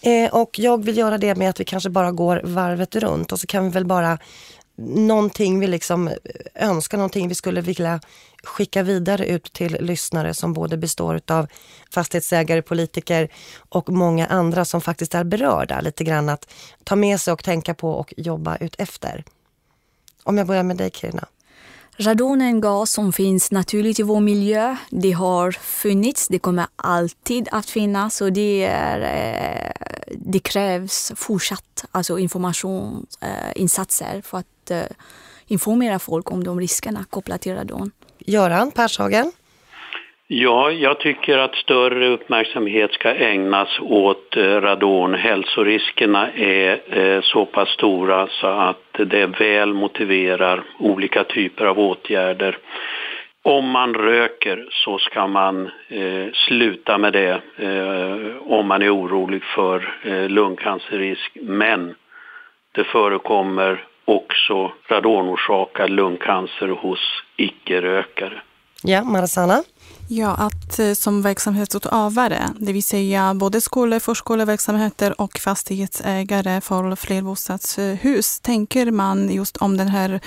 Eh, 0.00 0.34
och 0.34 0.58
jag 0.58 0.84
vill 0.84 0.96
göra 0.96 1.18
det 1.18 1.34
med 1.34 1.50
att 1.50 1.60
vi 1.60 1.64
kanske 1.64 1.90
bara 1.90 2.12
går 2.12 2.40
varvet 2.44 2.96
runt 2.96 3.32
och 3.32 3.40
så 3.40 3.46
kan 3.46 3.64
vi 3.64 3.70
väl 3.70 3.84
bara 3.84 4.18
någonting 4.76 5.60
vi 5.60 5.66
liksom 5.66 6.10
önskar, 6.54 6.98
någonting 6.98 7.28
vi 7.28 7.34
skulle 7.34 7.60
vilja 7.60 8.00
skicka 8.44 8.82
vidare 8.82 9.26
ut 9.26 9.52
till 9.52 9.76
lyssnare 9.80 10.34
som 10.34 10.52
både 10.52 10.76
består 10.76 11.20
av 11.26 11.46
fastighetsägare, 11.90 12.62
politiker 12.62 13.28
och 13.68 13.88
många 13.88 14.26
andra 14.26 14.64
som 14.64 14.80
faktiskt 14.80 15.14
är 15.14 15.24
berörda 15.24 15.80
lite 15.80 16.04
grann 16.04 16.28
att 16.28 16.52
ta 16.84 16.96
med 16.96 17.20
sig 17.20 17.32
och 17.32 17.44
tänka 17.44 17.74
på 17.74 17.90
och 17.90 18.14
jobba 18.16 18.56
ut 18.56 18.74
efter. 18.78 19.24
Om 20.22 20.38
jag 20.38 20.46
börjar 20.46 20.62
med 20.62 20.76
dig 20.76 20.90
Kirina. 20.90 21.26
Radon 21.96 22.42
är 22.42 22.46
en 22.46 22.60
gas 22.60 22.90
som 22.90 23.12
finns 23.12 23.50
naturligt 23.50 24.00
i 24.00 24.02
vår 24.02 24.20
miljö. 24.20 24.76
Det 24.90 25.12
har 25.12 25.52
funnits, 25.52 26.28
det 26.28 26.38
kommer 26.38 26.66
alltid 26.76 27.48
att 27.52 27.70
finnas 27.70 28.20
och 28.20 28.32
det, 28.32 28.64
är, 28.64 29.00
eh, 29.00 29.72
det 30.16 30.38
krävs 30.38 31.12
fortsatt 31.16 31.84
alltså 31.90 32.18
informationsinsatser 32.18 34.22
för 34.24 34.38
att 34.38 34.46
eh, 34.70 34.82
informera 35.46 35.98
folk 35.98 36.32
om 36.32 36.44
de 36.44 36.60
riskerna 36.60 37.04
kopplat 37.10 37.40
till 37.40 37.54
radon. 37.54 37.90
Göran 38.18 38.70
Pershagen? 38.70 39.32
Ja, 40.26 40.70
jag 40.70 41.00
tycker 41.00 41.38
att 41.38 41.54
större 41.54 42.08
uppmärksamhet 42.08 42.92
ska 42.92 43.14
ägnas 43.14 43.68
åt 43.80 44.36
eh, 44.36 44.42
radon. 44.42 45.14
Hälsoriskerna 45.14 46.32
är 46.32 46.98
eh, 46.98 47.20
så 47.22 47.46
pass 47.46 47.68
stora 47.68 48.26
så 48.26 48.46
att 48.46 48.92
det 48.92 49.26
väl 49.26 49.74
motiverar 49.74 50.62
olika 50.78 51.24
typer 51.24 51.64
av 51.64 51.78
åtgärder. 51.78 52.58
Om 53.42 53.70
man 53.70 53.94
röker 53.94 54.66
så 54.70 54.98
ska 54.98 55.26
man 55.26 55.70
eh, 55.88 56.26
sluta 56.32 56.98
med 56.98 57.12
det 57.12 57.40
eh, 57.56 58.36
om 58.52 58.66
man 58.66 58.82
är 58.82 58.96
orolig 58.96 59.42
för 59.44 59.94
eh, 60.02 60.28
lungcancerrisk. 60.28 61.36
Men 61.42 61.94
det 62.72 62.84
förekommer 62.84 63.84
också 64.04 64.72
radonorsakad 64.88 65.90
lungcancer 65.90 66.68
hos 66.68 67.00
icke-rökare. 67.36 68.42
Ja, 68.82 69.04
Marzana? 69.04 69.62
Ja, 70.08 70.30
att 70.30 70.78
eh, 70.78 70.92
som 70.92 71.22
verksamhetsutövare, 71.22 72.40
det 72.58 72.72
vill 72.72 72.82
säga 72.82 73.34
både 73.34 73.60
skolor, 73.60 73.98
förskoleverksamheter 73.98 75.20
och 75.20 75.38
fastighetsägare 75.38 76.60
för 76.60 76.96
flerbostadshus, 76.96 78.40
tänker 78.40 78.90
man 78.90 79.32
just 79.32 79.56
om 79.56 79.76
den 79.76 79.88
här 79.88 80.20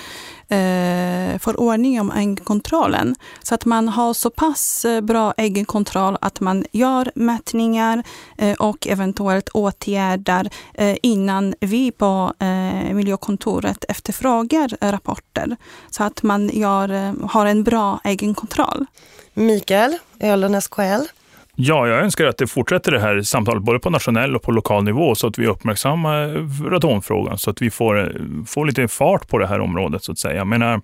eh, 0.48 1.38
förordningen 1.38 2.00
om 2.00 2.10
äggkontrollen 2.10 3.14
Så 3.42 3.54
att 3.54 3.64
man 3.64 3.88
har 3.88 4.14
så 4.14 4.30
pass 4.30 4.84
eh, 4.84 5.00
bra 5.00 5.34
äggkontroll 5.36 6.16
att 6.20 6.40
man 6.40 6.64
gör 6.72 7.12
mätningar 7.14 8.02
eh, 8.38 8.56
och 8.56 8.86
eventuellt 8.86 9.48
åtgärdar 9.48 10.48
eh, 10.74 10.96
innan 11.02 11.54
vi 11.60 11.92
på 11.92 12.32
eh, 12.38 12.94
miljökontoret 12.94 13.84
efterfrågar 13.88 14.76
rapporter. 14.80 15.56
Så 15.90 16.04
att 16.04 16.22
man 16.22 16.48
gör, 16.52 16.90
eh, 16.90 17.12
har 17.28 17.46
en 17.46 17.64
bra 17.64 18.00
äggkontroll. 18.04 18.86
Mikael, 19.34 19.98
Ölen 20.20 20.60
SKL. 20.62 21.17
Ja, 21.60 21.88
jag 21.88 22.00
önskar 22.00 22.26
att 22.26 22.38
det 22.38 22.46
fortsätter 22.46 22.92
det 22.92 23.00
här 23.00 23.22
samtalet 23.22 23.62
både 23.62 23.78
på 23.78 23.90
nationell 23.90 24.36
och 24.36 24.42
på 24.42 24.52
lokal 24.52 24.84
nivå 24.84 25.14
så 25.14 25.26
att 25.26 25.38
vi 25.38 25.46
uppmärksammar 25.46 26.28
radonfrågan 26.70 27.38
så 27.38 27.50
att 27.50 27.62
vi 27.62 27.70
får, 27.70 28.16
får 28.46 28.66
lite 28.66 28.88
fart 28.88 29.28
på 29.28 29.38
det 29.38 29.46
här 29.46 29.60
området 29.60 30.04
så 30.04 30.12
att 30.12 30.18
säga. 30.18 30.36
Jag 30.36 30.46
menar, 30.46 30.80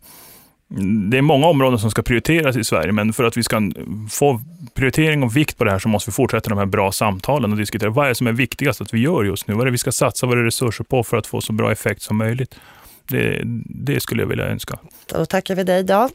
det 1.10 1.18
är 1.18 1.22
många 1.22 1.46
områden 1.46 1.78
som 1.78 1.90
ska 1.90 2.02
prioriteras 2.02 2.56
i 2.56 2.64
Sverige, 2.64 2.92
men 2.92 3.12
för 3.12 3.24
att 3.24 3.36
vi 3.36 3.42
ska 3.42 3.70
få 4.10 4.40
prioritering 4.74 5.22
och 5.22 5.36
vikt 5.36 5.58
på 5.58 5.64
det 5.64 5.70
här 5.70 5.78
så 5.78 5.88
måste 5.88 6.10
vi 6.10 6.14
fortsätta 6.14 6.50
de 6.50 6.58
här 6.58 6.66
bra 6.66 6.92
samtalen 6.92 7.52
och 7.52 7.58
diskutera 7.58 7.90
vad 7.90 8.04
är 8.04 8.08
det 8.08 8.14
som 8.14 8.26
är 8.26 8.32
viktigast 8.32 8.80
att 8.80 8.94
vi 8.94 8.98
gör 8.98 9.24
just 9.24 9.48
nu? 9.48 9.54
Vad 9.54 9.60
är 9.60 9.64
det 9.64 9.72
vi 9.72 9.78
ska 9.78 9.92
satsa 9.92 10.26
våra 10.26 10.46
resurser 10.46 10.84
på 10.84 11.02
för 11.02 11.16
att 11.16 11.26
få 11.26 11.40
så 11.40 11.52
bra 11.52 11.72
effekt 11.72 12.02
som 12.02 12.16
möjligt? 12.16 12.54
Det, 13.08 13.42
det 13.64 14.00
skulle 14.00 14.22
jag 14.22 14.28
vilja 14.28 14.44
önska. 14.44 14.78
Då 15.06 15.26
tackar 15.26 15.54
vi 15.54 15.64
dig 15.64 15.84
då. 15.84 16.08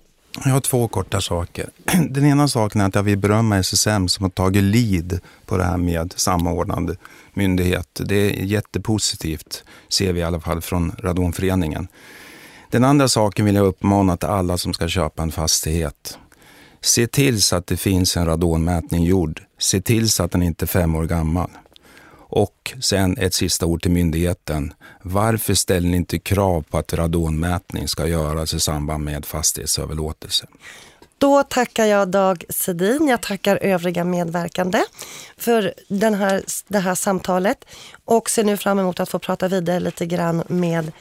Jag 0.46 0.52
har 0.52 0.60
två 0.60 0.88
korta 0.88 1.22
saker. 1.22 1.70
Den 2.10 2.26
ena 2.26 2.48
saken 2.48 2.82
är 2.82 2.86
att 2.86 2.96
jag 2.96 3.04
vill 3.04 3.18
berömma 3.18 3.58
SSM 3.58 4.08
som 4.08 4.24
har 4.24 4.30
tagit 4.30 4.64
lead 4.64 5.20
på 5.46 5.58
det 5.58 5.64
här 5.64 5.78
med 5.78 6.14
samordnande 6.18 6.96
myndighet. 7.34 8.02
Det 8.06 8.16
är 8.16 8.44
jättepositivt, 8.44 9.64
ser 9.90 10.14
vi 10.14 10.20
i 10.20 10.24
alla 10.24 10.40
fall 10.40 10.62
från 10.62 10.92
Radonföreningen. 11.00 11.88
Den 12.70 12.84
andra 12.84 13.08
saken 13.08 13.46
vill 13.46 13.56
jag 13.56 13.66
uppmana 13.66 14.18
till 14.18 14.30
alla 14.30 14.58
som 14.58 14.74
ska 14.74 14.88
köpa 14.88 15.24
en 15.24 15.32
fastighet. 15.32 16.18
Se 16.82 17.08
till 17.08 17.42
så 17.42 17.56
att 17.56 17.68
det 17.68 17.78
finns 17.78 18.18
en 18.18 18.26
radonmätning 18.26 19.04
gjord. 19.04 19.42
Se 19.60 19.82
till 19.82 20.10
så 20.10 20.24
att 20.24 20.32
den 20.32 20.44
inte 20.44 20.66
är 20.66 20.68
fem 20.68 20.96
år 20.96 21.06
gammal. 21.06 21.50
Och 22.30 22.74
sen 22.82 23.18
ett 23.18 23.34
sista 23.34 23.66
ord 23.66 23.82
till 23.82 23.92
myndigheten. 23.92 24.74
Varför 25.02 25.54
ställer 25.54 25.90
ni 25.90 25.98
inte 25.98 26.20
krav 26.20 26.62
på 26.62 26.78
att 26.78 26.94
radonmätning 26.94 27.88
ska 27.88 28.08
göras 28.08 28.54
i 28.54 28.60
samband 28.60 29.04
med 29.04 29.26
fastighetsöverlåtelse? 29.26 30.48
Då 31.18 31.44
tackar 31.44 31.86
jag 31.86 32.08
Dag 32.08 32.44
Sedin, 32.50 33.08
jag 33.08 33.22
tackar 33.22 33.58
övriga 33.62 34.04
medverkande 34.04 34.80
för 35.38 35.74
den 35.88 36.14
här, 36.14 36.44
det 36.68 36.80
här 36.80 36.96
samtalet 36.96 37.66
och 38.06 38.30
ser 38.30 38.44
nu 38.44 38.58
fram 38.58 38.80
emot 38.80 39.00
att 39.00 39.10
få 39.10 39.20
prata 39.20 39.48
vidare 39.48 39.80
lite 39.80 40.06
grann 40.06 40.44
med 40.48 40.92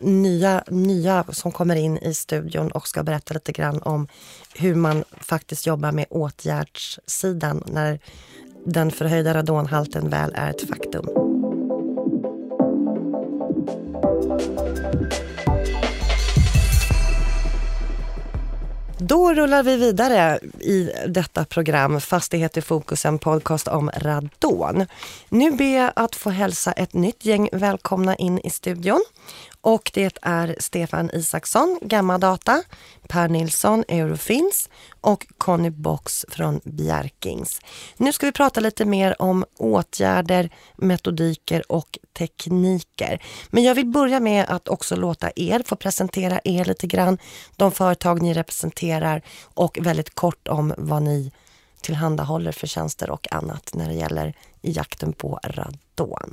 nya, 0.00 0.64
nya 0.68 1.24
som 1.32 1.52
kommer 1.52 1.76
in 1.76 1.98
i 1.98 2.14
studion 2.14 2.70
och 2.70 2.88
ska 2.88 3.02
berätta 3.02 3.34
lite 3.34 3.52
grann 3.52 3.82
om 3.82 4.08
hur 4.54 4.74
man 4.74 5.04
faktiskt 5.20 5.66
jobbar 5.66 5.92
med 5.92 6.06
åtgärdssidan 6.10 7.62
när 7.66 8.00
den 8.66 8.90
förhöjda 8.90 9.34
radonhalten 9.34 10.10
väl 10.10 10.32
är 10.34 10.50
ett 10.50 10.68
faktum. 10.68 11.06
Då 18.98 19.34
rullar 19.34 19.62
vi 19.62 19.76
vidare 19.76 20.38
i 20.60 20.90
detta 21.08 21.44
program 21.44 22.00
Fastighet 22.00 22.56
i 22.56 22.60
fokus, 22.60 23.04
en 23.04 23.18
podcast 23.18 23.68
om 23.68 23.90
radon. 23.96 24.86
Nu 25.28 25.50
ber 25.50 25.76
jag 25.76 25.92
att 25.96 26.16
få 26.16 26.30
hälsa 26.30 26.72
ett 26.72 26.94
nytt 26.94 27.24
gäng 27.24 27.48
välkomna 27.52 28.16
in 28.16 28.38
i 28.38 28.50
studion. 28.50 29.04
Och 29.66 29.90
det 29.94 30.18
är 30.22 30.56
Stefan 30.58 31.10
Isaksson, 31.12 31.78
Gammadata, 31.82 32.62
Per 33.08 33.28
Nilsson, 33.28 33.84
Eurofins 33.88 34.68
och 35.00 35.26
Conny 35.38 35.70
Box 35.70 36.24
från 36.28 36.60
Bjerkings. 36.64 37.60
Nu 37.96 38.12
ska 38.12 38.26
vi 38.26 38.32
prata 38.32 38.60
lite 38.60 38.84
mer 38.84 39.22
om 39.22 39.44
åtgärder, 39.58 40.50
metodiker 40.76 41.72
och 41.72 41.98
tekniker. 42.18 43.22
Men 43.50 43.62
jag 43.62 43.74
vill 43.74 43.86
börja 43.86 44.20
med 44.20 44.46
att 44.48 44.68
också 44.68 44.96
låta 44.96 45.30
er 45.36 45.62
få 45.66 45.76
presentera 45.76 46.40
er 46.44 46.64
lite 46.64 46.86
grann, 46.86 47.18
de 47.56 47.72
företag 47.72 48.22
ni 48.22 48.34
representerar 48.34 49.22
och 49.44 49.78
väldigt 49.80 50.14
kort 50.14 50.48
om 50.48 50.74
vad 50.78 51.02
ni 51.02 51.32
tillhandahåller 51.80 52.52
för 52.52 52.66
tjänster 52.66 53.10
och 53.10 53.32
annat 53.32 53.70
när 53.74 53.88
det 53.88 53.94
gäller 53.94 54.34
i 54.66 54.72
jakten 54.72 55.12
på 55.12 55.40
radon. 55.44 56.32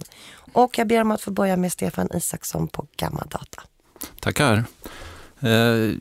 Och 0.53 0.77
jag 0.77 0.87
ber 0.87 1.01
om 1.01 1.11
att 1.11 1.21
få 1.21 1.31
börja 1.31 1.57
med 1.57 1.71
Stefan 1.71 2.09
Isaksson 2.13 2.67
på 2.67 2.87
Gammadata. 2.97 3.63
Tackar. 4.19 4.63
Eh, 5.39 5.91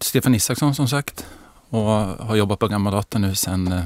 Stefan 0.00 0.34
Isaksson 0.34 0.74
som 0.74 0.88
sagt 0.88 1.26
och 1.68 1.90
har 2.26 2.36
jobbat 2.36 2.58
på 2.58 2.68
Gammadata 2.68 3.18
nu 3.18 3.34
sedan 3.34 3.72
eh, 3.72 3.84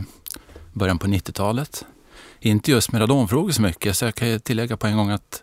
början 0.73 0.99
på 0.99 1.07
90-talet. 1.07 1.85
Inte 2.41 2.71
just 2.71 2.93
med 2.93 3.01
radonfrågor 3.01 3.51
så 3.51 3.63
mycket, 3.63 3.97
så 3.97 4.05
jag 4.05 4.15
kan 4.15 4.41
tillägga 4.41 4.77
på 4.77 4.87
en 4.87 4.97
gång 4.97 5.11
att 5.11 5.43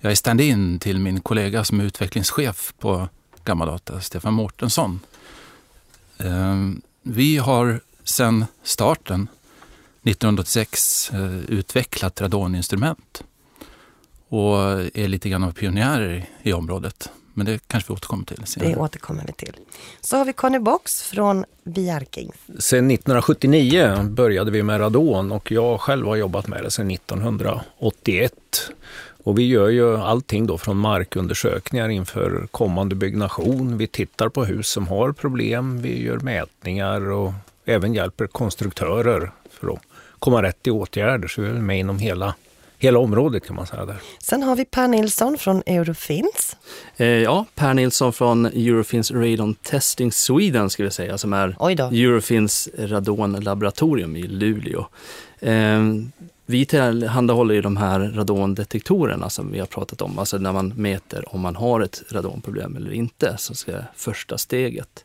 jag 0.00 0.12
är 0.12 0.16
stand-in 0.16 0.78
till 0.78 0.98
min 0.98 1.20
kollega 1.20 1.64
som 1.64 1.80
är 1.80 1.84
utvecklingschef 1.84 2.74
på 2.78 3.08
Gammadata, 3.44 4.00
Stefan 4.00 4.34
Mårtensson. 4.34 5.00
Eh, 6.18 6.56
vi 7.02 7.36
har 7.36 7.80
sedan 8.04 8.44
starten 8.62 9.28
1986 10.06 11.10
eh, 11.12 11.36
utvecklat 11.48 12.20
radoninstrument 12.20 13.24
och 14.28 14.58
är 14.94 15.08
lite 15.08 15.28
grann 15.28 15.44
av 15.44 15.52
pionjärer 15.52 16.26
i 16.42 16.52
området. 16.52 17.10
Men 17.34 17.46
det 17.46 17.68
kanske 17.68 17.92
vi 17.92 17.94
återkommer 17.94 18.24
till 18.24 18.46
senare. 18.46 18.70
Det 18.70 18.76
återkommer 18.76 19.24
vi 19.26 19.32
till. 19.32 19.56
Så 20.00 20.16
har 20.16 20.24
vi 20.24 20.32
Conny 20.32 20.58
Box 20.58 21.02
från 21.02 21.44
Bjerking. 21.64 22.32
Sedan 22.58 22.90
1979 22.90 24.02
började 24.02 24.50
vi 24.50 24.62
med 24.62 24.80
radon 24.80 25.32
och 25.32 25.50
jag 25.50 25.80
själv 25.80 26.06
har 26.06 26.16
jobbat 26.16 26.48
med 26.48 26.64
det 26.64 26.70
sedan 26.70 26.90
1981. 26.90 28.32
Och 29.24 29.38
vi 29.38 29.46
gör 29.46 29.68
ju 29.68 29.96
allting 29.96 30.46
då 30.46 30.58
från 30.58 30.76
markundersökningar 30.76 31.88
inför 31.88 32.48
kommande 32.50 32.94
byggnation. 32.94 33.78
Vi 33.78 33.86
tittar 33.86 34.28
på 34.28 34.44
hus 34.44 34.68
som 34.68 34.88
har 34.88 35.12
problem, 35.12 35.82
vi 35.82 36.02
gör 36.02 36.18
mätningar 36.18 37.10
och 37.10 37.32
även 37.64 37.94
hjälper 37.94 38.26
konstruktörer 38.26 39.30
för 39.50 39.72
att 39.72 39.82
komma 40.18 40.42
rätt 40.42 40.66
i 40.66 40.70
åtgärder. 40.70 41.28
Så 41.28 41.42
vi 41.42 41.48
är 41.48 41.52
med 41.52 41.78
inom 41.78 41.98
hela, 41.98 42.34
hela 42.78 42.98
området 42.98 43.46
kan 43.46 43.56
man 43.56 43.66
säga. 43.66 43.86
Där. 43.86 43.96
Sen 44.18 44.42
har 44.42 44.56
vi 44.56 44.64
Per 44.64 44.88
Nilsson 44.88 45.38
från 45.38 45.62
Eurofins. 45.66 46.56
Eh, 46.96 47.06
ja, 47.06 47.44
Per 47.54 47.74
Nilsson 47.74 48.12
från 48.12 48.46
Eurofins 48.46 49.10
Radon 49.10 49.54
Testing 49.54 50.12
Sweden 50.12 50.70
ska 50.70 50.84
vi 50.84 50.90
säga, 50.90 51.18
som 51.18 51.32
är 51.32 51.56
Eurofins 51.80 52.68
radonlaboratorium 52.78 54.16
i 54.16 54.22
Luleå. 54.22 54.86
Eh, 55.40 55.80
vi 56.48 56.66
tillhandahåller 56.66 57.54
ju 57.54 57.62
de 57.62 57.76
här 57.76 58.00
radondetektorerna 58.00 59.30
som 59.30 59.52
vi 59.52 59.58
har 59.58 59.66
pratat 59.66 60.02
om, 60.02 60.18
alltså 60.18 60.38
när 60.38 60.52
man 60.52 60.68
mäter 60.76 61.34
om 61.34 61.40
man 61.40 61.56
har 61.56 61.80
ett 61.80 62.02
radonproblem 62.10 62.76
eller 62.76 62.92
inte, 62.92 63.34
så 63.38 63.54
ska 63.54 63.72
första 63.96 64.38
steget. 64.38 65.04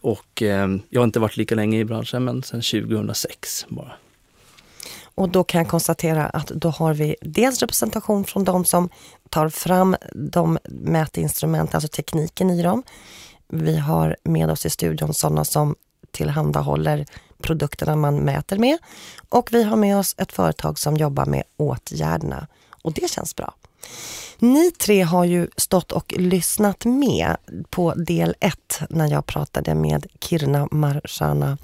Och 0.00 0.42
eh, 0.42 0.68
jag 0.88 1.00
har 1.00 1.04
inte 1.04 1.20
varit 1.20 1.36
lika 1.36 1.54
länge 1.54 1.78
i 1.78 1.84
branschen, 1.84 2.24
men 2.24 2.42
sedan 2.42 2.62
2006 2.62 3.66
bara. 3.68 3.92
Och 5.14 5.28
då 5.28 5.44
kan 5.44 5.58
jag 5.58 5.68
konstatera 5.68 6.26
att 6.26 6.46
då 6.46 6.68
har 6.68 6.94
vi 6.94 7.16
dels 7.20 7.60
representation 7.60 8.24
från 8.24 8.44
de 8.44 8.64
som 8.64 8.88
tar 9.28 9.48
fram 9.48 9.96
de 10.14 10.58
mätinstrumenten, 10.64 11.76
alltså 11.76 11.88
tekniken 11.88 12.50
i 12.50 12.62
dem. 12.62 12.82
Vi 13.48 13.76
har 13.76 14.16
med 14.24 14.50
oss 14.50 14.66
i 14.66 14.70
studion 14.70 15.14
sådana 15.14 15.44
som 15.44 15.74
tillhandahåller 16.10 17.06
produkterna 17.42 17.96
man 17.96 18.18
mäter 18.18 18.58
med. 18.58 18.78
Och 19.28 19.48
vi 19.52 19.62
har 19.62 19.76
med 19.76 19.98
oss 19.98 20.14
ett 20.18 20.32
företag 20.32 20.78
som 20.78 20.96
jobbar 20.96 21.26
med 21.26 21.42
åtgärderna. 21.56 22.46
Och 22.82 22.92
det 22.92 23.10
känns 23.10 23.36
bra. 23.36 23.54
Ni 24.42 24.70
tre 24.70 25.02
har 25.02 25.24
ju 25.24 25.48
stått 25.56 25.92
och 25.92 26.14
lyssnat 26.16 26.84
med 26.84 27.36
på 27.70 27.94
del 27.94 28.34
ett 28.40 28.80
när 28.90 29.10
jag 29.10 29.26
pratade 29.26 29.74
med 29.74 30.06
Kirna, 30.20 30.68
Marshana, 30.70 31.58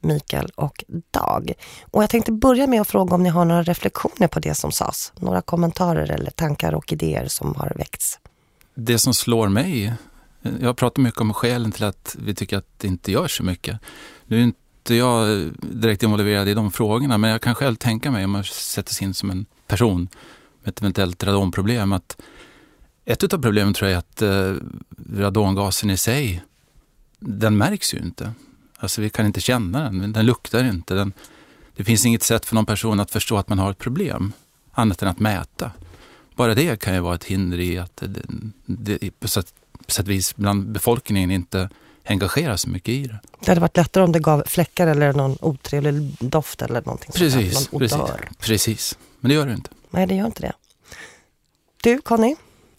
Mikael 0.00 0.50
och 0.54 0.84
Dag. 1.10 1.52
Och 1.90 2.02
jag 2.02 2.10
tänkte 2.10 2.32
börja 2.32 2.66
med 2.66 2.80
att 2.80 2.88
fråga 2.88 3.14
om 3.14 3.22
ni 3.22 3.28
har 3.28 3.44
några 3.44 3.62
reflektioner 3.62 4.28
på 4.28 4.40
det 4.40 4.54
som 4.54 4.72
sades. 4.72 5.12
Några 5.16 5.42
kommentarer 5.42 6.10
eller 6.10 6.30
tankar 6.30 6.74
och 6.74 6.92
idéer 6.92 7.28
som 7.28 7.54
har 7.54 7.72
väckts. 7.76 8.18
Det 8.74 8.98
som 8.98 9.14
slår 9.14 9.48
mig, 9.48 9.92
jag 10.60 10.76
pratar 10.76 11.02
mycket 11.02 11.20
om 11.20 11.34
skälen 11.34 11.72
till 11.72 11.84
att 11.84 12.16
vi 12.18 12.34
tycker 12.34 12.56
att 12.56 12.78
det 12.78 12.88
inte 12.88 13.12
görs 13.12 13.36
så 13.36 13.42
mycket. 13.42 13.78
Nu 14.26 14.38
är 14.38 14.42
inte 14.42 14.94
jag 14.94 15.50
direkt 15.60 16.02
involverad 16.02 16.48
i 16.48 16.54
de 16.54 16.70
frågorna, 16.70 17.18
men 17.18 17.30
jag 17.30 17.40
kan 17.40 17.54
själv 17.54 17.76
tänka 17.76 18.10
mig 18.10 18.24
om 18.24 18.30
man 18.30 18.44
sätter 18.44 18.94
sig 18.94 19.04
in 19.04 19.14
som 19.14 19.30
en 19.30 19.46
person 19.66 20.08
ett 20.64 20.80
eventuellt 20.80 21.24
radonproblem. 21.24 21.92
Att 21.92 22.20
ett 23.04 23.34
av 23.34 23.42
problemen 23.42 23.74
tror 23.74 23.90
jag 23.90 23.94
är 23.94 23.98
att 23.98 24.22
eh, 24.22 24.66
radongasen 25.16 25.90
i 25.90 25.96
sig, 25.96 26.42
den 27.18 27.56
märks 27.56 27.94
ju 27.94 27.98
inte. 27.98 28.32
Alltså 28.76 29.00
vi 29.00 29.10
kan 29.10 29.26
inte 29.26 29.40
känna 29.40 29.82
den, 29.82 30.12
den 30.12 30.26
luktar 30.26 30.64
inte. 30.64 30.94
Den, 30.94 31.12
det 31.76 31.84
finns 31.84 32.06
inget 32.06 32.22
sätt 32.22 32.46
för 32.46 32.54
någon 32.54 32.66
person 32.66 33.00
att 33.00 33.10
förstå 33.10 33.36
att 33.36 33.48
man 33.48 33.58
har 33.58 33.70
ett 33.70 33.78
problem, 33.78 34.32
annat 34.72 35.02
än 35.02 35.08
att 35.08 35.18
mäta. 35.18 35.70
Bara 36.36 36.54
det 36.54 36.80
kan 36.80 36.94
ju 36.94 37.00
vara 37.00 37.14
ett 37.14 37.24
hinder 37.24 37.60
i 37.60 37.78
att 37.78 37.96
det, 37.96 38.22
det, 38.66 39.20
på 39.20 39.28
sätt, 39.28 39.54
på 39.86 39.90
sätt 39.90 40.08
vis 40.08 40.36
bland 40.36 40.68
befolkningen 40.68 41.30
inte 41.30 41.68
engagerar 42.04 42.56
sig 42.56 42.70
mycket 42.70 42.88
i 42.88 43.06
det. 43.06 43.18
Det 43.40 43.48
hade 43.48 43.60
varit 43.60 43.76
lättare 43.76 44.04
om 44.04 44.12
det 44.12 44.18
gav 44.18 44.42
fläckar 44.46 44.86
eller 44.86 45.12
någon 45.12 45.36
otrevlig 45.40 46.16
doft 46.20 46.62
eller 46.62 46.80
någonting 46.80 47.10
precis, 47.14 47.54
sånt. 47.54 47.70
Precis, 47.70 48.38
precis. 48.38 48.98
Men 49.20 49.28
det 49.28 49.34
gör 49.34 49.46
det 49.46 49.52
inte. 49.52 49.70
Nej, 49.92 50.06
det 50.06 50.14
gör 50.14 50.26
inte 50.26 50.42
det. 50.42 50.52
Du, 51.82 52.00
Conny? 52.00 52.36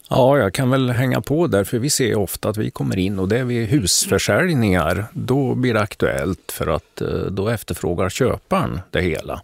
Ja, 0.08 0.38
jag 0.38 0.54
kan 0.54 0.70
väl 0.70 0.90
hänga 0.90 1.20
på 1.20 1.46
där, 1.46 1.64
för 1.64 1.78
vi 1.78 1.90
ser 1.90 2.14
ofta 2.14 2.48
att 2.48 2.56
vi 2.56 2.70
kommer 2.70 2.98
in 2.98 3.18
och 3.18 3.28
det 3.28 3.38
är 3.38 3.44
vid 3.44 3.68
husförsäljningar. 3.68 5.06
Då 5.12 5.54
blir 5.54 5.74
det 5.74 5.80
aktuellt 5.80 6.52
för 6.52 6.66
att 6.66 7.00
eh, 7.00 7.08
då 7.08 7.48
efterfrågar 7.48 8.08
köparen 8.08 8.80
det 8.90 9.00
hela. 9.00 9.42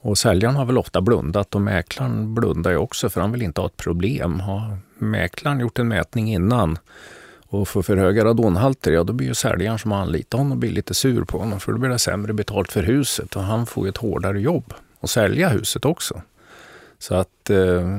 Och 0.00 0.18
säljaren 0.18 0.56
har 0.56 0.64
väl 0.64 0.78
ofta 0.78 1.00
blundat 1.00 1.54
och 1.54 1.60
mäklaren 1.60 2.34
blundar 2.34 2.70
ju 2.70 2.76
också 2.76 3.08
för 3.08 3.20
han 3.20 3.32
vill 3.32 3.42
inte 3.42 3.60
ha 3.60 3.66
ett 3.66 3.76
problem. 3.76 4.40
Har 4.40 4.78
mäklaren 4.98 5.60
gjort 5.60 5.78
en 5.78 5.88
mätning 5.88 6.32
innan 6.34 6.78
och 7.48 7.68
får 7.68 7.82
för 7.82 7.96
höga 7.96 8.24
radonhalter, 8.24 8.92
ja 8.92 9.04
då 9.04 9.12
blir 9.12 9.26
ju 9.26 9.34
säljaren 9.34 9.78
som 9.78 9.92
anlitar 9.92 10.38
honom 10.38 10.60
blir 10.60 10.70
lite 10.70 10.94
sur 10.94 11.24
på 11.24 11.38
honom 11.38 11.60
för 11.60 11.72
då 11.72 11.78
blir 11.78 11.90
det 11.90 11.98
sämre 11.98 12.32
betalt 12.32 12.72
för 12.72 12.82
huset 12.82 13.36
och 13.36 13.42
han 13.42 13.66
får 13.66 13.88
ett 13.88 13.96
hårdare 13.96 14.40
jobb 14.40 14.74
att 15.00 15.10
sälja 15.10 15.48
huset 15.48 15.84
också. 15.84 16.22
Så 17.08 17.14
att 17.14 17.50
eh, 17.50 17.90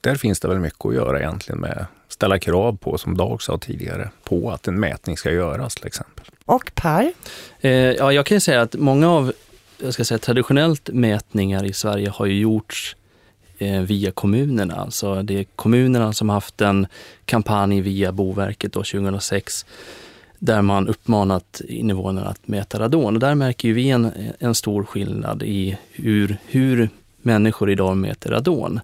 där 0.00 0.14
finns 0.14 0.40
det 0.40 0.48
väl 0.48 0.58
mycket 0.58 0.86
att 0.86 0.94
göra 0.94 1.18
egentligen 1.18 1.60
med 1.60 1.86
ställa 2.08 2.38
krav 2.38 2.76
på, 2.76 2.98
som 2.98 3.16
Dag 3.16 3.42
sa 3.42 3.58
tidigare, 3.58 4.10
på 4.24 4.50
att 4.50 4.68
en 4.68 4.80
mätning 4.80 5.16
ska 5.16 5.30
göras 5.30 5.74
till 5.74 5.86
exempel. 5.86 6.24
Och 6.44 6.72
Per? 6.74 7.12
Eh, 7.60 7.70
ja, 7.70 8.12
jag 8.12 8.26
kan 8.26 8.36
ju 8.36 8.40
säga 8.40 8.60
att 8.60 8.74
många 8.74 9.10
av 9.10 9.32
jag 9.78 9.94
ska 9.94 10.04
säga, 10.04 10.18
traditionellt 10.18 10.90
mätningar 10.92 11.64
i 11.64 11.72
Sverige 11.72 12.10
har 12.10 12.26
ju 12.26 12.40
gjorts 12.40 12.96
eh, 13.58 13.80
via 13.80 14.10
kommunerna. 14.10 14.74
Alltså 14.74 15.22
det 15.22 15.38
är 15.38 15.44
kommunerna 15.44 16.12
som 16.12 16.28
haft 16.28 16.60
en 16.60 16.86
kampanj 17.24 17.80
via 17.80 18.12
Boverket 18.12 18.72
då 18.72 18.82
2006 18.82 19.66
där 20.38 20.62
man 20.62 20.88
uppmanat 20.88 21.60
invånarna 21.68 22.28
att 22.28 22.48
mäta 22.48 22.80
radon. 22.80 23.14
Och 23.14 23.20
där 23.20 23.34
märker 23.34 23.72
vi 23.72 23.90
en, 23.90 24.12
en 24.38 24.54
stor 24.54 24.84
skillnad 24.84 25.42
i 25.42 25.78
hur, 25.92 26.38
hur 26.46 26.88
människor 27.22 27.70
idag 27.70 27.96
mäter 27.96 28.30
radon. 28.30 28.80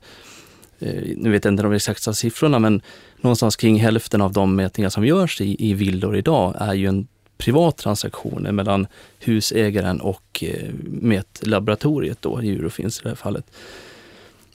Eh, 0.78 1.03
nu 1.16 1.30
vet 1.30 1.45
jag 1.45 1.53
inte 1.53 1.62
de 1.62 1.72
exakta 1.72 2.12
siffrorna, 2.12 2.59
men 2.59 2.82
någonstans 3.20 3.57
kring 3.57 3.80
hälften 3.80 4.20
av 4.20 4.32
de 4.32 4.57
mätningar 4.57 4.91
som 4.91 5.07
görs 5.07 5.41
i, 5.41 5.70
i 5.70 5.74
villor 5.74 6.16
idag 6.16 6.55
är 6.59 6.74
ju 6.74 6.87
en 6.87 7.07
privat 7.39 7.76
transaktion 7.76 8.43
mellan 8.43 8.87
husägaren 9.18 10.01
och 10.01 10.45
eh, 10.47 10.70
mätlaboratoriet 10.85 12.22
då, 12.22 12.39
Eurofins 12.39 13.01
i 13.01 13.03
det 13.03 13.09
här 13.09 13.16
fallet. 13.16 13.47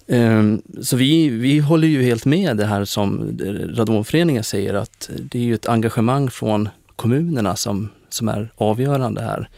Ehm, 0.08 0.62
så 0.82 0.98
vi, 0.98 1.30
vi 1.30 1.60
håller 1.60 1.88
ju 1.88 2.04
helt 2.04 2.26
med 2.26 2.58
det 2.58 2.66
här 2.66 2.86
som 2.86 3.38
Radonföreningen 3.76 4.44
säger 4.44 4.74
att 4.74 5.10
det 5.20 5.40
är 5.40 5.44
ju 5.44 5.54
ett 5.54 5.68
engagemang 5.68 6.30
från 6.30 6.70
kommunerna 6.96 7.56
som, 7.56 7.90
som 8.10 8.30
är 8.30 8.50
avgörande 8.56 9.22
här. 9.22 9.50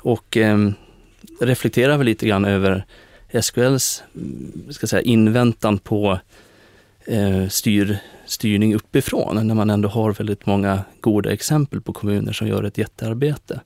Och 0.00 0.36
eh, 0.36 0.70
reflekterar 1.40 1.96
väl 1.96 2.06
lite 2.06 2.26
grann 2.26 2.44
över 2.44 2.84
SKLs 3.40 4.02
mm, 4.14 4.72
ska 4.72 4.86
säga, 4.86 5.02
inväntan 5.02 5.78
på 5.78 6.18
eh, 7.04 7.48
styr, 7.48 7.98
styrning 8.26 8.74
uppifrån 8.74 9.46
när 9.46 9.54
man 9.54 9.70
ändå 9.70 9.88
har 9.88 10.12
väldigt 10.12 10.46
många 10.46 10.84
goda 11.00 11.32
exempel 11.32 11.80
på 11.80 11.92
kommuner 11.92 12.32
som 12.32 12.48
gör 12.48 12.62
ett 12.62 12.78
jättearbete 12.78 13.60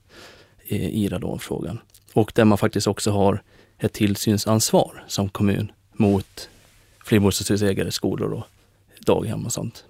i, 0.63 1.03
i 1.03 1.07
radonfrågan. 1.07 1.79
Och 2.13 2.31
där 2.35 2.45
man 2.45 2.57
faktiskt 2.57 2.87
också 2.87 3.11
har 3.11 3.41
ett 3.79 3.93
tillsynsansvar 3.93 5.03
som 5.07 5.29
kommun 5.29 5.71
mot 5.93 6.49
flerbostadshusägare, 7.05 7.91
skolor 7.91 8.33
och 8.33 8.43
daghem 9.07 9.45
och 9.45 9.53
sånt. 9.53 9.83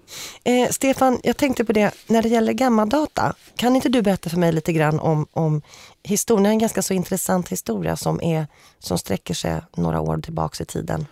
Eh, 0.44 0.70
Stefan, 0.70 1.20
jag 1.22 1.36
tänkte 1.36 1.64
på 1.64 1.72
det, 1.72 1.94
när 2.06 2.22
det 2.22 2.28
gäller 2.28 2.52
gammaldata, 2.52 3.34
kan 3.56 3.76
inte 3.76 3.88
du 3.88 4.02
berätta 4.02 4.30
för 4.30 4.36
mig 4.36 4.52
lite 4.52 4.72
grann 4.72 5.00
om, 5.00 5.26
om 5.32 5.62
historien, 6.02 6.46
en 6.46 6.58
ganska 6.58 6.82
så 6.82 6.94
intressant 6.94 7.48
historia 7.48 7.96
som, 7.96 8.22
är, 8.22 8.46
som 8.78 8.98
sträcker 8.98 9.34
sig 9.34 9.60
några 9.76 10.00
år 10.00 10.18
tillbaks 10.18 10.60
i 10.60 10.64
tiden? 10.64 11.06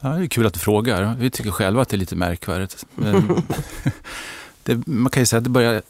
Ja, 0.00 0.08
det 0.08 0.24
är 0.24 0.26
kul 0.26 0.46
att 0.46 0.54
du 0.54 0.60
frågar. 0.60 1.14
Vi 1.18 1.30
tycker 1.30 1.50
själva 1.50 1.82
att 1.82 1.88
det 1.88 1.96
är 1.96 1.98
lite 1.98 2.16
märkvärdigt. 2.16 2.86
det, 4.62 4.86
man 4.86 5.10
kan 5.10 5.22
ju 5.22 5.26
säga 5.26 5.38
att 5.38 5.44
det 5.44 5.50
börjar 5.50 5.82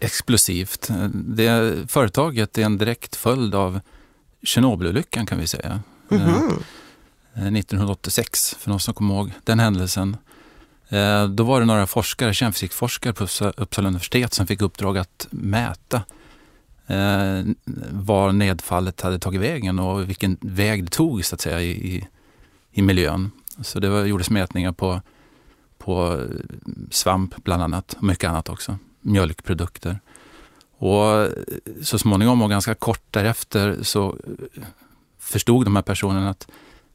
explosivt. 0.00 0.90
Det, 1.14 1.74
företaget 1.88 2.58
är 2.58 2.62
en 2.62 2.78
direkt 2.78 3.16
följd 3.16 3.54
av 3.54 3.80
Tjernobylolyckan 4.42 5.26
kan 5.26 5.38
vi 5.38 5.46
säga. 5.46 5.80
Mm 6.10 6.22
-hmm. 6.22 6.62
1986, 7.34 8.56
för 8.58 8.70
någon 8.70 8.80
som 8.80 8.94
kommer 8.94 9.14
ihåg 9.14 9.30
den 9.44 9.60
händelsen. 9.60 10.16
Eh, 10.94 11.28
då 11.28 11.44
var 11.44 11.60
det 11.60 11.66
några 11.66 11.86
forskare, 11.86 12.34
kärnfysikforskare 12.34 13.12
på 13.12 13.24
Uppsala 13.56 13.88
universitet 13.88 14.32
som 14.32 14.46
fick 14.46 14.62
uppdrag 14.62 14.98
att 14.98 15.26
mäta 15.30 16.02
eh, 16.86 17.42
var 17.90 18.32
nedfallet 18.32 19.00
hade 19.00 19.18
tagit 19.18 19.40
vägen 19.40 19.78
och 19.78 20.08
vilken 20.08 20.38
väg 20.40 20.84
det 20.84 20.90
tog 20.90 21.24
så 21.24 21.34
att 21.34 21.40
säga 21.40 21.60
i, 21.62 22.08
i 22.72 22.82
miljön. 22.82 23.30
Så 23.62 23.80
det 23.80 23.88
var, 23.88 24.04
gjordes 24.04 24.30
mätningar 24.30 24.72
på, 24.72 25.00
på 25.78 26.24
svamp 26.90 27.44
bland 27.44 27.62
annat 27.62 27.92
och 27.92 28.02
mycket 28.02 28.30
annat 28.30 28.48
också. 28.48 28.78
Mjölkprodukter. 29.00 30.00
Och 30.78 31.28
så 31.82 31.98
småningom 31.98 32.42
och 32.42 32.50
ganska 32.50 32.74
kort 32.74 33.02
därefter 33.10 33.78
så 33.82 34.16
förstod 35.18 35.66
de 35.66 35.76
här 35.76 35.82
personerna 35.82 36.30
att 36.30 36.48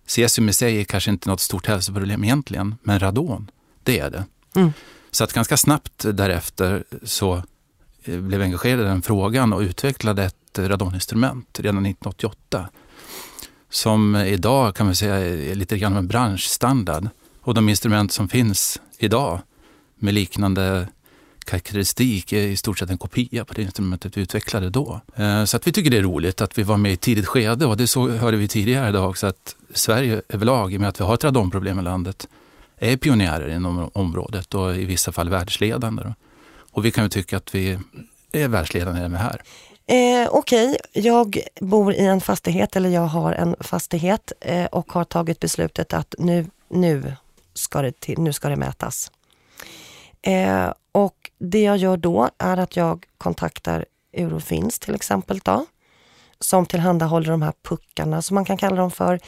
cesium 0.06 0.50
i 0.50 0.54
sig 0.54 0.80
är 0.80 0.84
kanske 0.84 1.12
inte 1.12 1.30
något 1.30 1.42
stort 1.42 1.66
hälsoproblem 1.66 2.24
egentligen, 2.24 2.76
men 2.84 3.00
radon 3.00 3.52
det 3.90 4.00
är 4.00 4.10
det. 4.10 4.26
Mm. 4.56 4.74
Så 5.12 5.24
att 5.24 5.34
ganska 5.34 5.58
snabbt 5.58 6.06
därefter 6.14 6.84
så 7.04 7.44
eh, 8.04 8.20
blev 8.20 8.40
jag 8.40 8.46
engagerad 8.46 8.80
i 8.80 8.84
den 8.84 9.02
frågan 9.02 9.54
och 9.54 9.60
utvecklade 9.60 10.24
ett 10.24 10.60
radoninstrument 10.60 11.60
redan 11.60 11.86
1988. 11.86 12.70
Som 13.70 14.16
idag 14.16 14.76
kan 14.76 14.86
man 14.86 14.96
säga 14.96 15.16
är 15.16 15.56
lite 15.56 15.78
grann 15.78 15.96
en 15.96 16.08
branschstandard. 16.08 17.10
Och 17.42 17.54
de 17.54 17.70
instrument 17.70 18.12
som 18.12 18.30
finns 18.30 18.82
idag 18.98 19.42
med 19.96 20.14
liknande 20.14 20.88
karaktäristik 21.46 22.34
är 22.34 22.48
i 22.48 22.58
stort 22.58 22.80
sett 22.80 22.90
en 22.90 22.98
kopia 22.98 23.46
på 23.46 23.54
det 23.54 23.62
instrumentet 23.62 24.18
vi 24.18 24.22
utvecklade 24.22 24.70
då. 24.70 25.02
Eh, 25.16 25.46
så 25.46 25.58
att 25.58 25.68
vi 25.68 25.72
tycker 25.72 25.92
det 25.92 25.98
är 25.98 26.02
roligt 26.02 26.42
att 26.42 26.58
vi 26.58 26.64
var 26.64 26.78
med 26.78 26.92
i 26.92 26.94
ett 26.94 27.02
tidigt 27.02 27.28
skede 27.28 27.66
och 27.66 27.78
det 27.78 27.88
så 27.88 28.10
hörde 28.10 28.38
vi 28.38 28.48
tidigare 28.48 28.90
idag 28.90 29.10
också 29.10 29.28
att 29.28 29.56
Sverige 29.74 30.22
överlag, 30.30 30.74
i 30.74 30.78
och 30.78 30.82
med 30.82 30.90
att 30.90 31.00
vi 31.00 31.04
har 31.04 31.14
ett 31.14 31.24
radonproblem 31.24 31.80
i 31.80 31.82
landet, 31.82 32.28
är 32.80 32.98
pionjärer 32.98 33.56
inom 33.56 33.92
området 33.94 34.54
och 34.54 34.76
i 34.76 34.86
vissa 34.86 35.12
fall 35.12 35.30
världsledande. 35.30 36.04
Och 36.72 36.86
vi 36.86 36.92
kan 36.92 37.04
ju 37.04 37.10
tycka 37.10 37.38
att 37.38 37.56
vi 37.56 37.80
är 38.32 38.48
världsledande 38.48 39.00
även 39.00 39.16
här. 39.16 39.42
Eh, 39.86 40.30
Okej, 40.32 40.68
okay. 40.70 40.78
jag 41.04 41.40
bor 41.60 41.94
i 41.94 42.06
en 42.06 42.22
fastighet 42.22 42.76
eller 42.76 42.90
jag 42.90 43.02
har 43.02 43.34
en 43.34 43.56
fastighet 43.60 44.32
eh, 44.42 44.66
och 44.66 44.92
har 44.92 45.04
tagit 45.04 45.40
beslutet 45.40 45.94
att 45.94 46.16
nu, 46.18 46.46
nu, 46.70 47.14
ska, 47.54 47.82
det 47.82 48.00
till, 48.00 48.20
nu 48.20 48.34
ska 48.34 48.50
det 48.50 48.56
mätas. 48.56 49.12
Eh, 50.22 50.74
och 50.92 51.32
det 51.40 51.62
jag 51.62 51.78
gör 51.78 51.98
då 51.98 52.30
är 52.38 52.58
att 52.58 52.76
jag 52.76 53.06
kontaktar 53.18 53.86
Eurofins 54.14 54.80
till 54.80 54.96
exempel 54.96 55.40
då 55.40 55.66
som 56.40 56.66
tillhandahåller 56.66 57.32
de 57.32 57.42
här 57.42 57.54
puckarna 57.64 58.22
som 58.22 58.36
man 58.36 58.46
kan 58.46 58.58
kalla 58.58 58.76
dem 58.76 58.92
för. 58.92 59.20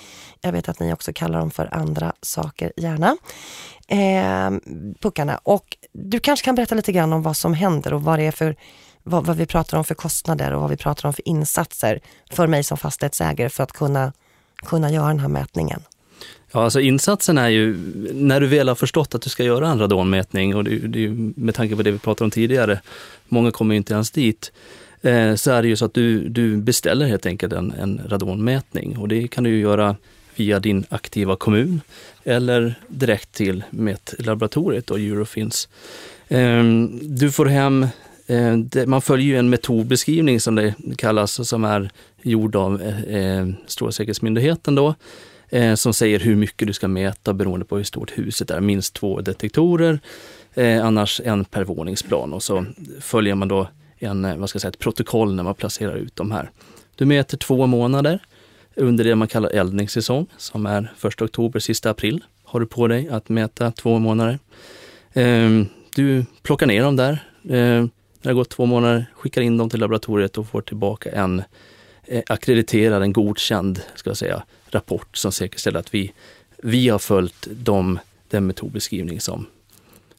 Jag 0.41 0.51
vet 0.51 0.70
att 0.70 0.80
ni 0.80 0.93
också 0.93 1.14
kallar 1.14 1.39
dem 1.39 1.51
för 1.51 1.74
andra 1.74 2.14
saker, 2.22 2.74
gärna. 2.78 3.18
Eh, 3.88 4.51
puckarna. 5.01 5.39
Och 5.43 5.78
du 5.93 6.20
kanske 6.20 6.45
kan 6.45 6.55
berätta 6.55 6.76
lite 6.76 6.91
grann 6.91 7.14
om 7.14 7.22
vad 7.22 7.38
som 7.38 7.53
händer 7.53 7.93
och 7.93 8.03
vad 8.03 8.20
det 8.20 8.26
är 8.26 8.32
för 8.32 8.55
vad, 9.03 9.26
vad, 9.26 9.38
vi 9.38 9.45
pratar 9.45 9.78
om 9.78 9.84
för 9.84 9.95
kostnader 9.95 10.53
och 10.53 10.62
vad 10.62 10.70
vi 10.70 10.78
pratar 10.78 11.07
om 11.07 11.14
för 11.14 11.28
insatser 11.28 11.99
för 12.32 12.47
mig 12.47 12.64
som 12.64 12.78
fastighetsägare 12.78 13.49
för 13.49 13.64
att 13.64 13.72
kunna, 13.72 14.14
kunna 14.66 14.91
göra 14.91 15.07
den 15.07 15.20
här 15.20 15.28
mätningen. 15.28 15.82
Ja, 16.51 16.64
alltså 16.64 16.80
insatsen 16.80 17.38
är 17.38 17.49
ju, 17.49 17.78
när 18.14 18.41
du 18.41 18.47
väl 18.47 18.68
har 18.68 18.76
förstått 18.76 19.16
att 19.16 19.22
du 19.22 19.30
ska 19.30 19.43
göra 19.43 19.70
en 19.70 19.80
radonmätning 19.80 20.55
och 20.55 20.64
det, 20.64 20.78
det, 20.78 21.09
med 21.36 21.55
tanke 21.55 21.76
på 21.76 21.84
det 21.84 21.91
vi 21.91 21.99
pratade 21.99 22.26
om 22.26 22.32
tidigare, 22.32 22.82
många 23.28 23.51
kommer 23.51 23.76
inte 23.76 23.93
ens 23.93 24.12
dit, 24.12 24.51
Eh, 25.02 25.36
så 25.36 25.52
är 25.52 25.62
det 25.62 25.68
ju 25.68 25.76
så 25.76 25.86
att 25.86 25.93
du, 25.93 26.30
du 26.30 26.58
beställer 26.58 27.06
helt 27.06 27.26
enkelt 27.26 27.54
en, 27.54 27.72
en 27.72 28.02
radonmätning 28.08 28.97
och 28.97 29.08
det 29.08 29.28
kan 29.28 29.43
du 29.43 29.60
göra 29.60 29.95
via 30.36 30.60
din 30.60 30.86
aktiva 30.89 31.36
kommun 31.36 31.82
eller 32.24 32.76
direkt 32.88 33.32
till 33.32 33.64
mätlaboratoriet 33.70 34.91
och 34.91 34.99
Eurofins. 34.99 35.70
Ehm, 36.30 36.99
du 37.02 37.32
får 37.32 37.45
hem, 37.45 37.88
eh, 38.28 38.86
man 38.86 39.02
följer 39.02 39.28
ju 39.28 39.38
en 39.38 39.49
metodbeskrivning 39.49 40.39
som 40.39 40.56
det 40.56 40.74
kallas, 40.97 41.49
som 41.49 41.64
är 41.64 41.89
gjord 42.22 42.56
av 42.56 42.82
eh, 42.82 43.47
Strålsäkerhetsmyndigheten 43.68 44.76
då, 44.76 44.95
som 45.76 45.93
säger 45.93 46.20
hur 46.20 46.36
mycket 46.36 46.68
du 46.68 46.74
ska 46.74 46.88
mäta 46.88 47.34
beroende 47.34 47.66
på 47.66 47.78
hur 47.78 47.84
stort 47.84 48.18
huset 48.18 48.52
är. 48.52 48.60
Minst 48.60 48.93
två 48.93 49.22
detektorer, 49.22 49.99
annars 50.84 51.22
en 51.26 51.45
per 51.45 51.64
våningsplan 51.64 52.34
och 52.34 52.43
så 52.43 52.66
följer 52.99 53.36
man 53.36 53.47
då 53.47 53.68
en, 54.04 54.26
eh, 54.26 54.38
vad 54.38 54.49
ska 54.49 54.58
jag 54.58 54.62
säga, 54.62 54.70
ett 54.70 54.80
protokoll 54.80 55.36
när 55.36 55.43
man 55.43 55.56
placerar 55.56 55.95
ut 55.95 56.16
de 56.16 56.32
här. 56.32 56.52
Du 56.95 57.06
mäter 57.06 57.38
två 57.38 57.68
månader 57.68 58.20
under 58.76 59.04
det 59.04 59.16
man 59.16 59.28
kallar 59.28 59.49
eldningssäsong 59.49 60.28
som 60.38 60.66
är 60.66 60.93
1 61.08 61.22
oktober, 61.22 61.60
sista 61.60 61.89
april 61.89 62.24
har 62.43 62.60
du 62.60 62.66
på 62.66 62.88
dig 62.88 63.10
att 63.10 63.30
mäta 63.30 63.72
två 63.72 63.99
månader. 63.99 64.39
Ehm, 65.14 65.68
du 65.95 66.26
plockar 66.41 66.68
ner 66.68 66.84
dem 66.84 66.95
där. 66.95 67.12
Ehm, 67.49 67.89
när 68.22 68.22
det 68.22 68.30
har 68.30 68.34
gått 68.34 68.49
två 68.49 68.66
månader, 68.66 69.06
skickar 69.14 69.41
in 69.41 69.58
dem 69.58 69.70
till 69.70 69.80
laboratoriet 69.80 70.38
och 70.38 70.47
får 70.47 70.62
tillbaka 70.62 71.12
en 71.12 71.43
eh, 72.04 72.24
akkrediterad, 72.28 73.04
en 73.04 73.14
godkänd 73.14 73.82
ska 73.95 74.10
jag 74.10 74.18
säga, 74.18 74.43
rapport 74.70 75.18
som 75.18 75.32
säkerställer 75.32 75.80
att 75.80 75.93
vi, 75.93 76.14
vi 76.58 76.89
har 76.89 76.99
följt 76.99 77.47
de, 77.52 77.99
den 78.30 78.47
metodbeskrivning 78.47 79.22
som 79.22 79.45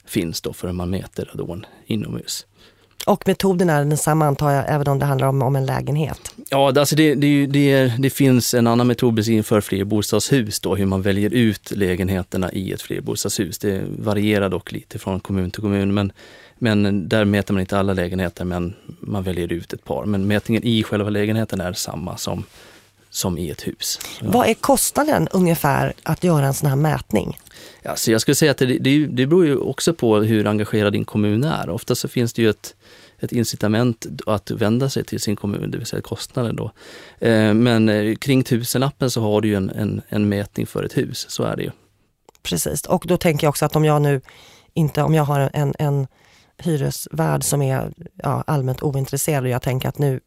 finns 0.04 0.40
då 0.40 0.52
för 0.52 0.68
hur 0.68 0.74
man 0.74 0.90
mäter 0.90 1.30
radon 1.34 1.66
inomhus. 1.86 2.46
Och 3.06 3.28
metoden 3.28 3.70
är 3.70 3.84
densamma 3.84 4.26
antar 4.26 4.50
jag, 4.50 4.64
även 4.68 4.88
om 4.88 4.98
det 4.98 5.04
handlar 5.04 5.28
om, 5.28 5.42
om 5.42 5.56
en 5.56 5.66
lägenhet? 5.66 6.34
Ja, 6.50 6.72
alltså 6.78 6.96
det, 6.96 7.14
det, 7.14 7.46
det, 7.46 7.92
det 7.98 8.10
finns 8.10 8.54
en 8.54 8.66
annan 8.66 8.86
metodbeskrivning 8.86 9.44
för 9.44 9.60
flerbostadshus, 9.60 10.60
då, 10.60 10.76
hur 10.76 10.86
man 10.86 11.02
väljer 11.02 11.30
ut 11.30 11.70
lägenheterna 11.70 12.52
i 12.52 12.72
ett 12.72 12.82
flerbostadshus. 12.82 13.58
Det 13.58 13.84
varierar 13.98 14.48
dock 14.48 14.72
lite 14.72 14.98
från 14.98 15.20
kommun 15.20 15.50
till 15.50 15.62
kommun, 15.62 15.94
men, 15.94 16.12
men 16.58 17.08
där 17.08 17.24
mäter 17.24 17.54
man 17.54 17.60
inte 17.60 17.78
alla 17.78 17.92
lägenheter, 17.92 18.44
men 18.44 18.74
man 19.00 19.22
väljer 19.22 19.52
ut 19.52 19.72
ett 19.72 19.84
par. 19.84 20.04
Men 20.04 20.26
mätningen 20.26 20.64
i 20.64 20.82
själva 20.82 21.10
lägenheten 21.10 21.60
är 21.60 21.72
samma 21.72 22.16
som, 22.16 22.44
som 23.10 23.38
i 23.38 23.50
ett 23.50 23.66
hus. 23.66 24.00
Ja. 24.20 24.30
Vad 24.30 24.48
är 24.48 24.54
kostnaden 24.54 25.28
ungefär 25.28 25.92
att 26.02 26.24
göra 26.24 26.46
en 26.46 26.54
sån 26.54 26.68
här 26.68 26.76
mätning? 26.76 27.38
Ja, 27.82 27.96
så 27.96 28.12
jag 28.12 28.20
skulle 28.20 28.34
säga 28.34 28.50
att 28.50 28.58
det, 28.58 28.78
det, 28.78 29.06
det 29.06 29.26
beror 29.26 29.46
ju 29.46 29.56
också 29.56 29.94
på 29.94 30.16
hur 30.16 30.46
engagerad 30.46 30.92
din 30.92 31.04
kommun 31.04 31.44
är. 31.44 31.70
Ofta 31.70 31.94
så 31.94 32.08
finns 32.08 32.32
det 32.32 32.42
ju 32.42 32.50
ett 32.50 32.74
ett 33.22 33.32
incitament 33.32 34.06
att 34.26 34.50
vända 34.50 34.88
sig 34.88 35.04
till 35.04 35.20
sin 35.20 35.36
kommun, 35.36 35.70
det 35.70 35.78
vill 35.78 35.86
säga 35.86 36.02
kostnaden 36.02 36.56
då. 36.56 36.72
Eh, 37.18 37.54
men 37.54 37.88
eh, 37.88 38.14
kring 38.14 38.42
tusenlappen 38.44 39.10
så 39.10 39.20
har 39.20 39.40
du 39.40 39.48
ju 39.48 39.54
en, 39.54 39.70
en, 39.70 40.02
en 40.08 40.28
mätning 40.28 40.66
för 40.66 40.84
ett 40.84 40.96
hus, 40.96 41.26
så 41.28 41.42
är 41.42 41.56
det 41.56 41.62
ju. 41.62 41.70
Precis, 42.42 42.86
och 42.86 43.04
då 43.06 43.16
tänker 43.16 43.46
jag 43.46 43.50
också 43.50 43.64
att 43.64 43.76
om 43.76 43.84
jag 43.84 44.02
nu 44.02 44.20
inte, 44.74 45.02
om 45.02 45.14
jag 45.14 45.24
har 45.24 45.50
en, 45.52 45.74
en 45.78 46.06
hyresvärd 46.58 47.44
som 47.44 47.62
är 47.62 47.92
ja, 48.14 48.44
allmänt 48.46 48.82
ointresserad 48.82 49.44
och 49.44 49.50
jag 49.50 49.62
tänker 49.62 49.88
att 49.88 49.98
nu 49.98 50.20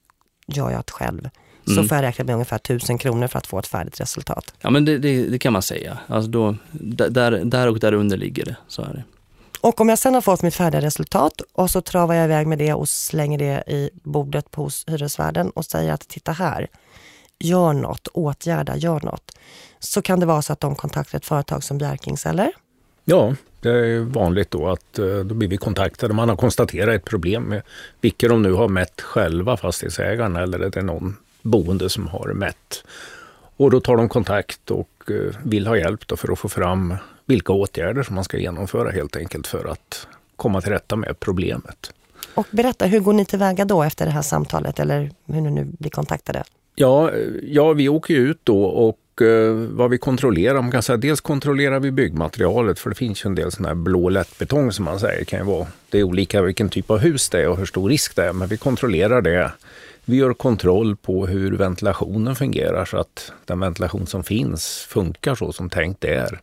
gör 0.47 0.71
jag 0.71 0.83
det 0.85 0.91
själv. 0.91 1.29
Mm. 1.67 1.83
Så 1.83 1.87
får 1.87 1.97
jag 1.97 2.03
räkna 2.03 2.23
med 2.23 2.33
ungefär 2.33 2.57
tusen 2.57 2.97
kronor 2.97 3.27
för 3.27 3.39
att 3.39 3.47
få 3.47 3.59
ett 3.59 3.67
färdigt 3.67 4.01
resultat. 4.01 4.53
Ja 4.61 4.69
men 4.69 4.85
det, 4.85 4.97
det, 4.97 5.27
det 5.27 5.39
kan 5.39 5.53
man 5.53 5.61
säga. 5.61 5.97
Alltså 6.07 6.31
då, 6.31 6.55
där, 6.71 7.31
där 7.45 7.67
och 7.67 7.79
där 7.79 7.93
under 7.93 8.17
ligger 8.17 8.45
det, 8.45 8.55
så 8.67 8.81
är 8.81 8.93
det. 8.93 9.03
Och 9.65 9.81
om 9.81 9.89
jag 9.89 9.99
sen 9.99 10.13
har 10.13 10.21
fått 10.21 10.41
mitt 10.41 10.55
färdiga 10.55 10.81
resultat 10.81 11.41
och 11.53 11.69
så 11.69 11.81
travar 11.81 12.15
jag 12.15 12.25
iväg 12.25 12.47
med 12.47 12.57
det 12.57 12.73
och 12.73 12.89
slänger 12.89 13.37
det 13.37 13.63
i 13.67 13.89
bordet 14.03 14.51
på 14.51 14.63
hos 14.63 14.85
hyresvärden 14.87 15.49
och 15.49 15.65
säger 15.65 15.93
att 15.93 16.07
titta 16.07 16.31
här, 16.31 16.67
gör 17.39 17.73
något, 17.73 18.07
åtgärda, 18.07 18.77
gör 18.77 18.99
något. 19.01 19.37
Så 19.79 20.01
kan 20.01 20.19
det 20.19 20.25
vara 20.25 20.41
så 20.41 20.53
att 20.53 20.59
de 20.59 20.75
kontaktar 20.75 21.17
ett 21.17 21.25
företag 21.25 21.63
som 21.63 21.77
Bjerkings 21.77 22.25
eller? 22.25 22.51
Ja, 23.05 23.35
det 23.59 23.69
är 23.69 23.99
vanligt 23.99 24.51
då 24.51 24.67
att 24.67 24.99
eh, 24.99 25.19
då 25.19 25.35
blir 25.35 25.47
vi 25.47 25.57
kontaktade. 25.57 26.13
Man 26.13 26.29
har 26.29 26.35
konstaterat 26.35 26.95
ett 26.95 27.05
problem 27.05 27.43
med 27.43 27.61
vilka 28.01 28.27
de 28.27 28.41
nu 28.41 28.51
har 28.53 28.67
mätt 28.67 29.01
själva, 29.01 29.57
fastighetsägarna, 29.57 30.41
eller 30.41 30.59
är 30.59 30.69
det 30.69 30.81
någon 30.81 31.17
boende 31.41 31.89
som 31.89 32.07
har 32.07 32.33
mätt. 32.33 32.83
Och 33.57 33.71
då 33.71 33.79
tar 33.79 33.97
de 33.97 34.09
kontakt 34.09 34.71
och 34.71 35.11
eh, 35.11 35.35
vill 35.43 35.67
ha 35.67 35.77
hjälp 35.77 36.19
för 36.19 36.31
att 36.31 36.39
få 36.39 36.49
fram 36.49 36.95
vilka 37.25 37.53
åtgärder 37.53 38.03
som 38.03 38.15
man 38.15 38.23
ska 38.23 38.37
genomföra 38.37 38.91
helt 38.91 39.15
enkelt 39.15 39.47
för 39.47 39.65
att 39.65 40.07
komma 40.35 40.61
till 40.61 40.71
rätta 40.71 40.95
med 40.95 41.19
problemet. 41.19 41.91
Och 42.33 42.47
berätta, 42.51 42.85
hur 42.85 42.99
går 42.99 43.13
ni 43.13 43.25
tillväga 43.25 43.65
då 43.65 43.83
efter 43.83 44.05
det 44.05 44.11
här 44.11 44.21
samtalet 44.21 44.79
eller 44.79 45.11
hur 45.25 45.41
ni 45.41 45.51
nu 45.51 45.65
blir 45.79 45.89
kontaktade? 45.89 46.43
Ja, 46.75 47.11
ja 47.43 47.73
vi 47.73 47.89
åker 47.89 48.13
ut 48.13 48.39
då 48.43 48.63
och 48.65 49.21
eh, 49.21 49.53
vad 49.53 49.89
vi 49.89 49.97
kontrollerar, 49.97 50.61
man 50.61 50.71
kan 50.71 50.81
säga 50.81 50.97
dels 50.97 51.21
kontrollerar 51.21 51.79
vi 51.79 51.91
byggmaterialet 51.91 52.79
för 52.79 52.89
det 52.89 52.95
finns 52.95 53.25
ju 53.25 53.27
en 53.27 53.35
del 53.35 53.51
sån 53.51 53.65
här 53.65 53.75
blå 53.75 54.09
lättbetong 54.09 54.71
som 54.71 54.85
man 54.85 54.99
säger 54.99 55.23
kan 55.23 55.39
ju 55.39 55.45
vara. 55.45 55.67
Det 55.89 55.99
är 55.99 56.03
olika 56.03 56.41
vilken 56.41 56.69
typ 56.69 56.91
av 56.91 56.97
hus 56.97 57.29
det 57.29 57.41
är 57.41 57.49
och 57.49 57.57
hur 57.57 57.65
stor 57.65 57.89
risk 57.89 58.15
det 58.15 58.23
är, 58.23 58.33
men 58.33 58.47
vi 58.47 58.57
kontrollerar 58.57 59.21
det. 59.21 59.51
Vi 60.05 60.15
gör 60.15 60.33
kontroll 60.33 60.95
på 60.95 61.27
hur 61.27 61.51
ventilationen 61.51 62.35
fungerar 62.35 62.85
så 62.85 62.97
att 62.97 63.31
den 63.45 63.59
ventilation 63.59 64.07
som 64.07 64.23
finns 64.23 64.85
funkar 64.89 65.35
så 65.35 65.51
som 65.51 65.69
tänkt 65.69 66.03
är. 66.03 66.39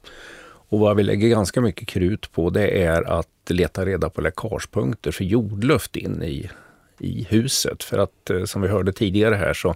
Och 0.73 0.79
vad 0.79 0.97
vi 0.97 1.03
lägger 1.03 1.29
ganska 1.29 1.61
mycket 1.61 1.89
krut 1.89 2.33
på 2.33 2.51
det 2.51 2.83
är 2.83 3.03
att 3.03 3.29
leta 3.51 3.85
reda 3.85 4.11
på 4.11 4.21
läckagepunkter 4.21 5.11
för 5.11 5.25
jordluft 5.25 5.97
in 5.97 6.23
i, 6.23 6.51
i 6.99 7.27
huset. 7.31 7.85
För 7.85 7.99
att 7.99 8.31
eh, 8.31 8.45
som 8.45 8.63
vi 8.63 8.69
hörde 8.69 8.93
tidigare 8.93 9.35
här 9.35 9.55
så 9.55 9.75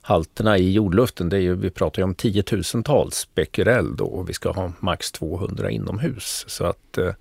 halterna 0.00 0.58
i 0.58 0.72
jordluften, 0.72 1.28
det 1.28 1.36
är 1.36 1.40
ju, 1.40 1.54
vi 1.54 1.70
pratar 1.70 2.02
ju 2.02 2.04
om 2.04 2.14
tiotusentals 2.14 3.28
becquerel 3.34 3.96
då 3.96 4.04
och 4.04 4.28
vi 4.28 4.32
ska 4.32 4.50
ha 4.50 4.72
max 4.80 5.12
200 5.12 5.70
inomhus. 5.70 6.44
Så 6.48 6.64
att 6.64 6.98
eh, 6.98 7.12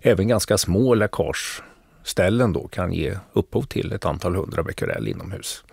även 0.00 0.28
ganska 0.28 0.58
små 0.58 0.94
läckageställen 0.94 2.52
då 2.52 2.68
kan 2.68 2.92
ge 2.92 3.18
upphov 3.32 3.62
till 3.62 3.92
ett 3.92 4.04
antal 4.04 4.34
hundra 4.34 4.62
becquerel 4.62 5.08
inomhus. 5.08 5.64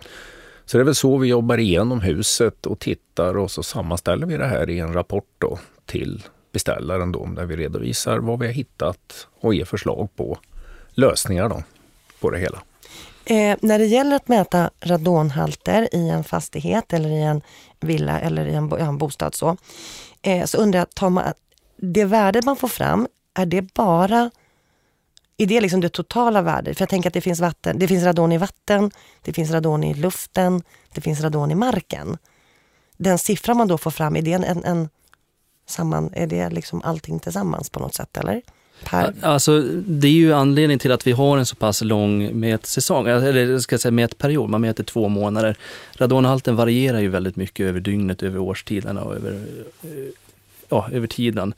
Så 0.64 0.76
det 0.76 0.82
är 0.82 0.84
väl 0.84 0.94
så 0.94 1.18
vi 1.18 1.28
jobbar 1.28 1.58
igenom 1.58 2.00
huset 2.00 2.66
och 2.66 2.78
tittar 2.78 3.36
och 3.36 3.50
så 3.50 3.62
sammanställer 3.62 4.26
vi 4.26 4.36
det 4.36 4.46
här 4.46 4.70
i 4.70 4.78
en 4.78 4.92
rapport 4.92 5.34
då 5.38 5.58
till 5.86 6.22
beställaren 6.52 7.12
då, 7.12 7.26
där 7.26 7.44
vi 7.44 7.56
redovisar 7.56 8.18
vad 8.18 8.38
vi 8.38 8.46
har 8.46 8.52
hittat 8.52 9.26
och 9.40 9.54
ger 9.54 9.64
förslag 9.64 10.08
på 10.16 10.38
lösningar 10.90 11.48
då, 11.48 11.62
på 12.20 12.30
det 12.30 12.38
hela. 12.38 12.62
Eh, 13.24 13.56
när 13.60 13.78
det 13.78 13.86
gäller 13.86 14.16
att 14.16 14.28
mäta 14.28 14.70
radonhalter 14.80 15.88
i 15.94 16.08
en 16.08 16.24
fastighet 16.24 16.92
eller 16.92 17.08
i 17.08 17.22
en 17.22 17.42
villa 17.80 18.20
eller 18.20 18.46
i 18.46 18.54
en, 18.54 18.72
en 18.72 18.98
bostad 18.98 19.34
så, 19.34 19.56
eh, 20.22 20.44
så 20.44 20.58
undrar 20.58 20.78
jag, 20.78 20.90
tar 20.90 21.10
man, 21.10 21.24
det 21.76 22.04
värde 22.04 22.42
man 22.44 22.56
får 22.56 22.68
fram, 22.68 23.08
är 23.34 23.46
det 23.46 23.74
bara 23.74 24.30
är 25.36 25.46
det 25.46 25.60
liksom 25.60 25.80
det 25.80 25.88
totala 25.88 26.42
värdet? 26.42 26.76
För 26.76 26.82
jag 26.82 26.88
tänker 26.88 27.10
att 27.10 27.14
det 27.14 27.20
finns, 27.20 27.40
vatten, 27.40 27.78
det 27.78 27.88
finns 27.88 28.04
radon 28.04 28.32
i 28.32 28.38
vatten, 28.38 28.90
det 29.22 29.32
finns 29.32 29.50
radon 29.50 29.84
i 29.84 29.94
luften, 29.94 30.62
det 30.94 31.00
finns 31.00 31.20
radon 31.20 31.50
i 31.50 31.54
marken. 31.54 32.18
Den 32.96 33.18
siffra 33.18 33.54
man 33.54 33.68
då 33.68 33.78
får 33.78 33.90
fram, 33.90 34.16
är 34.16 34.22
det 34.22 34.32
en, 34.32 34.64
en 34.64 34.88
samman, 35.72 36.10
är 36.12 36.26
det 36.26 36.50
liksom 36.50 36.82
allting 36.84 37.18
tillsammans 37.18 37.70
på 37.70 37.80
något 37.80 37.94
sätt 37.94 38.16
eller? 38.16 38.42
Per? 38.84 39.14
Alltså, 39.22 39.60
det 39.86 40.08
är 40.08 40.12
ju 40.12 40.32
anledningen 40.32 40.78
till 40.78 40.92
att 40.92 41.06
vi 41.06 41.12
har 41.12 41.38
en 41.38 41.46
så 41.46 41.56
pass 41.56 41.82
lång 41.82 42.40
mätsäsong, 42.40 43.06
eller 43.06 43.58
ska 43.58 43.74
jag 43.74 43.80
säga 43.80 43.92
mätperiod, 43.92 44.50
man 44.50 44.60
mäter 44.60 44.84
två 44.84 45.08
månader. 45.08 45.56
Radonhalten 45.92 46.56
varierar 46.56 47.00
ju 47.00 47.08
väldigt 47.08 47.36
mycket 47.36 47.66
över 47.66 47.80
dygnet, 47.80 48.22
över 48.22 48.38
årstiderna 48.38 49.02
och 49.02 49.14
över, 49.14 49.32
eh, 49.82 49.88
ja, 50.68 50.88
över 50.92 51.06
tiden. 51.06 51.54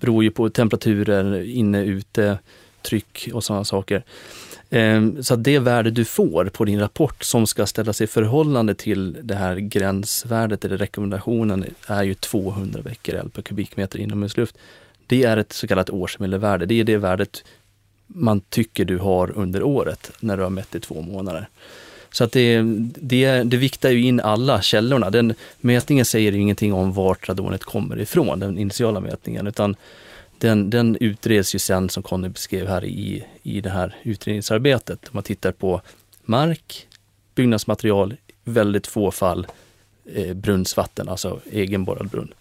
Beror 0.00 0.24
ju 0.24 0.30
på 0.30 0.50
temperaturer, 0.50 1.42
inne, 1.42 1.84
ute, 1.84 2.38
tryck 2.82 3.28
och 3.32 3.44
sådana 3.44 3.64
saker. 3.64 4.02
Ehm, 4.70 5.22
så 5.22 5.34
att 5.34 5.44
det 5.44 5.58
värde 5.58 5.90
du 5.90 6.04
får 6.04 6.44
på 6.44 6.64
din 6.64 6.80
rapport 6.80 7.24
som 7.24 7.46
ska 7.46 7.66
ställas 7.66 8.00
i 8.00 8.06
förhållande 8.06 8.74
till 8.74 9.16
det 9.22 9.34
här 9.34 9.56
gränsvärdet 9.56 10.64
eller 10.64 10.76
rekommendationen 10.76 11.64
är 11.86 12.02
ju 12.02 12.14
200 12.14 12.82
becquerel 12.82 13.28
per 13.30 13.42
kubikmeter 13.42 13.98
inomhusluft. 13.98 14.58
Det 15.06 15.24
är 15.24 15.36
ett 15.36 15.52
så 15.52 15.66
kallat 15.66 15.90
årsmedelvärde. 15.90 16.66
Det 16.66 16.80
är 16.80 16.84
det 16.84 16.96
värdet 16.96 17.44
man 18.06 18.40
tycker 18.40 18.84
du 18.84 18.98
har 18.98 19.38
under 19.38 19.62
året 19.62 20.12
när 20.20 20.36
du 20.36 20.42
har 20.42 20.50
mätt 20.50 20.74
i 20.74 20.80
två 20.80 21.00
månader. 21.00 21.48
Så 22.10 22.24
att 22.24 22.32
det, 22.32 22.62
det, 22.96 23.42
det 23.42 23.56
viktar 23.56 23.90
ju 23.90 24.02
in 24.02 24.20
alla 24.20 24.62
källorna. 24.62 25.10
Den 25.10 25.34
mätningen 25.60 26.04
säger 26.04 26.32
ingenting 26.32 26.72
om 26.72 26.92
vart 26.92 27.28
radonet 27.28 27.64
kommer 27.64 28.00
ifrån, 28.00 28.40
den 28.40 28.58
initiala 28.58 29.00
mätningen, 29.00 29.46
utan 29.46 29.76
den, 30.38 30.70
den 30.70 30.96
utreds 31.00 31.54
ju 31.54 31.58
sen, 31.58 31.88
som 31.88 32.02
Conny 32.02 32.28
beskrev 32.28 32.68
här, 32.68 32.84
i, 32.84 33.24
i 33.42 33.60
det 33.60 33.70
här 33.70 33.96
utredningsarbetet. 34.02 35.12
Man 35.12 35.22
tittar 35.22 35.52
på 35.52 35.80
mark, 36.24 36.88
byggnadsmaterial, 37.34 38.16
väldigt 38.44 38.86
få 38.86 39.10
fall 39.10 39.46
eh, 40.14 40.34
brunnsvatten, 40.34 41.08
alltså 41.08 41.40
egenborrad 41.52 42.08
brunn. 42.08 42.34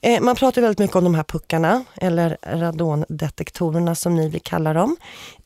Eh, 0.00 0.20
man 0.20 0.36
pratar 0.36 0.62
väldigt 0.62 0.78
mycket 0.78 0.96
om 0.96 1.04
de 1.04 1.14
här 1.14 1.22
puckarna, 1.22 1.84
eller 1.94 2.38
radondetektorerna 2.42 3.94
som 3.94 4.16
ni 4.16 4.28
vill 4.28 4.42
kalla 4.42 4.72
dem. 4.72 4.96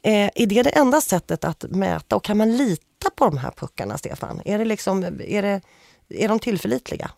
Eh, 0.03 0.31
är 0.35 0.47
det 0.47 0.63
det 0.63 0.71
enda 0.71 1.01
sättet 1.01 1.45
att 1.45 1.65
mäta 1.69 2.17
och 2.17 2.25
kan 2.25 2.37
man 2.37 2.57
lita 2.57 3.11
på 3.17 3.25
de 3.25 3.39
här 3.39 3.51
puckarna, 3.57 3.99
Stefan? 3.99 4.41
Är, 4.45 4.59
det 4.59 4.65
liksom, 4.65 5.05
är, 5.05 5.43
det, 5.43 5.61
är 6.09 6.29
de 6.29 6.39
tillförlitliga? 6.39 7.11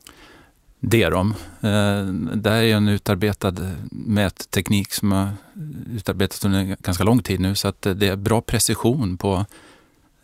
Det 0.81 1.03
är 1.03 1.11
de. 1.11 1.35
Eh, 1.61 2.07
det 2.37 2.51
det 2.51 2.51
är 2.51 2.77
en 2.77 2.89
utarbetad 2.89 3.55
mätteknik 3.91 4.93
som 4.93 5.12
har 5.12 5.31
utarbetats 5.95 6.45
under 6.45 6.77
ganska 6.81 7.05
lång 7.05 7.22
tid 7.22 7.41
nu 7.41 7.55
så 7.55 7.68
att 7.68 7.83
det 7.83 8.09
är 8.09 8.16
bra 8.16 8.41
precision 8.41 9.18
på, 9.18 9.47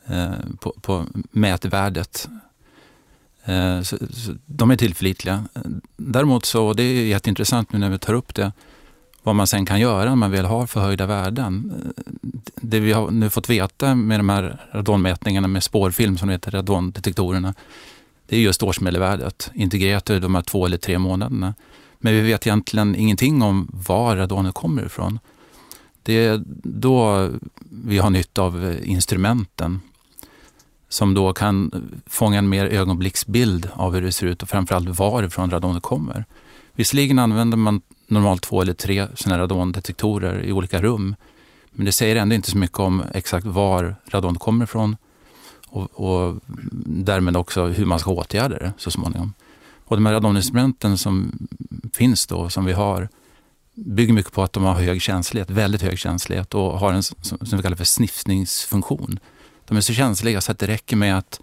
eh, 0.07 0.33
på, 0.61 0.75
på 0.81 1.07
mätvärdet. 1.31 2.29
Eh, 3.45 3.81
så, 3.83 3.97
så 4.11 4.35
de 4.47 4.71
är 4.71 4.77
tillförlitliga. 4.77 5.45
Däremot 5.97 6.45
så, 6.45 6.73
det 6.73 6.83
är 6.83 7.05
jätteintressant 7.05 7.73
nu 7.73 7.79
när 7.79 7.91
vi 7.91 7.99
tar 7.99 8.15
upp 8.15 8.35
det, 8.35 8.53
vad 9.23 9.35
man 9.35 9.47
sen 9.47 9.67
kan 9.67 9.81
göra 9.81 10.09
när 10.09 10.17
man 10.17 10.31
vill 10.31 10.45
ha 10.45 10.67
förhöjda 10.67 11.07
värden. 11.07 11.73
Det 12.57 12.81
vi 12.81 12.93
har 12.93 13.11
nu 13.11 13.31
fått 13.31 13.51
veta 13.51 13.95
med 13.95 14.21
de 14.21 14.29
här 14.29 14.67
radonmätningarna 14.73 15.49
med 15.49 15.63
spårfilm 15.63 16.19
som 16.19 16.29
heter 16.29 16.51
radondetektorerna, 16.51 17.55
det 18.33 18.37
är 18.37 18.41
just 18.41 18.63
årsmedelvärdet 18.63 19.51
integrerat 19.55 20.11
i 20.11 20.19
de 20.19 20.35
här 20.35 20.43
två 20.43 20.67
eller 20.67 20.77
tre 20.77 20.99
månaderna. 20.99 21.55
Men 21.99 22.15
vi 22.15 22.21
vet 22.21 22.47
egentligen 22.47 22.97
ingenting 22.97 23.43
om 23.43 23.69
var 23.73 24.17
radonet 24.17 24.55
kommer 24.55 24.87
ifrån. 24.87 25.19
Det 26.03 26.13
är 26.13 26.43
då 26.63 27.31
vi 27.71 27.99
har 27.99 28.11
nytta 28.11 28.43
av 28.43 28.77
instrumenten 28.85 29.81
som 30.89 31.15
då 31.15 31.33
kan 31.33 31.71
fånga 32.07 32.39
en 32.39 32.49
mer 32.49 32.67
ögonblicksbild 32.67 33.69
av 33.73 33.95
hur 33.95 34.03
det 34.03 34.13
ser 34.13 34.27
ut 34.27 34.43
och 34.43 34.49
framförallt 34.49 34.99
varifrån 34.99 35.51
radonet 35.51 35.83
kommer. 35.83 36.25
Visserligen 36.73 37.19
använder 37.19 37.57
man 37.57 37.81
normalt 38.07 38.43
två 38.43 38.63
eller 38.63 38.75
tre 38.75 39.07
sådana 39.15 39.43
radondetektorer 39.43 40.43
i 40.43 40.53
olika 40.53 40.83
rum, 40.83 41.17
men 41.71 41.87
det 41.87 41.93
säger 41.93 42.17
ändå 42.17 42.35
inte 42.35 42.51
så 42.51 42.59
mycket 42.59 42.79
om 42.79 43.03
exakt 43.15 43.47
var 43.47 43.97
radonet 44.07 44.41
kommer 44.41 44.65
ifrån 44.65 44.97
och, 45.73 45.91
och 46.01 46.41
därmed 46.85 47.37
också 47.37 47.67
hur 47.67 47.85
man 47.85 47.99
ska 47.99 48.11
åtgärda 48.11 48.59
det 48.59 48.73
så 48.77 48.91
småningom. 48.91 49.33
Och 49.85 49.97
de 49.97 50.07
här 50.07 50.13
radoninstrumenten 50.13 50.99
som 50.99 51.33
finns 51.93 52.27
då, 52.27 52.49
som 52.49 52.65
vi 52.65 52.73
har, 52.73 53.09
bygger 53.75 54.13
mycket 54.13 54.33
på 54.33 54.43
att 54.43 54.53
de 54.53 54.65
har 54.65 54.75
hög 54.75 55.03
känslighet, 55.03 55.51
väldigt 55.51 55.83
hög 55.83 55.99
känslighet 55.99 56.55
och 56.55 56.79
har 56.79 56.93
en 56.93 57.03
som 57.03 57.39
vi 57.57 57.63
kallar 57.63 57.77
för 57.77 57.85
sniffningsfunktion. 57.85 59.19
De 59.69 59.77
är 59.77 59.81
så 59.81 59.93
känsliga 59.93 60.41
så 60.41 60.53
att 60.53 60.59
det 60.59 60.67
räcker 60.67 60.97
med 60.97 61.19
att 61.19 61.41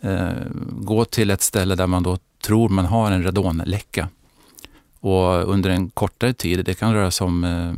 eh, 0.00 0.30
gå 0.70 1.04
till 1.04 1.30
ett 1.30 1.42
ställe 1.42 1.74
där 1.74 1.86
man 1.86 2.02
då 2.02 2.18
tror 2.42 2.68
man 2.68 2.84
har 2.84 3.12
en 3.12 3.22
radonläcka 3.22 4.08
och 5.00 5.52
under 5.52 5.70
en 5.70 5.90
kortare 5.90 6.32
tid, 6.32 6.64
det 6.64 6.74
kan 6.74 6.94
röra 6.94 7.10
sig 7.10 7.24
om 7.24 7.44
eh, 7.44 7.72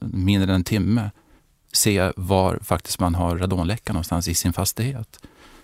mindre 0.00 0.48
än 0.48 0.54
en 0.54 0.64
timme, 0.64 1.10
se 1.78 2.12
var 2.16 2.58
faktiskt 2.62 3.00
man 3.00 3.14
har 3.14 3.38
radonläcka 3.38 3.92
någonstans 3.92 4.28
i 4.28 4.34
sin 4.34 4.52
fastighet. 4.52 5.18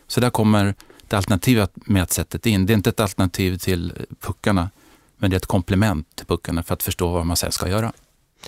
Så 0.07 0.21
där 0.21 0.31
kommer 0.31 0.75
det 1.09 1.17
alternativa 1.17 1.69
mätsättet 1.75 2.47
in. 2.47 2.67
Det 2.67 2.73
är 2.73 2.75
inte 2.75 2.91
ett 2.91 3.01
alternativ 3.01 3.59
till 3.59 3.93
puckarna, 4.21 4.71
men 5.17 5.31
det 5.31 5.35
är 5.35 5.39
ett 5.39 5.47
komplement 5.47 6.17
till 6.17 6.27
puckarna 6.27 6.63
för 6.63 6.75
att 6.75 6.83
förstå 6.83 7.11
vad 7.11 7.27
man 7.27 7.37
sen 7.37 7.53
ska 7.53 7.69
göra. 7.69 7.93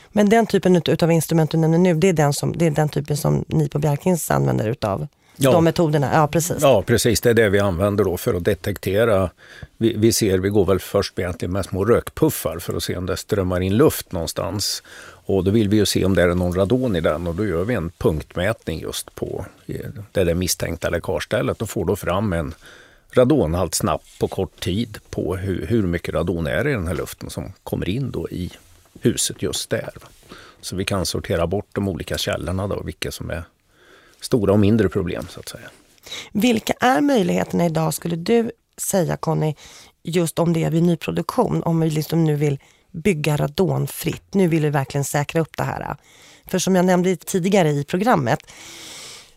Men 0.08 0.28
den 0.28 0.46
typen 0.46 0.82
av 1.02 1.12
instrument 1.12 1.50
du 1.50 1.58
nämner 1.58 1.78
nu, 1.78 1.94
det 1.94 2.08
är 2.08 2.12
den, 2.12 2.32
som, 2.32 2.52
det 2.56 2.66
är 2.66 2.70
den 2.70 2.88
typen 2.88 3.16
som 3.16 3.44
ni 3.48 3.68
på 3.68 3.78
Bjärkins 3.78 4.30
använder 4.30 4.68
utav? 4.68 5.08
Ja. 5.36 5.52
De 5.52 5.64
metoderna, 5.64 6.10
ja 6.14 6.28
precis. 6.28 6.56
Ja 6.60 6.82
precis, 6.82 7.20
det 7.20 7.30
är 7.30 7.34
det 7.34 7.48
vi 7.48 7.58
använder 7.58 8.04
då 8.04 8.16
för 8.16 8.34
att 8.34 8.44
detektera. 8.44 9.30
Vi, 9.76 9.94
vi 9.96 10.12
ser, 10.12 10.38
vi 10.38 10.48
går 10.48 10.64
väl 10.64 10.80
först 10.80 11.18
egentligen 11.18 11.52
med 11.52 11.64
små 11.64 11.84
rökpuffar 11.84 12.58
för 12.58 12.76
att 12.76 12.82
se 12.82 12.96
om 12.96 13.06
det 13.06 13.16
strömmar 13.16 13.60
in 13.60 13.76
luft 13.76 14.12
någonstans. 14.12 14.82
Och 15.26 15.44
då 15.44 15.50
vill 15.50 15.68
vi 15.68 15.76
ju 15.76 15.86
se 15.86 16.04
om 16.04 16.14
det 16.14 16.22
är 16.22 16.34
någon 16.34 16.54
radon 16.54 16.96
i 16.96 17.00
den 17.00 17.26
och 17.26 17.34
då 17.34 17.46
gör 17.46 17.64
vi 17.64 17.74
en 17.74 17.90
punktmätning 17.98 18.80
just 18.80 19.14
på 19.14 19.46
eh, 19.66 19.90
det 20.12 20.24
där 20.24 20.34
misstänkta 20.34 20.90
läckagestället 20.90 21.62
och 21.62 21.70
får 21.70 21.84
då 21.84 21.96
fram 21.96 22.32
en 22.32 22.54
radonhalt 23.12 23.74
snabbt 23.74 24.18
på 24.18 24.28
kort 24.28 24.60
tid 24.60 24.98
på 25.10 25.36
hur, 25.36 25.66
hur 25.66 25.82
mycket 25.82 26.14
radon 26.14 26.46
är 26.46 26.68
i 26.68 26.72
den 26.72 26.86
här 26.86 26.94
luften 26.94 27.30
som 27.30 27.52
kommer 27.62 27.88
in 27.88 28.10
då 28.10 28.28
i 28.28 28.50
huset 29.00 29.42
just 29.42 29.70
där. 29.70 29.92
Så 30.60 30.76
vi 30.76 30.84
kan 30.84 31.06
sortera 31.06 31.46
bort 31.46 31.68
de 31.72 31.88
olika 31.88 32.18
källorna 32.18 32.66
då, 32.66 32.82
vilka 32.82 33.10
som 33.10 33.30
är 33.30 33.44
stora 34.20 34.52
och 34.52 34.58
mindre 34.58 34.88
problem 34.88 35.26
så 35.30 35.40
att 35.40 35.48
säga. 35.48 35.70
Vilka 36.32 36.72
är 36.80 37.00
möjligheterna 37.00 37.66
idag 37.66 37.94
skulle 37.94 38.16
du 38.16 38.50
säga 38.76 39.16
Conny, 39.16 39.54
just 40.02 40.38
om 40.38 40.52
det 40.52 40.64
är 40.64 40.70
vid 40.70 40.82
nyproduktion, 40.82 41.62
om 41.62 41.80
vi 41.80 41.90
liksom 41.90 42.24
nu 42.24 42.36
vill 42.36 42.58
bygga 42.92 43.36
radonfritt. 43.36 44.34
Nu 44.34 44.48
vill 44.48 44.62
vi 44.62 44.70
verkligen 44.70 45.04
säkra 45.04 45.40
upp 45.40 45.56
det 45.56 45.64
här. 45.64 45.96
För 46.46 46.58
som 46.58 46.76
jag 46.76 46.84
nämnde 46.84 47.16
tidigare 47.16 47.70
i 47.70 47.84
programmet 47.84 48.50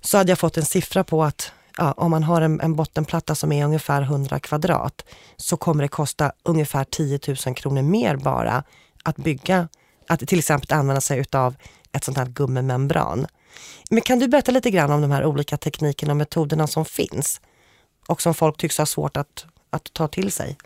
så 0.01 0.17
hade 0.17 0.31
jag 0.31 0.39
fått 0.39 0.57
en 0.57 0.65
siffra 0.65 1.03
på 1.03 1.23
att 1.23 1.51
ja, 1.77 1.91
om 1.91 2.11
man 2.11 2.23
har 2.23 2.41
en, 2.41 2.61
en, 2.61 2.75
bottenplatta 2.75 3.35
som 3.35 3.51
är 3.51 3.65
ungefär 3.65 4.01
100 4.01 4.39
kvadrat 4.39 5.05
så 5.37 5.57
kommer 5.57 5.83
det 5.83 5.87
kosta 5.87 6.31
ungefär 6.43 6.83
10 6.83 7.19
000 7.45 7.55
kronor 7.55 7.81
mer 7.81 8.15
bara 8.15 8.63
att 9.03 9.15
bygga, 9.15 9.67
att 10.07 10.27
till 10.27 10.39
exempel 10.39 10.77
använda 10.77 11.01
sig 11.01 11.19
utav 11.19 11.55
ett 11.91 12.03
sånt 12.03 12.17
här 12.17 12.25
gummimembran. 12.25 13.27
Men 13.89 14.01
kan 14.01 14.19
du 14.19 14.27
berätta 14.27 14.51
lite 14.51 14.71
grann 14.71 14.91
om 14.91 15.01
de 15.01 15.11
här 15.11 15.25
olika 15.25 15.57
teknikerna 15.57 16.13
och 16.13 16.17
metoderna 16.17 16.67
som 16.67 16.85
finns 16.85 17.41
och 18.07 18.21
som 18.21 18.33
folk 18.33 18.57
tycks 18.57 18.77
ha 18.77 18.85
svårt 18.85 19.17
att, 19.17 19.45
att 19.69 19.93
ta 19.93 20.07
till 20.07 20.31
sig? 20.31 20.57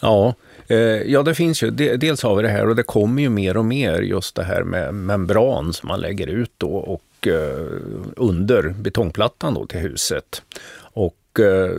Ja, 0.00 0.34
eh, 0.68 0.76
ja, 1.02 1.22
det 1.22 1.34
finns 1.34 1.62
ju. 1.62 1.70
Dels 1.70 2.22
har 2.22 2.36
vi 2.36 2.42
det 2.42 2.48
här 2.48 2.68
och 2.68 2.76
det 2.76 2.82
kommer 2.82 3.22
ju 3.22 3.28
mer 3.28 3.56
och 3.56 3.64
mer 3.64 4.02
just 4.02 4.34
det 4.34 4.44
här 4.44 4.62
med 4.62 4.94
membran 4.94 5.72
som 5.72 5.88
man 5.88 6.00
lägger 6.00 6.26
ut 6.26 6.52
då 6.58 6.76
och 6.76 7.26
eh, 7.26 7.66
under 8.16 8.68
betongplattan 8.68 9.54
då 9.54 9.66
till 9.66 9.80
huset. 9.80 10.42
Och 10.80 11.40
eh, 11.40 11.70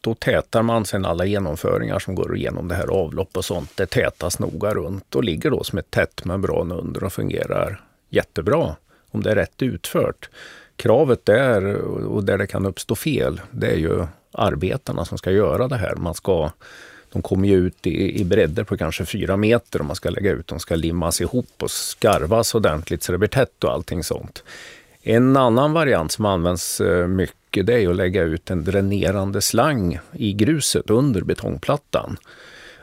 då 0.00 0.14
tätar 0.14 0.62
man 0.62 0.84
sen 0.84 1.04
alla 1.04 1.24
genomföringar 1.24 1.98
som 1.98 2.14
går 2.14 2.36
igenom 2.36 2.68
det 2.68 2.74
här 2.74 2.86
avlopp 2.86 3.36
och 3.36 3.44
sånt. 3.44 3.76
Det 3.76 3.86
tätas 3.86 4.38
noga 4.38 4.74
runt 4.74 5.14
och 5.14 5.24
ligger 5.24 5.50
då 5.50 5.64
som 5.64 5.78
ett 5.78 5.90
tätt 5.90 6.24
membran 6.24 6.72
under 6.72 7.04
och 7.04 7.12
fungerar 7.12 7.80
jättebra 8.10 8.76
om 9.10 9.22
det 9.22 9.30
är 9.30 9.34
rätt 9.34 9.62
utfört. 9.62 10.30
Kravet 10.76 11.26
där, 11.26 11.74
och 12.06 12.24
där 12.24 12.38
det 12.38 12.46
kan 12.46 12.66
uppstå 12.66 12.94
fel, 12.94 13.40
det 13.50 13.66
är 13.66 13.76
ju 13.76 14.06
arbetarna 14.32 15.04
som 15.04 15.18
ska 15.18 15.30
göra 15.30 15.68
det 15.68 15.76
här. 15.76 15.94
Man 15.94 16.14
ska, 16.14 16.50
de 17.12 17.22
kommer 17.22 17.48
ju 17.48 17.66
ut 17.66 17.86
i, 17.86 18.20
i 18.20 18.24
bredder 18.24 18.64
på 18.64 18.76
kanske 18.76 19.04
fyra 19.04 19.36
meter 19.36 19.80
om 19.80 19.86
man 19.86 19.96
ska 19.96 20.10
lägga 20.10 20.32
ut. 20.32 20.46
De 20.46 20.60
ska 20.60 20.74
limmas 20.74 21.20
ihop 21.20 21.50
och 21.58 21.70
skarvas 21.70 22.54
ordentligt 22.54 23.02
så 23.02 23.12
det 23.12 23.18
blir 23.18 23.28
tätt 23.28 23.64
och 23.64 23.72
allting 23.72 24.04
sånt. 24.04 24.42
En 25.02 25.36
annan 25.36 25.72
variant 25.72 26.12
som 26.12 26.24
används 26.24 26.80
eh, 26.80 27.06
mycket 27.06 27.66
det 27.66 27.82
är 27.82 27.88
att 27.90 27.96
lägga 27.96 28.22
ut 28.22 28.50
en 28.50 28.64
dränerande 28.64 29.42
slang 29.42 29.98
i 30.12 30.32
gruset 30.32 30.90
under 30.90 31.20
betongplattan. 31.20 32.16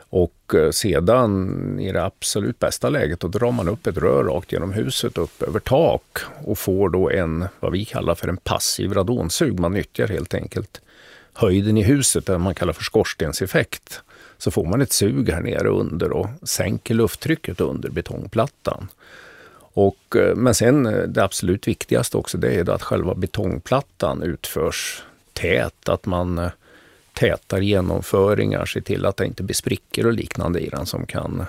Och 0.08 0.54
eh, 0.54 0.70
sedan 0.70 1.80
i 1.80 1.92
det 1.92 2.04
absolut 2.04 2.58
bästa 2.58 2.88
läget 2.88 3.20
då 3.20 3.28
drar 3.28 3.52
man 3.52 3.68
upp 3.68 3.86
ett 3.86 3.96
rör 3.96 4.24
rakt 4.24 4.52
genom 4.52 4.72
huset 4.72 5.18
upp 5.18 5.42
över 5.42 5.60
tak 5.60 6.18
och 6.44 6.58
får 6.58 6.88
då 6.88 7.10
en, 7.10 7.44
vad 7.60 7.72
vi 7.72 7.84
kallar 7.84 8.14
för 8.14 8.28
en 8.28 8.36
passiv 8.36 8.92
radonsug. 8.92 9.60
Man 9.60 9.72
nyttjar 9.72 10.08
helt 10.08 10.34
enkelt 10.34 10.80
höjden 11.32 11.76
i 11.76 11.82
huset, 11.82 12.26
det 12.26 12.38
man 12.38 12.54
kallar 12.54 12.72
för 12.72 12.84
skorstenseffekt. 12.84 14.02
Så 14.38 14.50
får 14.50 14.64
man 14.64 14.80
ett 14.80 14.92
sug 14.92 15.30
här 15.30 15.40
nere 15.40 15.68
under 15.68 16.12
och 16.12 16.28
sänker 16.42 16.94
lufttrycket 16.94 17.60
under 17.60 17.90
betongplattan. 17.90 18.88
Och, 19.58 20.16
eh, 20.16 20.34
men 20.36 20.54
sen 20.54 20.86
eh, 20.86 21.02
det 21.02 21.24
absolut 21.24 21.68
viktigaste 21.68 22.16
också, 22.16 22.38
det 22.38 22.54
är 22.54 22.70
att 22.70 22.82
själva 22.82 23.14
betongplattan 23.14 24.22
utförs 24.22 25.02
tät. 25.32 25.88
Att 25.88 26.06
man 26.06 26.38
eh, 26.38 26.50
tätar 27.12 27.60
genomföringar, 27.60 28.66
ser 28.66 28.80
till 28.80 29.06
att 29.06 29.16
det 29.16 29.26
inte 29.26 29.42
blir 29.42 29.54
sprickor 29.54 30.06
och 30.06 30.12
liknande 30.12 30.60
i 30.60 30.68
den 30.68 30.86
som 30.86 31.06
kan 31.06 31.46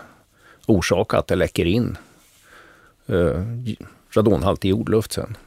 orsaka 0.66 1.18
att 1.18 1.28
det 1.28 1.36
läcker 1.36 1.66
in 1.66 1.98
eh, 3.08 3.44
radonhaltig 4.12 4.70
jordluft 4.70 5.14
sen. 5.14 5.38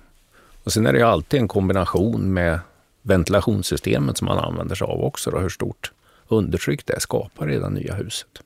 Och 0.65 0.73
sen 0.73 0.87
är 0.87 0.93
det 0.93 1.03
alltid 1.03 1.41
en 1.41 1.49
kombination 1.49 2.33
med 2.33 2.59
ventilationssystemet 3.03 4.19
som 4.19 4.27
man 4.27 4.39
använder 4.39 4.75
sig 4.75 4.85
av 4.85 5.05
också, 5.05 5.31
då, 5.31 5.39
hur 5.39 5.49
stort 5.49 5.93
undertryck 6.33 6.87
det 6.87 7.01
skapar 7.01 7.53
i 7.53 7.59
det 7.59 7.71
nya 7.71 7.95
huset. 7.95 8.43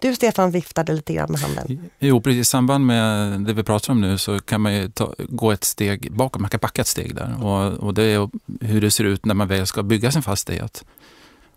Du 0.00 0.14
Stefan 0.14 0.50
viftade 0.50 0.92
lite 0.92 1.14
grann 1.14 1.32
med 1.32 1.40
handen. 1.40 1.90
Jo, 1.98 2.20
precis. 2.20 2.40
I 2.40 2.44
samband 2.44 2.86
med 2.86 3.40
det 3.40 3.52
vi 3.52 3.62
pratar 3.62 3.92
om 3.92 4.00
nu 4.00 4.18
så 4.18 4.38
kan 4.38 4.60
man 4.60 4.92
ta, 4.92 5.14
gå 5.18 5.52
ett 5.52 5.64
steg 5.64 6.12
bakåt, 6.12 6.40
man 6.40 6.50
kan 6.50 6.60
backa 6.60 6.82
ett 6.82 6.88
steg 6.88 7.14
där. 7.14 7.44
Och, 7.44 7.72
och 7.72 7.94
det 7.94 8.02
är 8.02 8.28
hur 8.60 8.80
det 8.80 8.90
ser 8.90 9.04
ut 9.04 9.24
när 9.24 9.34
man 9.34 9.48
väl 9.48 9.66
ska 9.66 9.82
bygga 9.82 10.12
sin 10.12 10.22
fastighet. 10.22 10.84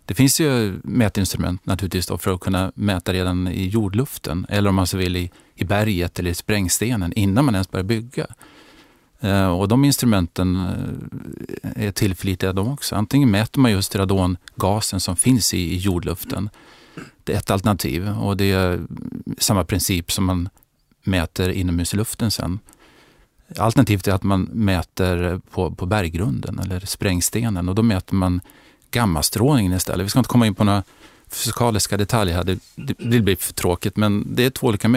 Det 0.06 0.14
finns 0.14 0.40
ju 0.40 0.80
mätinstrument 0.84 1.66
naturligtvis 1.66 2.06
då 2.06 2.18
för 2.18 2.34
att 2.34 2.40
kunna 2.40 2.72
mäta 2.74 3.12
redan 3.12 3.48
i 3.48 3.68
jordluften 3.68 4.46
eller 4.48 4.68
om 4.68 4.74
man 4.74 4.86
så 4.86 4.96
vill 4.96 5.16
i, 5.16 5.30
i 5.54 5.64
berget 5.64 6.18
eller 6.18 6.30
i 6.30 6.34
sprängstenen 6.34 7.12
innan 7.12 7.44
man 7.44 7.54
ens 7.54 7.70
börjar 7.70 7.84
bygga. 7.84 8.26
Eh, 9.24 9.46
och 9.46 9.68
de 9.68 9.84
instrumenten 9.84 10.56
eh, 11.62 11.86
är 11.86 11.92
tillförlitliga 11.92 12.52
de 12.52 12.72
också. 12.72 12.96
Antingen 12.96 13.30
mäter 13.30 13.60
man 13.60 13.70
just 13.70 13.96
radongasen 13.96 15.00
som 15.00 15.16
finns 15.16 15.54
i, 15.54 15.76
jordluften 15.76 16.50
det 17.24 17.32
är 17.32 17.36
ett 17.36 17.50
alternativ 17.50 18.08
och 18.08 18.36
det 18.36 18.52
är 18.52 18.80
samma 19.38 19.64
princip 19.64 20.12
som 20.12 20.24
man 20.24 20.48
mäter 21.02 21.50
inomhusluften 21.50 22.30
sen. 22.30 22.58
Alternativet 23.58 24.08
är 24.08 24.12
att 24.12 24.22
man 24.22 24.42
mäter 24.42 25.40
på, 25.50 25.70
på 25.70 25.86
berggrunden 25.86 26.58
eller 26.58 26.80
sprängstenen 26.80 27.68
och 27.68 27.74
då 27.74 27.82
mäter 27.82 28.14
man 28.14 28.40
gammastrålningen 28.90 29.72
istället. 29.72 30.04
Vi 30.04 30.10
ska 30.10 30.18
inte 30.18 30.28
komma 30.28 30.46
in 30.46 30.54
på 30.54 30.64
några 30.64 30.82
fysikaliska 31.28 31.96
detaljer 31.96 32.36
här, 32.36 32.44
det, 32.44 32.58
det, 32.98 33.20
blir 33.20 33.36
för 33.36 33.54
tråkigt, 33.54 33.96
men 33.96 34.34
det 34.34 34.44
är 34.44 34.50
två 34.50 34.66
olika 34.66 34.88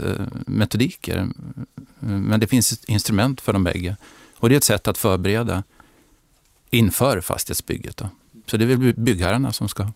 Eh, 0.00 0.26
metodiker. 0.46 1.28
Men 1.98 2.40
det 2.40 2.46
finns 2.46 2.84
instrument 2.84 3.40
för 3.40 3.52
de 3.52 3.64
bägge 3.64 3.96
och 4.36 4.48
det 4.48 4.54
är 4.54 4.56
ett 4.56 4.64
sätt 4.64 4.88
att 4.88 4.98
förbereda 4.98 5.62
inför 6.70 7.20
fastighetsbygget. 7.20 7.96
Då. 7.96 8.08
Så 8.46 8.56
det 8.56 8.64
är 8.64 8.76
väl 8.76 8.94
byggherrarna 8.94 9.52
som 9.52 9.68
ska 9.68 9.92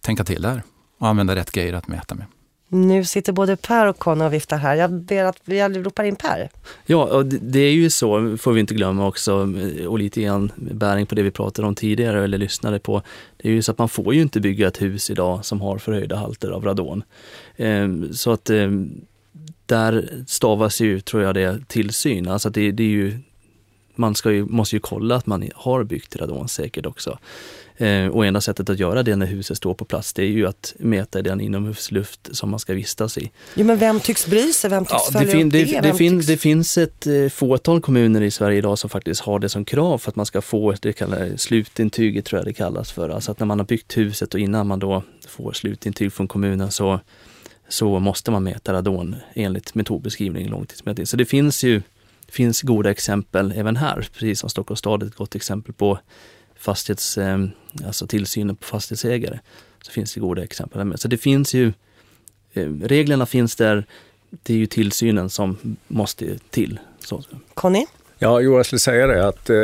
tänka 0.00 0.24
till 0.24 0.42
där 0.42 0.62
och 0.98 1.08
använda 1.08 1.36
rätt 1.36 1.52
grejer 1.52 1.72
att 1.72 1.88
mäta 1.88 2.14
med. 2.14 2.26
Nu 2.72 3.04
sitter 3.04 3.32
både 3.32 3.56
Per 3.56 3.86
och 3.86 3.98
Conny 3.98 4.24
och 4.24 4.32
viftar 4.32 4.56
här. 4.56 4.76
Jag 4.76 4.92
ber 4.92 5.24
att 5.24 5.40
vi 5.44 5.62
ropar 5.62 6.04
in 6.04 6.16
Per. 6.16 6.48
Ja, 6.86 7.04
och 7.04 7.26
det 7.26 7.60
är 7.60 7.72
ju 7.72 7.90
så, 7.90 8.36
får 8.36 8.52
vi 8.52 8.60
inte 8.60 8.74
glömma 8.74 9.06
också, 9.06 9.54
och 9.86 9.98
lite 9.98 10.22
grann 10.22 10.52
bäring 10.56 11.06
på 11.06 11.14
det 11.14 11.22
vi 11.22 11.30
pratade 11.30 11.68
om 11.68 11.74
tidigare 11.74 12.24
eller 12.24 12.38
lyssnade 12.38 12.78
på. 12.78 13.02
Det 13.36 13.48
är 13.48 13.52
ju 13.52 13.62
så 13.62 13.72
att 13.72 13.78
man 13.78 13.88
får 13.88 14.14
ju 14.14 14.22
inte 14.22 14.40
bygga 14.40 14.68
ett 14.68 14.82
hus 14.82 15.10
idag 15.10 15.44
som 15.44 15.60
har 15.60 15.78
förhöjda 15.78 16.16
halter 16.16 16.50
av 16.50 16.64
radon. 16.64 17.02
Ehm, 17.56 18.12
så 18.12 18.32
att 18.32 18.50
ehm, 18.50 19.00
där 19.66 20.24
stavas 20.26 20.80
ju, 20.80 21.00
tror 21.00 21.22
jag, 21.22 21.34
det 21.34 21.68
tillsyn. 21.68 22.28
Alltså 22.28 22.50
det, 22.50 22.72
det 22.72 22.82
är 22.82 22.88
ju, 22.88 23.18
man 23.94 24.14
ska 24.14 24.32
ju, 24.32 24.44
måste 24.44 24.76
ju 24.76 24.80
kolla 24.80 25.16
att 25.16 25.26
man 25.26 25.50
har 25.54 25.84
byggt 25.84 26.16
radonsäkert 26.16 26.86
också. 26.86 27.18
Eh, 27.80 28.06
och 28.06 28.26
enda 28.26 28.40
sättet 28.40 28.70
att 28.70 28.78
göra 28.78 29.02
det 29.02 29.16
när 29.16 29.26
huset 29.26 29.56
står 29.56 29.74
på 29.74 29.84
plats 29.84 30.12
det 30.12 30.22
är 30.22 30.26
ju 30.26 30.46
att 30.46 30.74
mäta 30.78 31.22
den 31.22 31.40
inomhusluft 31.40 32.36
som 32.36 32.50
man 32.50 32.58
ska 32.58 32.74
vistas 32.74 33.18
i. 33.18 33.30
Jo 33.54 33.64
men 33.66 33.78
vem 33.78 34.00
tycks 34.00 34.26
bry 34.26 34.52
sig? 34.52 34.70
Vem 34.70 34.84
tycks 34.84 35.02
ja, 35.12 35.20
det, 35.20 35.26
fin, 35.26 35.48
det? 35.48 35.64
Det, 35.64 35.80
det, 35.80 35.94
fin, 35.94 36.18
tycks... 36.18 36.26
det, 36.26 36.36
finns 36.36 36.78
ett 36.78 37.06
eh, 37.06 37.28
fåtal 37.28 37.80
kommuner 37.80 38.20
i 38.20 38.30
Sverige 38.30 38.58
idag 38.58 38.78
som 38.78 38.90
faktiskt 38.90 39.20
har 39.20 39.38
det 39.38 39.48
som 39.48 39.64
krav 39.64 39.98
för 39.98 40.10
att 40.10 40.16
man 40.16 40.26
ska 40.26 40.40
få 40.40 40.74
det 40.80 40.92
kallar, 40.92 41.36
slutintyget 41.36 42.24
tror 42.24 42.38
jag 42.38 42.46
det 42.46 42.52
kallas 42.52 42.92
för. 42.92 43.08
Alltså 43.08 43.32
att 43.32 43.38
när 43.38 43.46
man 43.46 43.58
har 43.58 43.66
byggt 43.66 43.96
huset 43.96 44.34
och 44.34 44.40
innan 44.40 44.66
man 44.66 44.78
då 44.78 45.02
får 45.28 45.52
slutintyg 45.52 46.12
från 46.12 46.28
kommunen 46.28 46.70
så, 46.70 47.00
så 47.68 47.98
måste 47.98 48.30
man 48.30 48.42
mäta 48.42 48.72
radon 48.72 49.16
enligt 49.34 49.74
metodbeskrivning 49.74 50.48
långtidsmätning. 50.48 51.06
Så 51.06 51.16
det 51.16 51.24
finns 51.24 51.64
ju 51.64 51.82
finns 52.28 52.62
goda 52.62 52.90
exempel 52.90 53.52
även 53.56 53.76
här, 53.76 54.08
precis 54.12 54.40
som 54.40 54.50
Stockholms 54.50 54.78
stad 54.78 55.02
är 55.02 55.06
ett 55.06 55.14
gott 55.14 55.34
exempel 55.34 55.74
på 55.74 55.98
fastighets, 56.60 57.18
ehm, 57.18 57.50
alltså 57.86 58.06
tillsynen 58.06 58.56
på 58.56 58.66
fastighetsägare. 58.66 59.38
Så 59.82 59.92
finns 59.92 60.14
det 60.14 60.20
goda 60.20 60.42
exempel 60.42 60.84
med. 60.84 61.00
Så 61.00 61.08
det 61.08 61.18
finns 61.18 61.54
ju, 61.54 61.72
ehm, 62.54 62.82
reglerna 62.84 63.26
finns 63.26 63.56
där, 63.56 63.84
det 64.30 64.54
är 64.54 64.58
ju 64.58 64.66
tillsynen 64.66 65.30
som 65.30 65.76
måste 65.88 66.38
till. 66.38 66.78
Så. 66.98 67.22
Conny? 67.54 67.86
Ja, 68.22 68.40
jo, 68.40 68.56
jag 68.56 68.66
skulle 68.66 68.80
säga 68.80 69.06
det 69.06 69.28
att 69.28 69.50
eh, 69.50 69.56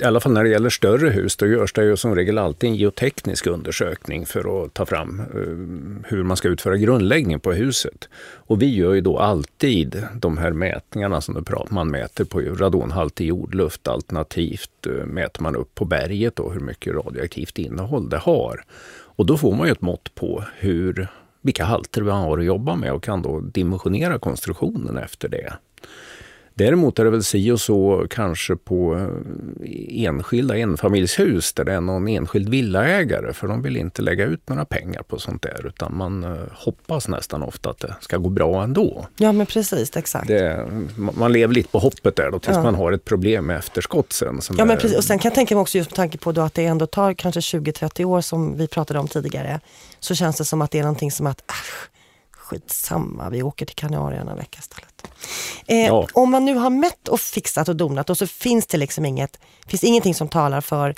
i 0.00 0.04
alla 0.04 0.20
fall 0.20 0.32
när 0.32 0.44
det 0.44 0.50
gäller 0.50 0.70
större 0.70 1.08
hus, 1.08 1.36
då 1.36 1.46
görs 1.46 1.72
det 1.72 1.84
ju 1.84 1.96
som 1.96 2.14
regel 2.14 2.38
alltid 2.38 2.70
en 2.70 2.76
geoteknisk 2.76 3.46
undersökning 3.46 4.26
för 4.26 4.64
att 4.64 4.74
ta 4.74 4.86
fram 4.86 5.20
eh, 5.20 6.06
hur 6.10 6.22
man 6.22 6.36
ska 6.36 6.48
utföra 6.48 6.76
grundläggning 6.76 7.40
på 7.40 7.52
huset. 7.52 8.08
Och 8.34 8.62
vi 8.62 8.74
gör 8.74 8.94
ju 8.94 9.00
då 9.00 9.18
alltid 9.18 10.02
de 10.14 10.38
här 10.38 10.52
mätningarna 10.52 11.20
som 11.20 11.34
du 11.34 11.42
pratar 11.42 11.74
Man 11.74 11.90
mäter 11.90 12.24
på 12.24 12.40
radonhalt 12.40 13.20
i 13.20 13.24
jordluft 13.24 13.88
alternativt 13.88 14.86
eh, 14.86 15.06
mäter 15.06 15.42
man 15.42 15.56
upp 15.56 15.74
på 15.74 15.84
berget 15.84 16.36
då 16.36 16.50
hur 16.50 16.60
mycket 16.60 16.94
radioaktivt 16.94 17.58
innehåll 17.58 18.08
det 18.08 18.18
har. 18.18 18.64
Och 19.16 19.26
då 19.26 19.36
får 19.36 19.54
man 19.54 19.66
ju 19.66 19.72
ett 19.72 19.80
mått 19.80 20.14
på 20.14 20.44
hur, 20.58 21.08
vilka 21.42 21.64
halter 21.64 22.02
vi 22.02 22.10
har 22.10 22.38
att 22.38 22.44
jobba 22.44 22.76
med 22.76 22.92
och 22.92 23.02
kan 23.02 23.22
då 23.22 23.40
dimensionera 23.40 24.18
konstruktionen 24.18 24.98
efter 24.98 25.28
det. 25.28 25.52
Däremot 26.56 26.98
är 26.98 27.04
det 27.04 27.10
väl 27.10 27.24
si 27.24 27.50
och 27.50 27.60
så 27.60 28.06
kanske 28.10 28.56
på 28.56 28.94
eh, 28.94 30.04
enskilda 30.04 30.56
enfamiljshus 30.58 31.52
där 31.52 31.64
det 31.64 31.72
är 31.72 31.80
någon 31.80 32.08
enskild 32.08 32.48
villaägare 32.48 33.32
för 33.32 33.48
de 33.48 33.62
vill 33.62 33.76
inte 33.76 34.02
lägga 34.02 34.24
ut 34.24 34.48
några 34.48 34.64
pengar 34.64 35.02
på 35.02 35.18
sånt 35.18 35.42
där 35.42 35.66
utan 35.66 35.96
man 35.96 36.24
eh, 36.24 36.30
hoppas 36.52 37.08
nästan 37.08 37.42
ofta 37.42 37.70
att 37.70 37.78
det 37.78 37.94
ska 38.00 38.16
gå 38.16 38.28
bra 38.28 38.62
ändå. 38.62 39.06
Ja 39.16 39.32
men 39.32 39.46
precis, 39.46 39.96
exakt. 39.96 40.28
Det, 40.28 40.66
man 40.96 41.32
lever 41.32 41.54
lite 41.54 41.68
på 41.68 41.78
hoppet 41.78 42.16
där 42.16 42.30
då 42.30 42.38
tills 42.38 42.56
ja. 42.56 42.62
man 42.62 42.74
har 42.74 42.92
ett 42.92 43.04
problem 43.04 43.46
med 43.46 43.58
efterskott 43.58 44.12
sen. 44.12 44.40
ja 44.58 44.64
men 44.64 44.76
precis 44.76 44.96
och 44.96 45.04
sen 45.04 45.18
kan 45.18 45.28
jag 45.28 45.34
tänka 45.34 45.54
mig 45.54 45.62
också 45.62 45.78
just 45.78 45.90
med 45.90 45.96
tanke 45.96 46.18
på 46.18 46.32
då 46.32 46.40
att 46.40 46.54
det 46.54 46.64
ändå 46.64 46.86
tar 46.86 47.14
kanske 47.14 47.40
20-30 47.40 48.04
år 48.04 48.20
som 48.20 48.56
vi 48.56 48.68
pratade 48.68 49.00
om 49.00 49.08
tidigare 49.08 49.60
så 50.00 50.14
känns 50.14 50.36
det 50.36 50.44
som 50.44 50.62
att 50.62 50.70
det 50.70 50.78
är 50.78 50.82
någonting 50.82 51.10
som 51.10 51.26
att 51.26 51.50
äsch, 51.50 51.90
skitsamma, 52.30 53.30
vi 53.30 53.42
åker 53.42 53.66
till 53.66 53.76
Kanarieöarna 53.76 54.30
en 54.30 54.36
vecka 54.36 54.58
istället. 54.58 54.93
Eh, 55.66 55.86
ja. 55.86 56.06
Om 56.12 56.30
man 56.30 56.44
nu 56.44 56.54
har 56.54 56.70
mätt 56.70 57.08
och 57.08 57.20
fixat 57.20 57.68
och 57.68 57.76
donat 57.76 58.10
och 58.10 58.18
så 58.18 58.26
finns 58.26 58.66
det 58.66 58.78
liksom 58.78 59.04
inget, 59.04 59.38
finns 59.66 59.84
ingenting 59.84 60.14
som 60.14 60.28
talar 60.28 60.60
för 60.60 60.94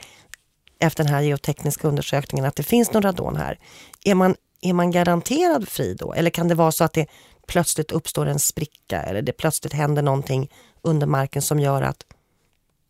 efter 0.78 1.04
den 1.04 1.12
här 1.12 1.20
geotekniska 1.20 1.88
undersökningen 1.88 2.44
att 2.44 2.56
det 2.56 2.62
finns 2.62 2.92
någon 2.92 3.02
radon 3.02 3.36
här. 3.36 3.58
Är 4.04 4.14
man, 4.14 4.34
är 4.62 4.72
man 4.72 4.90
garanterad 4.90 5.68
fri 5.68 5.94
då? 5.94 6.12
Eller 6.12 6.30
kan 6.30 6.48
det 6.48 6.54
vara 6.54 6.72
så 6.72 6.84
att 6.84 6.92
det 6.92 7.06
plötsligt 7.46 7.92
uppstår 7.92 8.26
en 8.26 8.38
spricka 8.38 9.02
eller 9.02 9.22
det 9.22 9.32
plötsligt 9.32 9.72
händer 9.72 10.02
någonting 10.02 10.50
under 10.82 11.06
marken 11.06 11.42
som 11.42 11.60
gör 11.60 11.82
att 11.82 12.04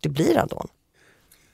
det 0.01 0.09
blir 0.09 0.34
radon? 0.34 0.68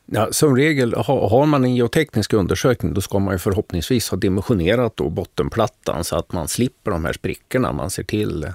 Ja, 0.06 0.28
som 0.32 0.56
regel, 0.56 0.94
har 0.94 1.46
man 1.46 1.64
en 1.64 1.74
geoteknisk 1.74 2.32
undersökning 2.32 2.94
då 2.94 3.00
ska 3.00 3.18
man 3.18 3.34
ju 3.34 3.38
förhoppningsvis 3.38 4.08
ha 4.08 4.18
dimensionerat 4.18 4.96
då 4.96 5.08
bottenplattan 5.08 6.04
så 6.04 6.16
att 6.16 6.32
man 6.32 6.48
slipper 6.48 6.90
de 6.90 7.04
här 7.04 7.12
sprickorna. 7.12 7.72
Man 7.72 7.90
ser 7.90 8.04
till 8.04 8.52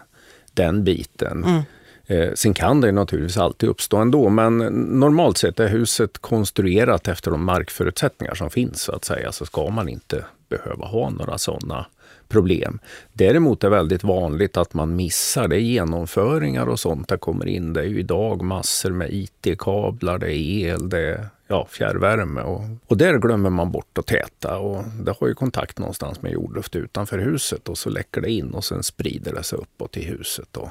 den 0.58 0.84
biten. 0.84 1.44
Mm. 1.44 1.62
Eh, 2.08 2.34
sen 2.34 2.54
kan 2.54 2.82
det 2.82 2.92
naturligtvis 2.92 3.38
alltid 3.38 3.70
uppstå 3.70 3.98
ändå, 3.98 4.30
men 4.30 4.58
normalt 5.00 5.38
sett 5.38 5.60
är 5.60 5.68
huset 5.68 6.18
konstruerat 6.18 7.08
efter 7.08 7.32
de 7.32 7.46
markförutsättningar 7.46 8.36
som 8.36 8.50
finns 8.50 8.82
så 8.82 8.92
att 8.92 9.06
säga, 9.06 9.32
så 9.32 9.46
ska 9.46 9.70
man 9.70 9.90
inte 9.90 10.26
behöva 10.50 10.86
ha 10.86 11.10
några 11.10 11.38
sådana 11.38 11.86
problem. 12.28 12.80
Däremot 13.14 13.64
är 13.64 13.70
det 13.70 13.76
väldigt 13.76 14.04
vanligt 14.04 14.58
att 14.58 14.74
man 14.74 14.96
missar, 14.96 15.48
det 15.48 15.56
är 15.56 15.60
genomföringar 15.60 16.68
och 16.68 16.80
sånt 16.80 17.08
där 17.08 17.18
kommer 17.18 17.46
in. 17.48 17.74
Det 17.74 17.82
är 17.82 17.86
ju 17.86 18.00
idag 18.00 18.42
massor 18.42 18.92
med 18.92 19.14
IT-kablar, 19.14 20.18
det 20.18 20.34
är 20.34 20.68
el, 20.68 20.90
det 20.90 21.00
är 21.00 21.30
ja, 21.48 21.68
fjärrvärme 21.70 22.42
och, 22.42 22.62
och 22.88 22.98
där 22.98 23.18
glömmer 23.18 23.50
man 23.50 23.72
bort 23.72 23.98
att 23.98 24.06
täta 24.06 24.58
och 24.58 24.84
det 25.02 25.16
har 25.20 25.28
ju 25.28 25.34
kontakt 25.34 25.80
någonstans 25.80 26.22
med 26.22 26.32
jordluft 26.32 26.76
utanför 26.76 27.18
huset 27.18 27.70
och 27.70 27.78
så 27.78 27.90
läcker 27.90 28.22
det 28.22 28.32
in 28.32 28.54
och 28.54 28.64
sen 28.64 28.84
sprider 28.84 29.34
det 29.34 29.44
sig 29.44 29.60
uppåt 29.60 29.98
i 29.98 30.04
huset. 30.04 30.58
Och, 30.58 30.70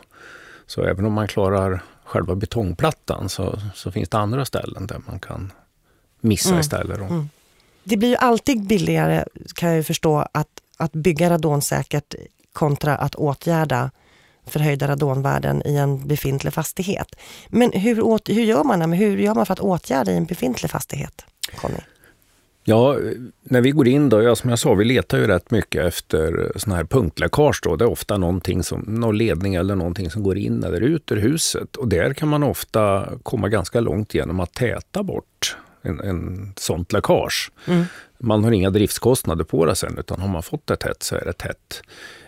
så 0.66 0.82
även 0.82 1.04
om 1.04 1.12
man 1.12 1.28
klarar 1.28 1.82
själva 2.04 2.34
betongplattan 2.34 3.28
så, 3.28 3.59
så 3.74 3.92
finns 3.92 4.09
det 4.09 4.18
andra 4.18 4.44
ställen 4.44 4.86
där 4.86 5.00
man 5.07 5.20
kan 5.20 5.52
missa 6.20 6.48
mm. 6.48 6.61
istället. 6.61 6.98
Mm. 6.98 7.28
Det 7.84 7.96
blir 7.96 8.09
ju 8.09 8.16
alltid 8.16 8.66
billigare 8.66 9.24
kan 9.54 9.74
jag 9.74 9.86
förstå 9.86 10.26
att, 10.32 10.48
att 10.77 10.93
bygga 10.93 11.31
radonsäkert 11.31 12.14
kontra 12.53 12.97
att 12.97 13.14
åtgärda 13.14 13.91
förhöjda 14.47 14.89
radonvärden 14.89 15.62
i 15.66 15.77
en 15.77 16.09
befintlig 16.09 16.53
fastighet. 16.53 17.09
Men 17.49 17.72
hur, 17.72 17.95
hur, 18.35 18.45
gör 18.45 18.64
man, 18.64 18.93
hur 18.93 19.16
gör 19.16 19.35
man 19.35 19.47
för 19.47 19.53
att 19.53 19.61
åtgärda 19.61 20.12
i 20.12 20.16
en 20.16 20.24
befintlig 20.24 20.70
fastighet? 20.70 21.24
Conny? 21.57 21.79
Ja, 22.68 22.99
när 23.43 23.61
vi 23.61 23.70
går 23.70 23.89
in 23.89 24.09
då, 24.09 24.22
ja, 24.22 24.37
som 24.37 24.51
jag 24.51 24.59
sa, 24.59 24.74
vi 24.74 24.85
letar 24.85 25.18
ju 25.18 25.27
rätt 25.27 25.51
mycket 25.51 25.85
efter 25.85 26.53
sådana 26.57 26.77
här 26.77 26.85
punktläckage 26.85 27.61
då. 27.62 27.77
Det 27.77 27.85
är 27.85 27.91
ofta 27.91 28.18
någonting 28.18 28.62
som, 28.62 28.81
någon 28.81 29.18
ledning 29.18 29.55
eller 29.55 29.74
någonting 29.74 30.11
som 30.11 30.22
går 30.22 30.39
in 30.39 30.64
eller 30.64 30.81
ut 30.81 31.12
ur 31.12 31.16
huset. 31.16 31.77
Och 31.77 31.89
där 31.89 32.14
kan 32.14 32.29
man 32.29 32.43
ofta 32.43 33.09
komma 33.22 33.49
ganska 33.49 33.81
långt 33.81 34.14
genom 34.14 34.41
att 34.41 34.55
täta 34.55 35.03
bort 35.03 35.57
en, 35.83 36.01
en 36.01 36.53
sånt 36.57 36.93
läckage. 36.93 37.51
Mm. 37.66 37.85
Man 38.18 38.44
har 38.44 38.52
inga 38.52 38.70
driftskostnader 38.70 39.44
på 39.44 39.66
det 39.66 39.74
sen, 39.74 39.98
utan 39.98 40.20
har 40.20 40.28
man 40.28 40.42
fått 40.42 40.66
det 40.66 40.76
tätt 40.76 41.02
så 41.02 41.16
är 41.16 41.24
det 41.24 41.32
tätt. 41.32 41.82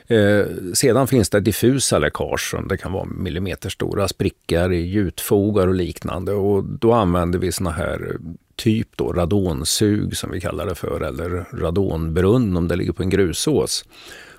Eh, 0.07 0.47
sedan 0.75 1.07
finns 1.07 1.31
det 1.31 1.41
diffusa 1.41 1.99
läckage 1.99 2.51
som 2.51 2.69
det 2.69 2.77
kan 2.77 2.93
vara 2.93 3.05
millimeterstora 3.05 4.09
sprickor 4.09 4.73
i 4.73 4.87
gjutfogar 4.87 5.69
och 5.69 5.75
liknande. 5.75 6.33
Och 6.33 6.65
då 6.65 6.93
använder 6.93 7.39
vi 7.39 7.53
såna 7.53 7.71
här 7.71 8.17
typ 8.57 8.89
då 8.97 9.13
radonsug 9.13 10.17
som 10.17 10.31
vi 10.31 10.41
kallar 10.41 10.67
det 10.67 10.75
för, 10.75 11.01
eller 11.01 11.45
radonbrunn 11.53 12.57
om 12.57 12.69
det 12.69 12.77
ligger 12.77 12.93
på 12.93 13.03
en 13.03 13.11
grusås. 13.11 13.85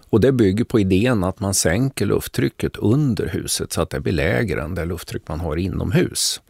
Och 0.10 0.22
det 0.22 0.32
bygger 0.32 0.66
på 0.66 0.80
idén 0.80 1.24
att 1.24 1.40
man 1.40 1.54
sänker 1.54 2.06
lufttrycket 2.06 2.78
under 2.78 3.28
huset 3.28 3.74
så 3.74 3.82
att 3.82 3.90
det 3.90 4.00
blir 4.00 4.14
lägre 4.14 4.62
än 4.62 4.76
det 4.76 4.86
lufttryck 4.86 5.28
man 5.28 5.40
har 5.40 5.58
inomhus. 5.58 6.42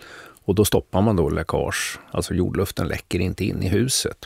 Och 0.45 0.55
då 0.55 0.65
stoppar 0.65 1.01
man 1.01 1.15
då 1.15 1.29
läckage, 1.29 1.99
alltså 2.11 2.33
jordluften 2.33 2.87
läcker 2.87 3.19
inte 3.19 3.45
in 3.45 3.63
i 3.63 3.67
huset. 3.67 4.25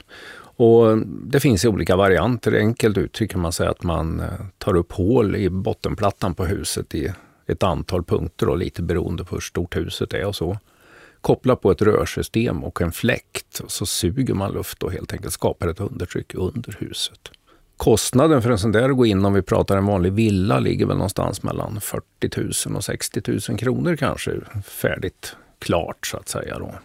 Och 0.55 0.97
det 1.05 1.39
finns 1.39 1.65
olika 1.65 1.95
varianter. 1.95 2.53
Enkelt 2.53 2.97
uttryckt 2.97 3.31
kan 3.31 3.41
man 3.41 3.51
säga 3.51 3.69
att 3.69 3.83
man 3.83 4.19
eh, 4.19 4.27
tar 4.57 4.75
upp 4.75 4.91
hål 4.91 5.35
i 5.35 5.49
bottenplattan 5.49 6.35
på 6.35 6.45
huset 6.45 6.95
i 6.95 7.13
ett 7.47 7.63
antal 7.63 8.03
punkter, 8.03 8.49
och 8.49 8.57
lite 8.57 8.81
beroende 8.81 9.23
på 9.23 9.35
hur 9.35 9.41
stort 9.41 9.75
huset 9.75 10.13
är 10.13 10.25
och 10.25 10.35
så. 10.35 10.57
Kopplar 11.21 11.55
på 11.55 11.71
ett 11.71 11.81
rörsystem 11.81 12.63
och 12.63 12.81
en 12.81 12.91
fläkt 12.91 13.59
och 13.59 13.71
så 13.71 13.85
suger 13.85 14.33
man 14.33 14.51
luft 14.51 14.83
och 14.83 14.91
helt 14.91 15.13
enkelt 15.13 15.33
skapar 15.33 15.67
ett 15.67 15.79
undertryck 15.79 16.35
under 16.35 16.77
huset. 16.79 17.31
Kostnaden 17.77 18.41
för 18.41 18.51
en 18.51 18.57
sån 18.57 18.71
där 18.71 18.89
att 18.89 18.97
gå 18.97 19.05
in 19.05 19.25
om 19.25 19.33
vi 19.33 19.41
pratar 19.41 19.77
en 19.77 19.85
vanlig 19.85 20.13
villa 20.13 20.59
ligger 20.59 20.85
väl 20.85 20.97
någonstans 20.97 21.43
mellan 21.43 21.81
40 21.81 22.67
000 22.67 22.75
och 22.75 22.83
60 22.83 23.21
000 23.49 23.59
kronor 23.59 23.95
kanske 23.95 24.31
färdigt 24.65 25.35
klart 25.59 26.07
så 26.07 26.17
att 26.17 26.29
säga. 26.29 26.59
Då. 26.59 26.75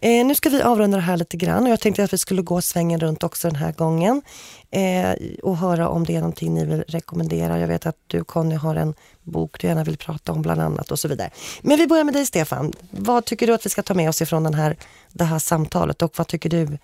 Eh, 0.00 0.26
nu 0.26 0.34
ska 0.34 0.48
vi 0.48 0.62
avrunda 0.62 0.96
det 0.96 1.02
här 1.02 1.16
lite 1.16 1.36
grann 1.36 1.64
och 1.64 1.70
jag 1.70 1.80
tänkte 1.80 2.04
att 2.04 2.12
vi 2.12 2.18
skulle 2.18 2.42
gå 2.42 2.60
svängen 2.60 3.00
runt 3.00 3.22
också 3.22 3.48
den 3.48 3.56
här 3.56 3.72
gången 3.72 4.22
eh, 4.70 5.38
och 5.42 5.56
höra 5.56 5.88
om 5.88 6.04
det 6.04 6.14
är 6.14 6.20
någonting 6.20 6.54
ni 6.54 6.64
vill 6.64 6.84
rekommendera. 6.88 7.58
Jag 7.58 7.68
vet 7.68 7.86
att 7.86 7.96
du 8.06 8.24
Conny 8.24 8.54
har 8.54 8.76
en 8.76 8.94
bok 9.22 9.60
du 9.60 9.66
gärna 9.66 9.84
vill 9.84 9.96
prata 9.96 10.32
om 10.32 10.42
bland 10.42 10.60
annat 10.60 10.90
och 10.90 10.98
så 10.98 11.08
vidare. 11.08 11.30
Men 11.62 11.78
vi 11.78 11.86
börjar 11.86 12.04
med 12.04 12.14
dig 12.14 12.26
Stefan. 12.26 12.72
Vad 12.90 13.24
tycker 13.24 13.46
du 13.46 13.54
att 13.54 13.66
vi 13.66 13.70
ska 13.70 13.82
ta 13.82 13.94
med 13.94 14.08
oss 14.08 14.22
ifrån 14.22 14.42
den 14.42 14.54
här, 14.54 14.76
det 15.12 15.24
här 15.24 15.38
samtalet 15.38 16.02
och 16.02 16.12
vad 16.16 16.26
tycker 16.26 16.48
du 16.48 16.60
är 16.60 16.78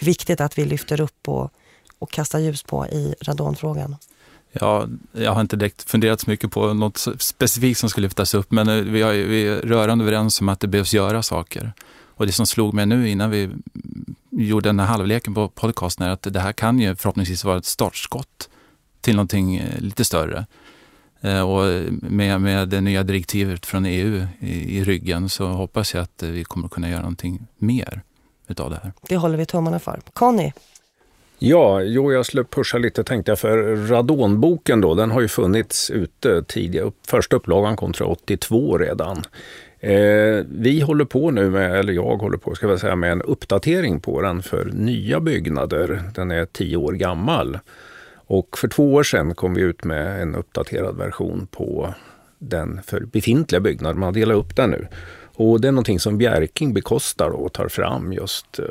viktigt 0.00 0.40
att 0.40 0.58
vi 0.58 0.64
lyfter 0.64 1.00
upp 1.00 1.28
och, 1.28 1.50
och 1.98 2.10
kastar 2.10 2.38
ljus 2.38 2.62
på 2.62 2.86
i 2.86 3.14
radonfrågan? 3.20 3.96
Ja, 4.60 4.86
jag 5.12 5.32
har 5.32 5.40
inte 5.40 5.56
direkt 5.56 5.90
funderat 5.90 6.20
så 6.20 6.30
mycket 6.30 6.50
på 6.50 6.74
något 6.74 7.06
specifikt 7.18 7.80
som 7.80 7.90
ska 7.90 8.00
lyftas 8.00 8.34
upp, 8.34 8.50
men 8.50 8.68
eh, 8.68 8.74
vi, 8.74 9.02
har, 9.02 9.12
vi 9.12 9.48
är 9.48 9.56
rörande 9.56 10.04
överens 10.04 10.40
om 10.40 10.48
att 10.48 10.60
det 10.60 10.68
behövs 10.68 10.94
göra 10.94 11.22
saker. 11.22 11.72
Och 12.16 12.26
det 12.26 12.32
som 12.32 12.46
slog 12.46 12.74
mig 12.74 12.86
nu 12.86 13.08
innan 13.08 13.30
vi 13.30 13.50
gjorde 14.30 14.68
den 14.68 14.80
här 14.80 14.86
halvleken 14.86 15.34
på 15.34 15.48
podcasten 15.48 16.06
är 16.06 16.10
att 16.10 16.22
det 16.22 16.40
här 16.40 16.52
kan 16.52 16.78
ju 16.78 16.96
förhoppningsvis 16.96 17.44
vara 17.44 17.58
ett 17.58 17.64
startskott 17.64 18.48
till 19.00 19.16
någonting 19.16 19.56
eh, 19.56 19.80
lite 19.80 20.04
större. 20.04 20.46
Eh, 21.20 21.50
och 21.50 21.82
med, 21.92 22.40
med 22.40 22.68
det 22.68 22.80
nya 22.80 23.02
direktivet 23.02 23.66
från 23.66 23.86
EU 23.86 24.26
i, 24.40 24.78
i 24.78 24.84
ryggen 24.84 25.28
så 25.28 25.46
hoppas 25.46 25.94
jag 25.94 26.02
att 26.02 26.22
vi 26.22 26.44
kommer 26.44 26.68
kunna 26.68 26.88
göra 26.88 27.00
någonting 27.00 27.46
mer 27.58 28.02
utav 28.48 28.70
det 28.70 28.80
här. 28.82 28.92
Det 29.08 29.16
håller 29.16 29.38
vi 29.38 29.46
tummarna 29.46 29.78
för. 29.78 30.00
Conny? 30.12 30.52
Ja, 31.38 31.82
jo, 31.82 32.12
jag 32.12 32.26
skulle 32.26 32.44
pusha 32.44 32.78
lite 32.78 33.04
tänkte 33.04 33.30
jag 33.30 33.38
för 33.38 33.76
Radonboken 33.76 34.80
då, 34.80 34.94
den 34.94 35.10
har 35.10 35.20
ju 35.20 35.28
funnits 35.28 35.90
ute 35.90 36.42
tidigare. 36.48 36.92
Första 37.06 37.36
upplagan 37.36 37.76
kom 37.76 37.92
tror 37.92 38.08
jag 38.08 38.12
82 38.12 38.78
redan. 38.78 39.22
Eh, 39.84 40.44
vi 40.48 40.80
håller 40.80 41.04
på 41.04 41.30
nu 41.30 41.50
med, 41.50 41.78
eller 41.78 41.92
jag 41.92 42.16
håller 42.16 42.38
på 42.38 42.54
ska 42.54 42.68
jag 42.68 42.80
säga, 42.80 42.96
med 42.96 43.12
en 43.12 43.22
uppdatering 43.22 44.00
på 44.00 44.22
den 44.22 44.42
för 44.42 44.64
nya 44.64 45.20
byggnader. 45.20 46.02
Den 46.14 46.30
är 46.30 46.44
tio 46.44 46.76
år 46.76 46.92
gammal. 46.92 47.58
Och 48.26 48.58
för 48.58 48.68
två 48.68 48.94
år 48.94 49.02
sedan 49.02 49.34
kom 49.34 49.54
vi 49.54 49.62
ut 49.62 49.84
med 49.84 50.22
en 50.22 50.34
uppdaterad 50.34 50.96
version 50.96 51.46
på 51.50 51.94
den 52.38 52.82
för 52.82 53.00
befintliga 53.00 53.60
byggnader. 53.60 53.98
Man 53.98 54.12
delar 54.12 54.34
upp 54.34 54.56
den 54.56 54.70
nu. 54.70 54.86
Och 55.36 55.60
det 55.60 55.68
är 55.68 55.72
någonting 55.72 56.00
som 56.00 56.18
Bjerking 56.18 56.74
bekostar 56.74 57.28
och 57.30 57.52
tar 57.52 57.68
fram 57.68 58.12
just 58.12 58.58
eh, 58.58 58.66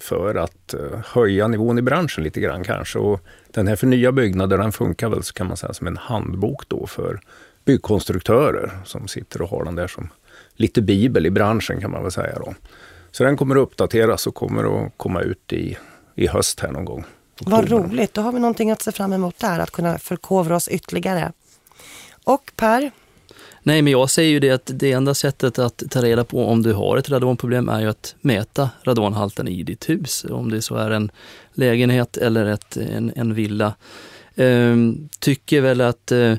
för 0.00 0.34
att 0.34 0.74
eh, 0.74 1.00
höja 1.06 1.48
nivån 1.48 1.78
i 1.78 1.82
branschen 1.82 2.24
lite 2.24 2.40
grann 2.40 2.64
kanske. 2.64 2.98
Och 2.98 3.20
den 3.50 3.66
här 3.66 3.76
för 3.76 3.86
nya 3.86 4.12
byggnader 4.12 4.58
den 4.58 4.72
funkar 4.72 5.08
väl 5.08 5.22
så 5.22 5.34
kan 5.34 5.46
man 5.46 5.56
säga 5.56 5.72
som 5.72 5.86
en 5.86 5.96
handbok 5.96 6.68
då 6.68 6.86
för 6.86 7.20
byggkonstruktörer 7.64 8.70
som 8.84 9.08
sitter 9.08 9.42
och 9.42 9.48
har 9.48 9.64
den 9.64 9.74
där 9.74 9.86
som 9.86 10.08
lite 10.58 10.82
bibel 10.82 11.26
i 11.26 11.30
branschen 11.30 11.80
kan 11.80 11.90
man 11.90 12.02
väl 12.02 12.12
säga 12.12 12.38
då. 12.38 12.54
Så 13.10 13.24
den 13.24 13.36
kommer 13.36 13.56
att 13.56 13.62
uppdateras 13.62 14.26
och 14.26 14.34
kommer 14.34 14.86
att 14.86 14.92
komma 14.96 15.20
ut 15.20 15.52
i, 15.52 15.76
i 16.14 16.26
höst 16.26 16.60
här 16.60 16.72
någon 16.72 16.84
gång. 16.84 17.04
Vad 17.40 17.70
roligt, 17.70 18.14
då 18.14 18.20
har 18.20 18.32
vi 18.32 18.40
någonting 18.40 18.70
att 18.70 18.82
se 18.82 18.92
fram 18.92 19.12
emot 19.12 19.38
där, 19.38 19.58
att 19.58 19.70
kunna 19.70 19.98
förkovra 19.98 20.56
oss 20.56 20.68
ytterligare. 20.68 21.32
Och 22.24 22.52
Per? 22.56 22.90
Nej, 23.62 23.82
men 23.82 23.92
jag 23.92 24.10
säger 24.10 24.30
ju 24.30 24.40
det 24.40 24.50
att 24.50 24.70
det 24.74 24.92
enda 24.92 25.14
sättet 25.14 25.58
att 25.58 25.82
ta 25.90 26.02
reda 26.02 26.24
på 26.24 26.46
om 26.46 26.62
du 26.62 26.72
har 26.72 26.96
ett 26.96 27.10
radonproblem 27.10 27.68
är 27.68 27.80
ju 27.80 27.88
att 27.88 28.14
mäta 28.20 28.70
radonhalten 28.82 29.48
i 29.48 29.62
ditt 29.62 29.88
hus. 29.88 30.24
Om 30.30 30.50
det 30.50 30.62
så 30.62 30.76
är 30.76 30.90
en 30.90 31.10
lägenhet 31.52 32.16
eller 32.16 32.46
ett, 32.46 32.76
en, 32.76 33.12
en 33.16 33.34
villa. 33.34 33.74
Ehm, 34.36 35.08
tycker 35.18 35.60
väl 35.60 35.80
att 35.80 36.12
eh, 36.12 36.34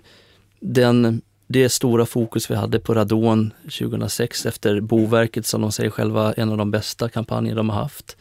den 0.60 1.22
det 1.52 1.70
stora 1.70 2.06
fokus 2.06 2.52
vi 2.52 2.56
hade 2.56 2.80
på 2.80 2.94
radon 2.94 3.54
2006 3.64 4.46
efter 4.46 4.82
Boverket, 4.82 5.46
som 5.46 5.62
de 5.62 5.72
säger 5.72 5.90
själva, 5.90 6.34
en 6.34 6.50
av 6.50 6.58
de 6.58 6.72
bästa 6.72 7.10
kampanjer 7.10 7.56
de 7.56 7.70
har 7.70 7.82
haft 7.82 8.18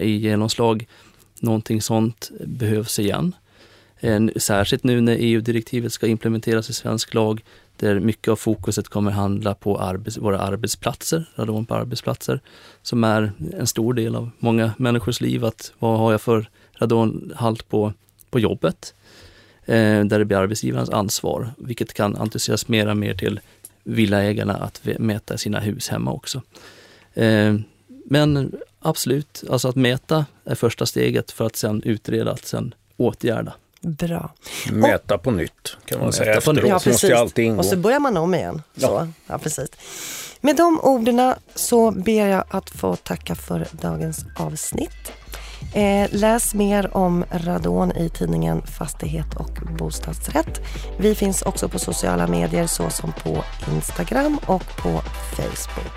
i 0.00 0.16
genomslag. 0.16 0.86
Någonting 1.40 1.82
sånt 1.82 2.30
behövs 2.40 2.98
igen. 2.98 3.34
Särskilt 4.36 4.84
nu 4.84 5.00
när 5.00 5.16
EU-direktivet 5.20 5.92
ska 5.92 6.06
implementeras 6.06 6.70
i 6.70 6.72
svensk 6.72 7.14
lag 7.14 7.44
där 7.76 8.00
mycket 8.00 8.28
av 8.28 8.36
fokuset 8.36 8.88
kommer 8.88 9.10
handla 9.10 9.54
på 9.54 9.80
arbets, 9.80 10.18
våra 10.18 10.38
arbetsplatser, 10.40 11.30
radon 11.36 11.66
på 11.66 11.74
arbetsplatser, 11.74 12.40
som 12.82 13.04
är 13.04 13.32
en 13.58 13.66
stor 13.66 13.94
del 13.94 14.16
av 14.16 14.30
många 14.38 14.72
människors 14.78 15.20
liv. 15.20 15.44
Att 15.44 15.72
vad 15.78 15.98
har 15.98 16.12
jag 16.12 16.20
för 16.20 16.48
radonhalt 16.78 17.68
på, 17.68 17.92
på 18.30 18.40
jobbet? 18.40 18.94
Eh, 19.66 20.04
där 20.04 20.18
det 20.18 20.24
blir 20.24 20.36
arbetsgivarens 20.36 20.90
ansvar, 20.90 21.50
vilket 21.58 21.94
kan 21.94 22.16
entusiasmera 22.16 22.94
mer 22.94 23.14
till 23.14 23.40
villaägarna 23.84 24.54
att 24.54 24.80
mäta 24.98 25.38
sina 25.38 25.60
hus 25.60 25.88
hemma 25.88 26.12
också. 26.12 26.42
Eh, 27.14 27.54
men 28.04 28.52
absolut, 28.80 29.44
alltså 29.50 29.68
att 29.68 29.76
mäta 29.76 30.26
är 30.44 30.54
första 30.54 30.86
steget 30.86 31.30
för 31.30 31.46
att 31.46 31.56
sen 31.56 31.82
utreda, 31.82 32.30
att 32.30 32.44
sen 32.44 32.74
åtgärda. 32.96 33.52
Bra. 33.80 34.34
Mäta 34.72 35.18
på 35.18 35.30
nytt 35.30 35.76
kan 35.84 36.00
man 36.00 36.12
säga 36.12 36.36
efteråt. 36.36 36.68
Ja, 36.68 36.78
precis. 36.78 37.58
Och 37.58 37.64
så 37.64 37.76
börjar 37.76 38.00
man 38.00 38.16
om 38.16 38.34
igen. 38.34 38.62
Så. 38.76 38.86
Ja. 38.86 39.08
ja. 39.26 39.38
precis. 39.38 39.70
Med 40.40 40.56
de 40.56 40.80
orden 40.80 41.34
så 41.54 41.90
ber 41.90 42.26
jag 42.26 42.44
att 42.48 42.70
få 42.70 42.96
tacka 42.96 43.34
för 43.34 43.66
dagens 43.72 44.24
avsnitt. 44.36 45.12
Eh, 45.74 46.08
läs 46.12 46.54
mer 46.54 46.96
om 46.96 47.24
radon 47.30 47.92
i 47.92 48.08
tidningen 48.08 48.62
Fastighet 48.62 49.34
och 49.36 49.50
bostadsrätt. 49.78 50.60
Vi 50.98 51.14
finns 51.14 51.42
också 51.42 51.68
på 51.68 51.78
sociala 51.78 52.26
medier 52.26 52.66
såsom 52.66 53.12
på 53.12 53.44
Instagram 53.74 54.38
och 54.46 54.76
på 54.76 55.00
Facebook. 55.36 55.92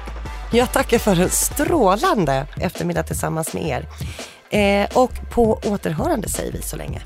Jag 0.51 0.71
tackar 0.71 0.99
för 0.99 1.21
en 1.21 1.29
strålande 1.29 2.47
eftermiddag 2.57 3.03
tillsammans 3.03 3.53
med 3.53 3.63
er. 3.63 3.87
Eh, 4.49 4.97
och 4.97 5.11
på 5.31 5.59
återhörande 5.65 6.29
säger 6.29 6.51
vi 6.51 6.61
så 6.61 6.77
länge. 6.77 7.01